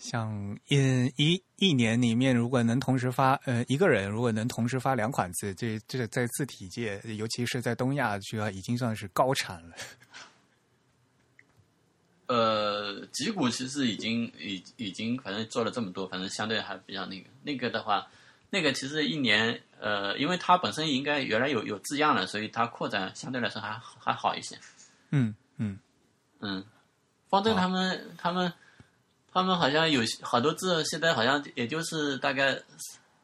[0.00, 9.76] 像一一一年里面，如果能同时发呃一个人，如果能同时发两款字，这这在字体界，尤其是在东亚，就要已经算是高产了。
[12.28, 18.08] 呃，吉谷其实已经已已经反正做了这么多，反正相对还比较那个那个的话，
[18.48, 24.58] 那个其实一年呃，因为它本身应该原来有有字样了，所以它扩展相对来说还还好一些。
[25.10, 25.78] 嗯嗯
[26.38, 26.64] 嗯，
[27.28, 28.50] 方正他们他们
[29.32, 32.58] 他们好像有好多字，现在好像也就是大概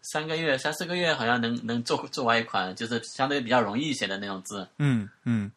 [0.02, 4.68] 三个月三四个月，好像能能做做完一款，就是相对比较容易一些的那种字。
[4.78, 5.50] 嗯嗯。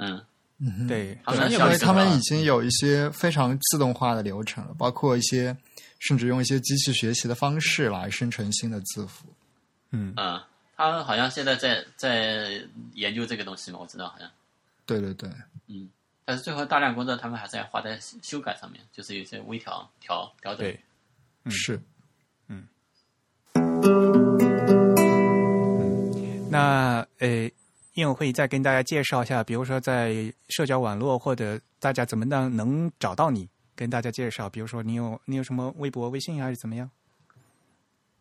[0.00, 0.24] 嗯，
[0.58, 5.56] 嗯，对，他们因为他们已经有一些非常自动化的流程了，包括一些
[5.98, 9.26] 甚至用一些机器学习的方式来生成新的字符。
[9.90, 10.12] 嗯。
[10.14, 10.46] 啊，
[10.76, 12.62] 他们好像现在在在
[12.94, 14.30] 研究这个东西嘛，我知道好像。
[14.86, 15.28] 对对对，
[15.66, 15.88] 嗯，
[16.28, 20.58] 但是最后大量工作他们还是要花在修改上面，就是有些微调调调整。
[20.58, 20.78] 对，
[21.44, 21.80] 嗯是。
[26.50, 27.50] 那呃，
[27.94, 36.90] 应友会再跟大家介绍一下，比如说在社交网络或者大家怎么样能找到你，跟大家介绍，比如说你有你有什么微博、微信还是怎么样？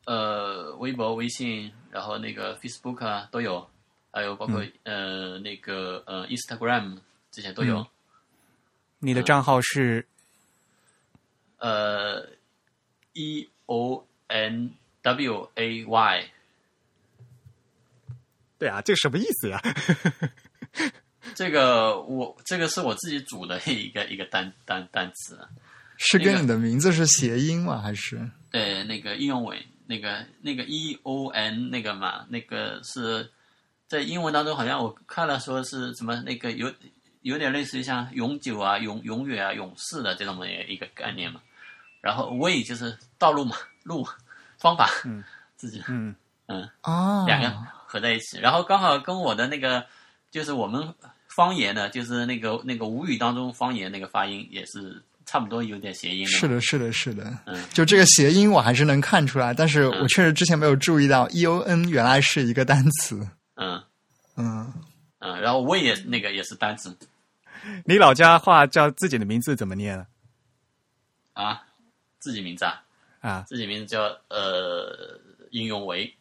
[0.06, 3.68] 呃，微博、微信，然后那个 Facebook 啊都有，
[4.12, 7.00] 还有包括、呃那个呃 Instagram
[7.32, 7.86] 这些都有。
[9.00, 10.06] 你的账号是
[11.60, 12.28] 呃
[13.14, 14.72] ，E O N
[15.02, 16.32] W A Y，
[18.58, 19.62] 对啊，这什么意思呀？
[21.36, 25.40] 这个我这个是我自己组的一个一个单单单词。
[26.00, 27.82] 是跟你的名字是谐音吗？
[27.82, 33.32] 还是对，那个应用尾，那个那个 E O N 那个嘛，那个是
[33.88, 36.72] 在英文当中好像我看了说是什么那个有
[37.28, 41.42] 有点类似于像永久啊、永永远啊、永世的这种的一个概念嘛。
[42.00, 44.08] 然后 way 就是道路嘛， 路
[44.58, 45.24] 方法，嗯，
[45.58, 46.16] 自己嗯
[46.48, 47.26] 嗯哦？
[47.28, 47.52] 两个
[47.86, 49.86] 合在一起，然后刚好跟我的那个
[50.32, 50.94] 就是我们
[51.28, 56.32] 方言的，就是那个那个吴语当中方言那个发音也是差不多有点谐音的。
[56.32, 57.38] 是的，是的，是的。
[57.46, 63.28] 嗯，就这个谐音我还是能看出来，但是我确实之前没有注意到 E O N 原来是一个单词。
[63.56, 63.84] 嗯
[64.38, 64.72] 嗯，
[65.20, 66.96] 嗯，然后 way 也那个也是单词
[67.86, 70.06] 你老家话叫自己的名字怎么念啊？
[71.34, 71.64] 啊，
[72.20, 72.84] 自己名字啊，
[73.22, 75.20] 啊，自己名字叫呃
[75.52, 76.14] 应用为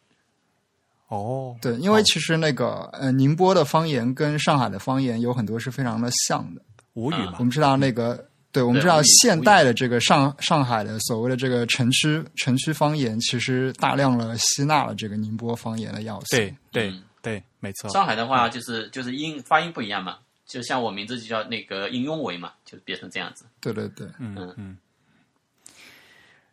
[1.07, 6.61] 哦，对，因为其实那个呃，宁波的方言跟上海的方言有很多是非常的像的。
[6.93, 16.35] 吴语嘛我，们知道那个，对我们知道现代的这个上上海的所谓的这个城区城区方言，其实大量了吸纳了这个宁波方言的要素。
[16.35, 17.89] 对对嗯对，没错。
[17.89, 20.17] 上海的话就是就是音发音不一样嘛，
[20.47, 23.45] 就像我名字就叫那个应用为嘛，就变成这样子。
[23.59, 24.77] 对对对，嗯嗯。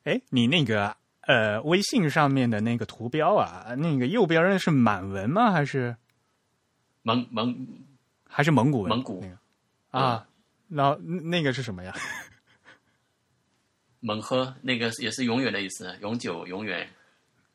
[0.03, 5.53] 哎，你那个呃，微信上面的那个图标啊，那个右边是满文吗？
[5.53, 5.97] 还是
[7.03, 7.67] 蒙蒙
[8.29, 8.91] 还是蒙古文？
[8.91, 9.39] 蒙古那个
[9.91, 10.27] 啊，
[10.69, 11.95] 然后那个是什么呀？
[14.01, 16.87] 蒙喝，那个也是永远的意思，永久永远。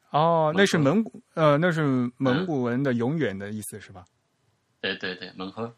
[0.10, 4.04] 哦，那是蒙蒙古呃，那是蒙古文的“永远”的意思是吧？
[4.82, 5.76] 对对对，蒙呵。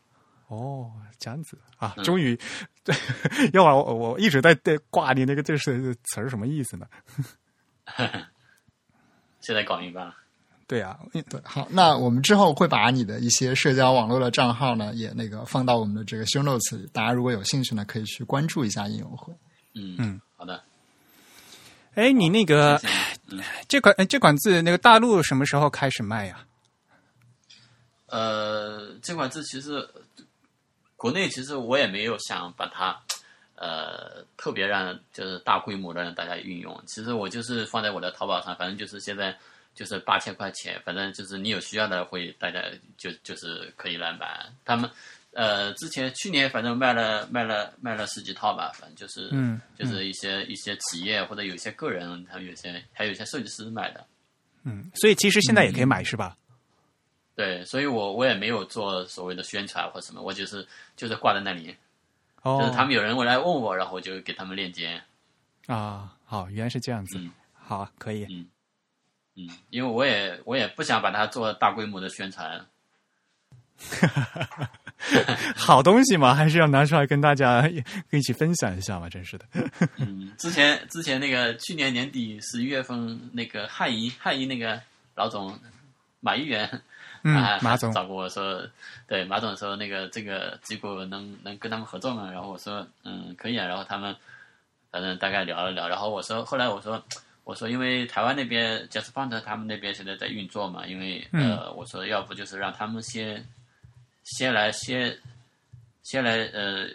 [0.52, 2.38] 哦，这样子啊，嗯终于，
[2.84, 2.94] 对，
[3.54, 6.86] 要不然我我一直在在挂你那个这是词儿什么意思呢？
[9.40, 10.14] 现在搞明白了。
[10.68, 11.00] 对啊，
[11.30, 19.34] 对，好，那我们之后会把你的一些社交网络的账号呢，也那个放到我们的这个 show notes 里，大家如果有兴趣呢，可以去关注一下应用会。
[19.74, 20.62] 嗯嗯，好的。
[21.96, 22.80] 哎，你那个
[23.68, 26.46] 这款哎这款字，那个大陆什么时候开始卖呀？
[28.08, 29.88] 呃，这款字其实
[31.02, 32.96] 国内其实我也没有想把它
[33.56, 36.80] 呃特别让就是大规模的让大家运用。
[36.86, 39.36] 其实我就是放在我的淘宝上，反正就是现在
[39.74, 42.62] 就是八千块钱，反正就是你有需要的会大家
[42.98, 44.46] 就就是可以来买。
[44.64, 44.88] 他们
[45.34, 54.06] 呃之前去年反正卖了卖了卖了十几套吧，反正就是嗯就是一些一些企业或者有些个人，还有些还有一些设计师买的。
[54.66, 56.38] 嗯，所以其实现在也可以买是吧？
[57.36, 61.76] 对，所以我我也没有做所谓的宣传或什么，我就是就是挂在那里，
[62.44, 65.02] 哦，就是他们有人过来问我，然后我就给他们链接。
[65.68, 67.18] 啊，好，原来是这样子。
[67.18, 67.32] 嗯
[67.64, 68.26] 好啊，可以。
[69.36, 72.66] 嗯，因为我也我也不想把它做大规模的宣传。
[75.56, 77.66] 好东西嘛，还是要拿出来跟大家
[78.12, 79.46] 一起分享一下嘛，真是的。
[79.96, 84.82] 嗯，之前之前那个去年年底十一月份，那个汉仪汉仪那个
[85.16, 85.58] 老总
[86.20, 86.82] 马议员，
[87.24, 87.92] 嗯啊，马总。
[87.92, 88.62] 找过我说，
[89.08, 92.30] 对马总说那个这个机构能能跟他们合作吗？
[92.32, 94.16] 然后我说嗯可以啊，然后他们
[94.90, 97.04] 反正大概聊了聊，然后我说，后来我说，
[97.44, 103.46] 我说因为台湾那边 Just Fund 他们那边现在在运作嘛，因为呃，我说要不就是让他们先
[104.24, 105.18] 先来先
[106.04, 106.88] 先来呃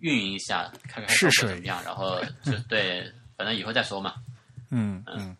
[0.00, 4.14] 运营一下，看看效果怎么样，然后就对，反正以后再说嘛。
[4.70, 5.16] 嗯嗯。
[5.18, 5.36] 嗯，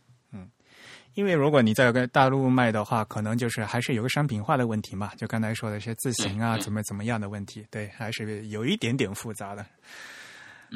[1.14, 9.64] 因为如果你在跟大陆卖的话，可能就是还是有个商品化的问题嘛，就刚才说的一些字形啊，怎么怎么样的问题，对，还是有一点点复杂的。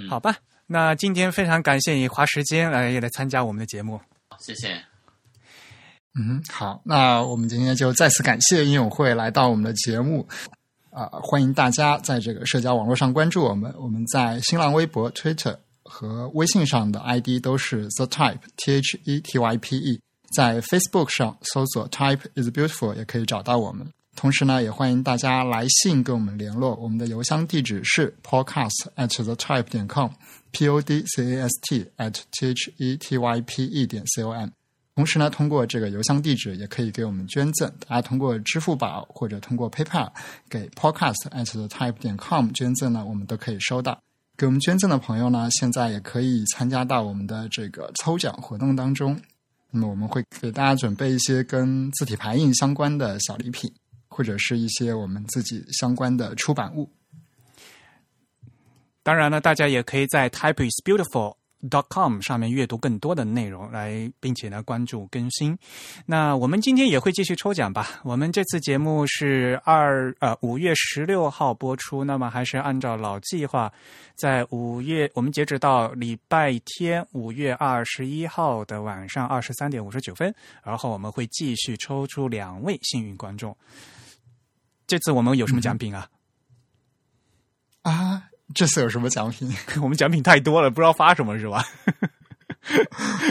[0.09, 0.37] 好吧，
[0.67, 4.01] 那今天非常感谢你花时间来来参加我们的节目，
[4.41, 4.77] 谢谢。
[6.15, 10.27] 嗯，好，那我们今天就再次感谢英勇会来到我们的节目
[10.91, 15.57] 啊，欢迎大家在这个社交网络上关注我们，我们在新浪微博、Twitter。
[15.87, 20.01] 和微信上的 ID 都是 The Type T H E T Y P E，
[20.35, 23.87] 在 Facebook 上搜索 Type is Beautiful 也可以找到我们。
[24.17, 32.73] 同时呢，也欢迎大家来信跟我们联络，我们的邮箱地址是 podcast at the type 点 com，p o d c a s t at t h
[32.77, 34.49] e t y p e 点 c o m。
[34.95, 40.09] 同时呢，通过这个邮箱地址也可以给我们捐赠，大家通过支付宝或者通过 PayPal
[40.49, 43.99] 给 podcast at the type 点 com 捐赠呢，我们都可以收到。
[44.37, 49.21] 给我们捐赠的朋友呢，现在也可以参加到我们的这个抽奖活动当中。
[49.77, 53.75] 那么我们会给大家准备一些跟字体排印相关的小礼品，
[54.07, 56.89] 或者是一些我们自己相关的出版物。
[59.03, 61.35] 当然了，大家也可以在 Type is Beautiful。
[61.71, 65.57] Dot com 上面阅读更多的内容，来并且呢关注更新。
[66.07, 68.01] 那我们今天也会继续抽奖吧。
[68.05, 73.73] 我们这次节目是二呃五月十六号播出，那么还是按照老计划，
[74.15, 83.57] 在五月我们截止到礼拜天五月二十一号的晚上二十三点五十九分，然后我们会继续抽出两位幸运观众。
[84.87, 86.09] 这次我们有什么奖品啊？
[87.83, 88.29] 啊？
[88.55, 89.53] 这次有什么奖品？
[89.83, 91.65] 我们奖品太多了，不知道发什么是吧？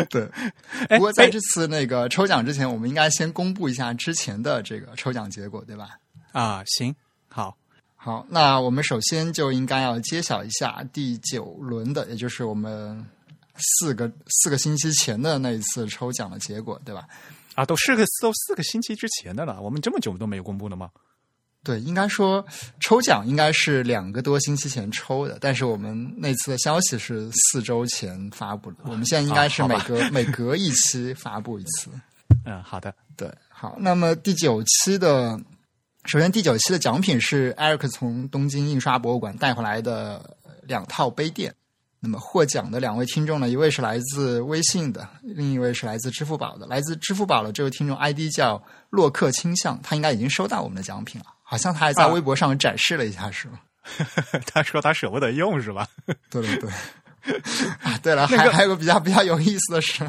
[0.10, 0.30] 对。
[0.90, 5.90] 不过在这次那个抽奖之前，我们应该先公布一下之前的这个抽奖结果，对吧？
[6.32, 6.94] 啊，行，
[7.30, 7.56] 好，
[7.96, 8.26] 好。
[8.30, 13.06] 那我们首先就应该要揭晓一下第九轮的，也就是我们
[13.56, 17.08] 四个四个星期前的那一次抽奖的结果，对吧？
[17.56, 20.90] 啊，都是个都四个星期之前的了，我们这么久都没有公布的吗？
[21.64, 22.46] 对，应该说
[22.82, 28.78] 抽奖应该是两个多星期前抽的，但是我们那次的消息是四周前发布的。
[28.84, 31.90] 我们现在应该是每隔每隔一期发布一次。
[32.46, 33.78] 嗯，好的，对，好。
[33.80, 35.40] 那么第九期的，
[36.04, 41.56] 首先第九期的奖品是 Eric 从东京印刷博物馆带回来的两套杯垫。
[42.02, 46.68] 那么获奖的两位听众呢，一位是来自微信的，另一位是来自支付宝的。
[46.68, 51.28] 来自支付宝的这位听众 ID 叫洛克倾向，他应该已经收到我们的奖品了。
[51.44, 53.60] 好像他还在微博上展示了一下，是吗？
[54.52, 55.88] 他说他舍不得用，是吧？
[56.30, 56.70] 对对对。
[57.82, 60.00] 啊，对了，还还有个比较比较有意思的是，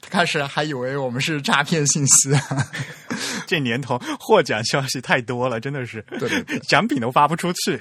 [0.00, 2.30] 他开始还以为我们是诈骗信息。
[3.46, 7.78] 这年头获奖消息太多了，真的是，对对对，奖品都发不出去。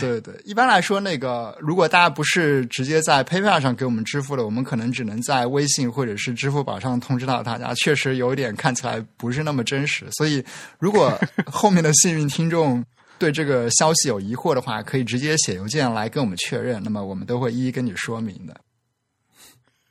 [0.00, 7.72] 对对，一般来说，那个如果大家不是直接在 PayPal 上给我们支付的，我们可能只能在微信或者是支付宝上通知到大家。
[7.76, 10.44] 确实有点看起来不是那么真实，所以
[10.78, 12.84] 如果后面的幸运听众。
[13.18, 18.54] 对这个消息有疑惑的话，可以直接写邮件来跟我们确认，那么我们都会一一跟你说明的。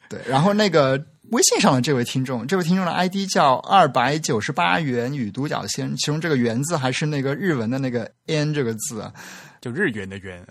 [0.09, 9.11] 对，然后那个微信上的这位听众，这位听众的 ID 叫二百九十八元与独角仙，其中这个“元”字还是那个日文的那个 “n” 这个字，
[9.59, 10.45] 就日元的“元”。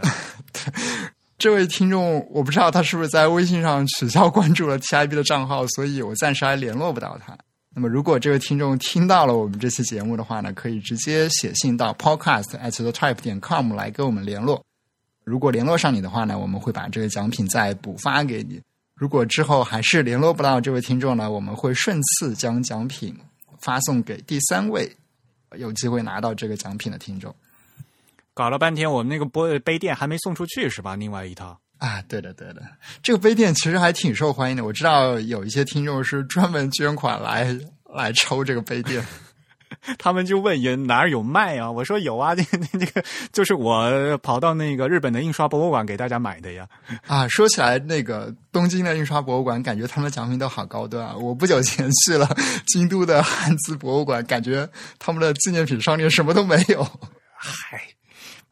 [1.39, 7.37] 这位听众，我不知道他是不是在微信上取消关注了 TIB 的账号，所以我暂时还联络不到他。
[7.75, 14.63] 那么，如果这位听众听到了我们这期节目的话呢，可以直接写信到 podcast at the type 点 com 来跟我们联络。
[15.25, 18.61] 如果联络上你的话呢，我们会把这个奖品再补发给你。
[18.95, 23.17] 如果之后还是联络不到这位听众呢，我们会顺次将奖品
[23.59, 24.95] 发送给第三位
[25.57, 27.35] 有机会拿到这个奖品的听众。
[28.35, 30.95] 搞了半天，我们那个杯杯垫还没送出去是吧？
[30.95, 31.59] 另外一套。
[31.83, 32.63] 啊，对的，对的，
[33.03, 34.65] 这个杯垫其实还挺受欢迎的。
[34.65, 37.59] 我知道有一些听众是专门捐款来
[37.93, 39.05] 来抽这个杯垫，
[39.99, 41.69] 他们就问有哪儿有卖啊？
[41.69, 43.03] 我说有啊，那 那那个
[43.33, 46.69] 就是我跑到那个日本的印刷博物馆给大家买的呀。
[47.09, 51.17] 啊，说起来，那个东京的印刷博物馆，感觉他们的奖品都好高端啊。
[51.17, 52.29] 我不久前去了
[52.69, 54.69] 京都的汉字博物馆，感觉
[55.01, 56.87] 他们的纪念品商店什么都没有。
[57.37, 57.83] 嗨。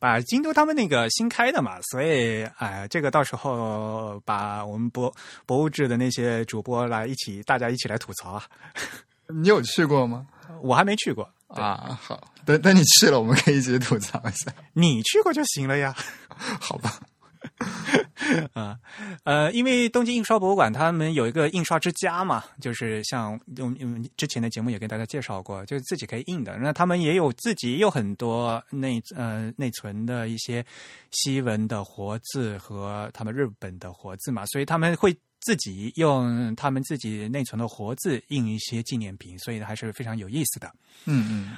[0.00, 5.14] 把京都他们那个新开的嘛，所以哎，这个到时候把我们博
[5.46, 8.42] 博物志的那些主播来一起，大家一起来吐槽啊。
[9.28, 10.26] 你有去过吗？
[10.62, 11.96] 我还没去过啊。
[12.02, 14.52] 好，等等你去了，我们可以一起吐槽一下。
[14.72, 15.94] 你去过就行了呀。
[16.58, 16.98] 好吧。
[18.52, 18.78] 啊，
[19.24, 26.56] 呃，因为东京印刷博物馆他们有一个印刷之家嘛，就是像用用之前的节目也跟大家介绍过，就是自己可以印的。
[26.58, 30.64] 那他们也有自己有很多内呃内存的一些
[31.10, 40.70] 西文的活字和他们日本的活字嘛，所以他们会自己用他们自己内存的活字印一些纪念品，所以还是非常有意思的。
[41.06, 41.56] 嗯嗯。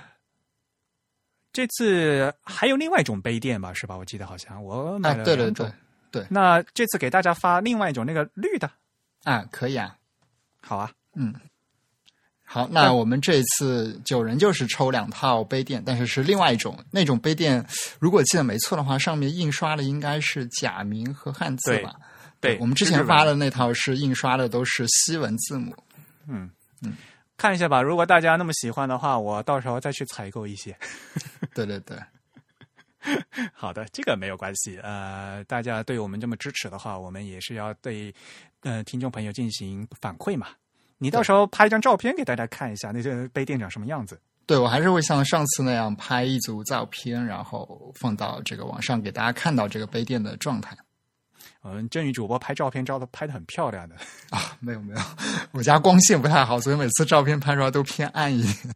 [1.52, 3.96] 这次还有另外一种杯垫吧，是吧？
[3.96, 5.70] 我记得好像我买了两种。
[6.10, 8.70] 对，那这次给大家发另外一种那个绿的
[9.24, 9.96] 啊，可以啊，
[10.60, 11.34] 好啊，嗯，
[12.44, 17.64] 好，那我们这次九人就是抽两套杯垫，但是是另外一种那种杯垫，
[17.98, 21.96] 如果记得没错的话，上面印刷的应该是假名和汉字吧？
[22.40, 25.74] 对，我们之前发的那套是印刷的都是西文字母，
[26.28, 26.50] 嗯。
[26.84, 26.96] 嗯，
[27.36, 30.76] 看一下吧，如果大家那么喜欢的话，我到时候再去采购一些。
[31.54, 31.98] 对 对对。
[33.52, 34.78] 好的，这个没有关系。
[34.80, 38.14] 呃，大家对我们这么支持的话，我们也是要对
[38.60, 40.46] 呃听众朋友进行反馈嘛。
[40.98, 44.20] 你到时候拍一张照片给大家看一下，那些杯垫长什么样子？
[44.46, 50.76] 对，我还是会像上次那样拍一组照片，然后放到这个网上给大家看到这个杯垫的状态。
[51.64, 53.94] 嗯，正宇主播拍照片照的拍的很漂亮的
[54.30, 55.01] 啊，没有没有，
[55.52, 58.74] 我家光线不太好，所以每次照片拍出来都偏暗一点。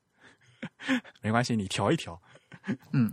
[1.20, 2.20] 没关系，你调一调。
[2.92, 3.12] 嗯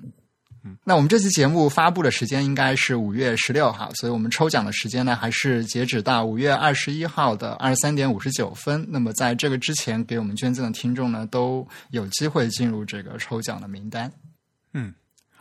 [0.64, 0.78] 嗯。
[0.84, 8.86] 那我们这期节目发布的时间应该是五月十六号，所以我们抽奖的时间呢，还是截止到五月二十一号的二十三点五十九分。
[8.90, 14.12] 那么在这个之前给我们捐赠的听众呢，都有机会进入这个抽奖的名单。
[14.74, 14.94] 嗯。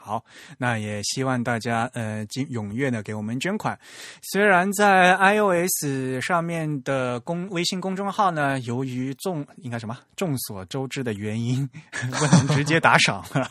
[0.04, 0.24] 好，
[0.58, 3.78] 那也希望大家呃，踊跃的给我们捐款。
[4.20, 11.64] 虽然在 iOS 上面的公微信公众号呢，由于众应该什么众所周知的原因，
[12.18, 13.48] 不能直接打赏了，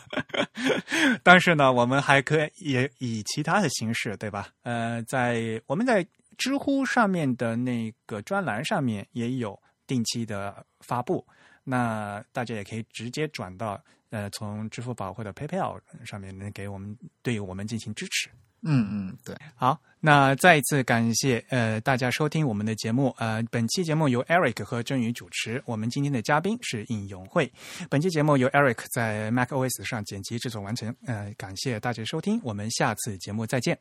[1.24, 4.48] 但是呢，我们还可以也以其他的形式，对吧？
[4.62, 6.06] 呃，在我们在
[6.36, 11.26] 知乎上面的那个专栏上面也有定期的发布，
[11.64, 13.82] 那大家也可以直接转到。
[14.12, 18.30] 呃，从支付宝或者 PayPal 上面能给我们对我们进行支持。
[18.64, 19.36] 嗯嗯，对。
[19.56, 23.12] 好，那再一次感谢呃大家收听我们的节目。
[23.18, 25.60] 呃，本期节目由 Eric 和振宇主持。
[25.66, 27.52] 我们今天的嘉宾是应永会。
[27.90, 30.94] 本期节目由 Eric 在 MacOS 上剪辑制作完成。
[31.06, 33.76] 呃，感谢大家收听，我们下次节目再见。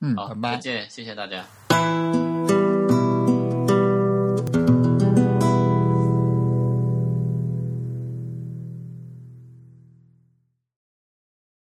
[0.00, 2.33] 嗯，好，再见，谢谢大家。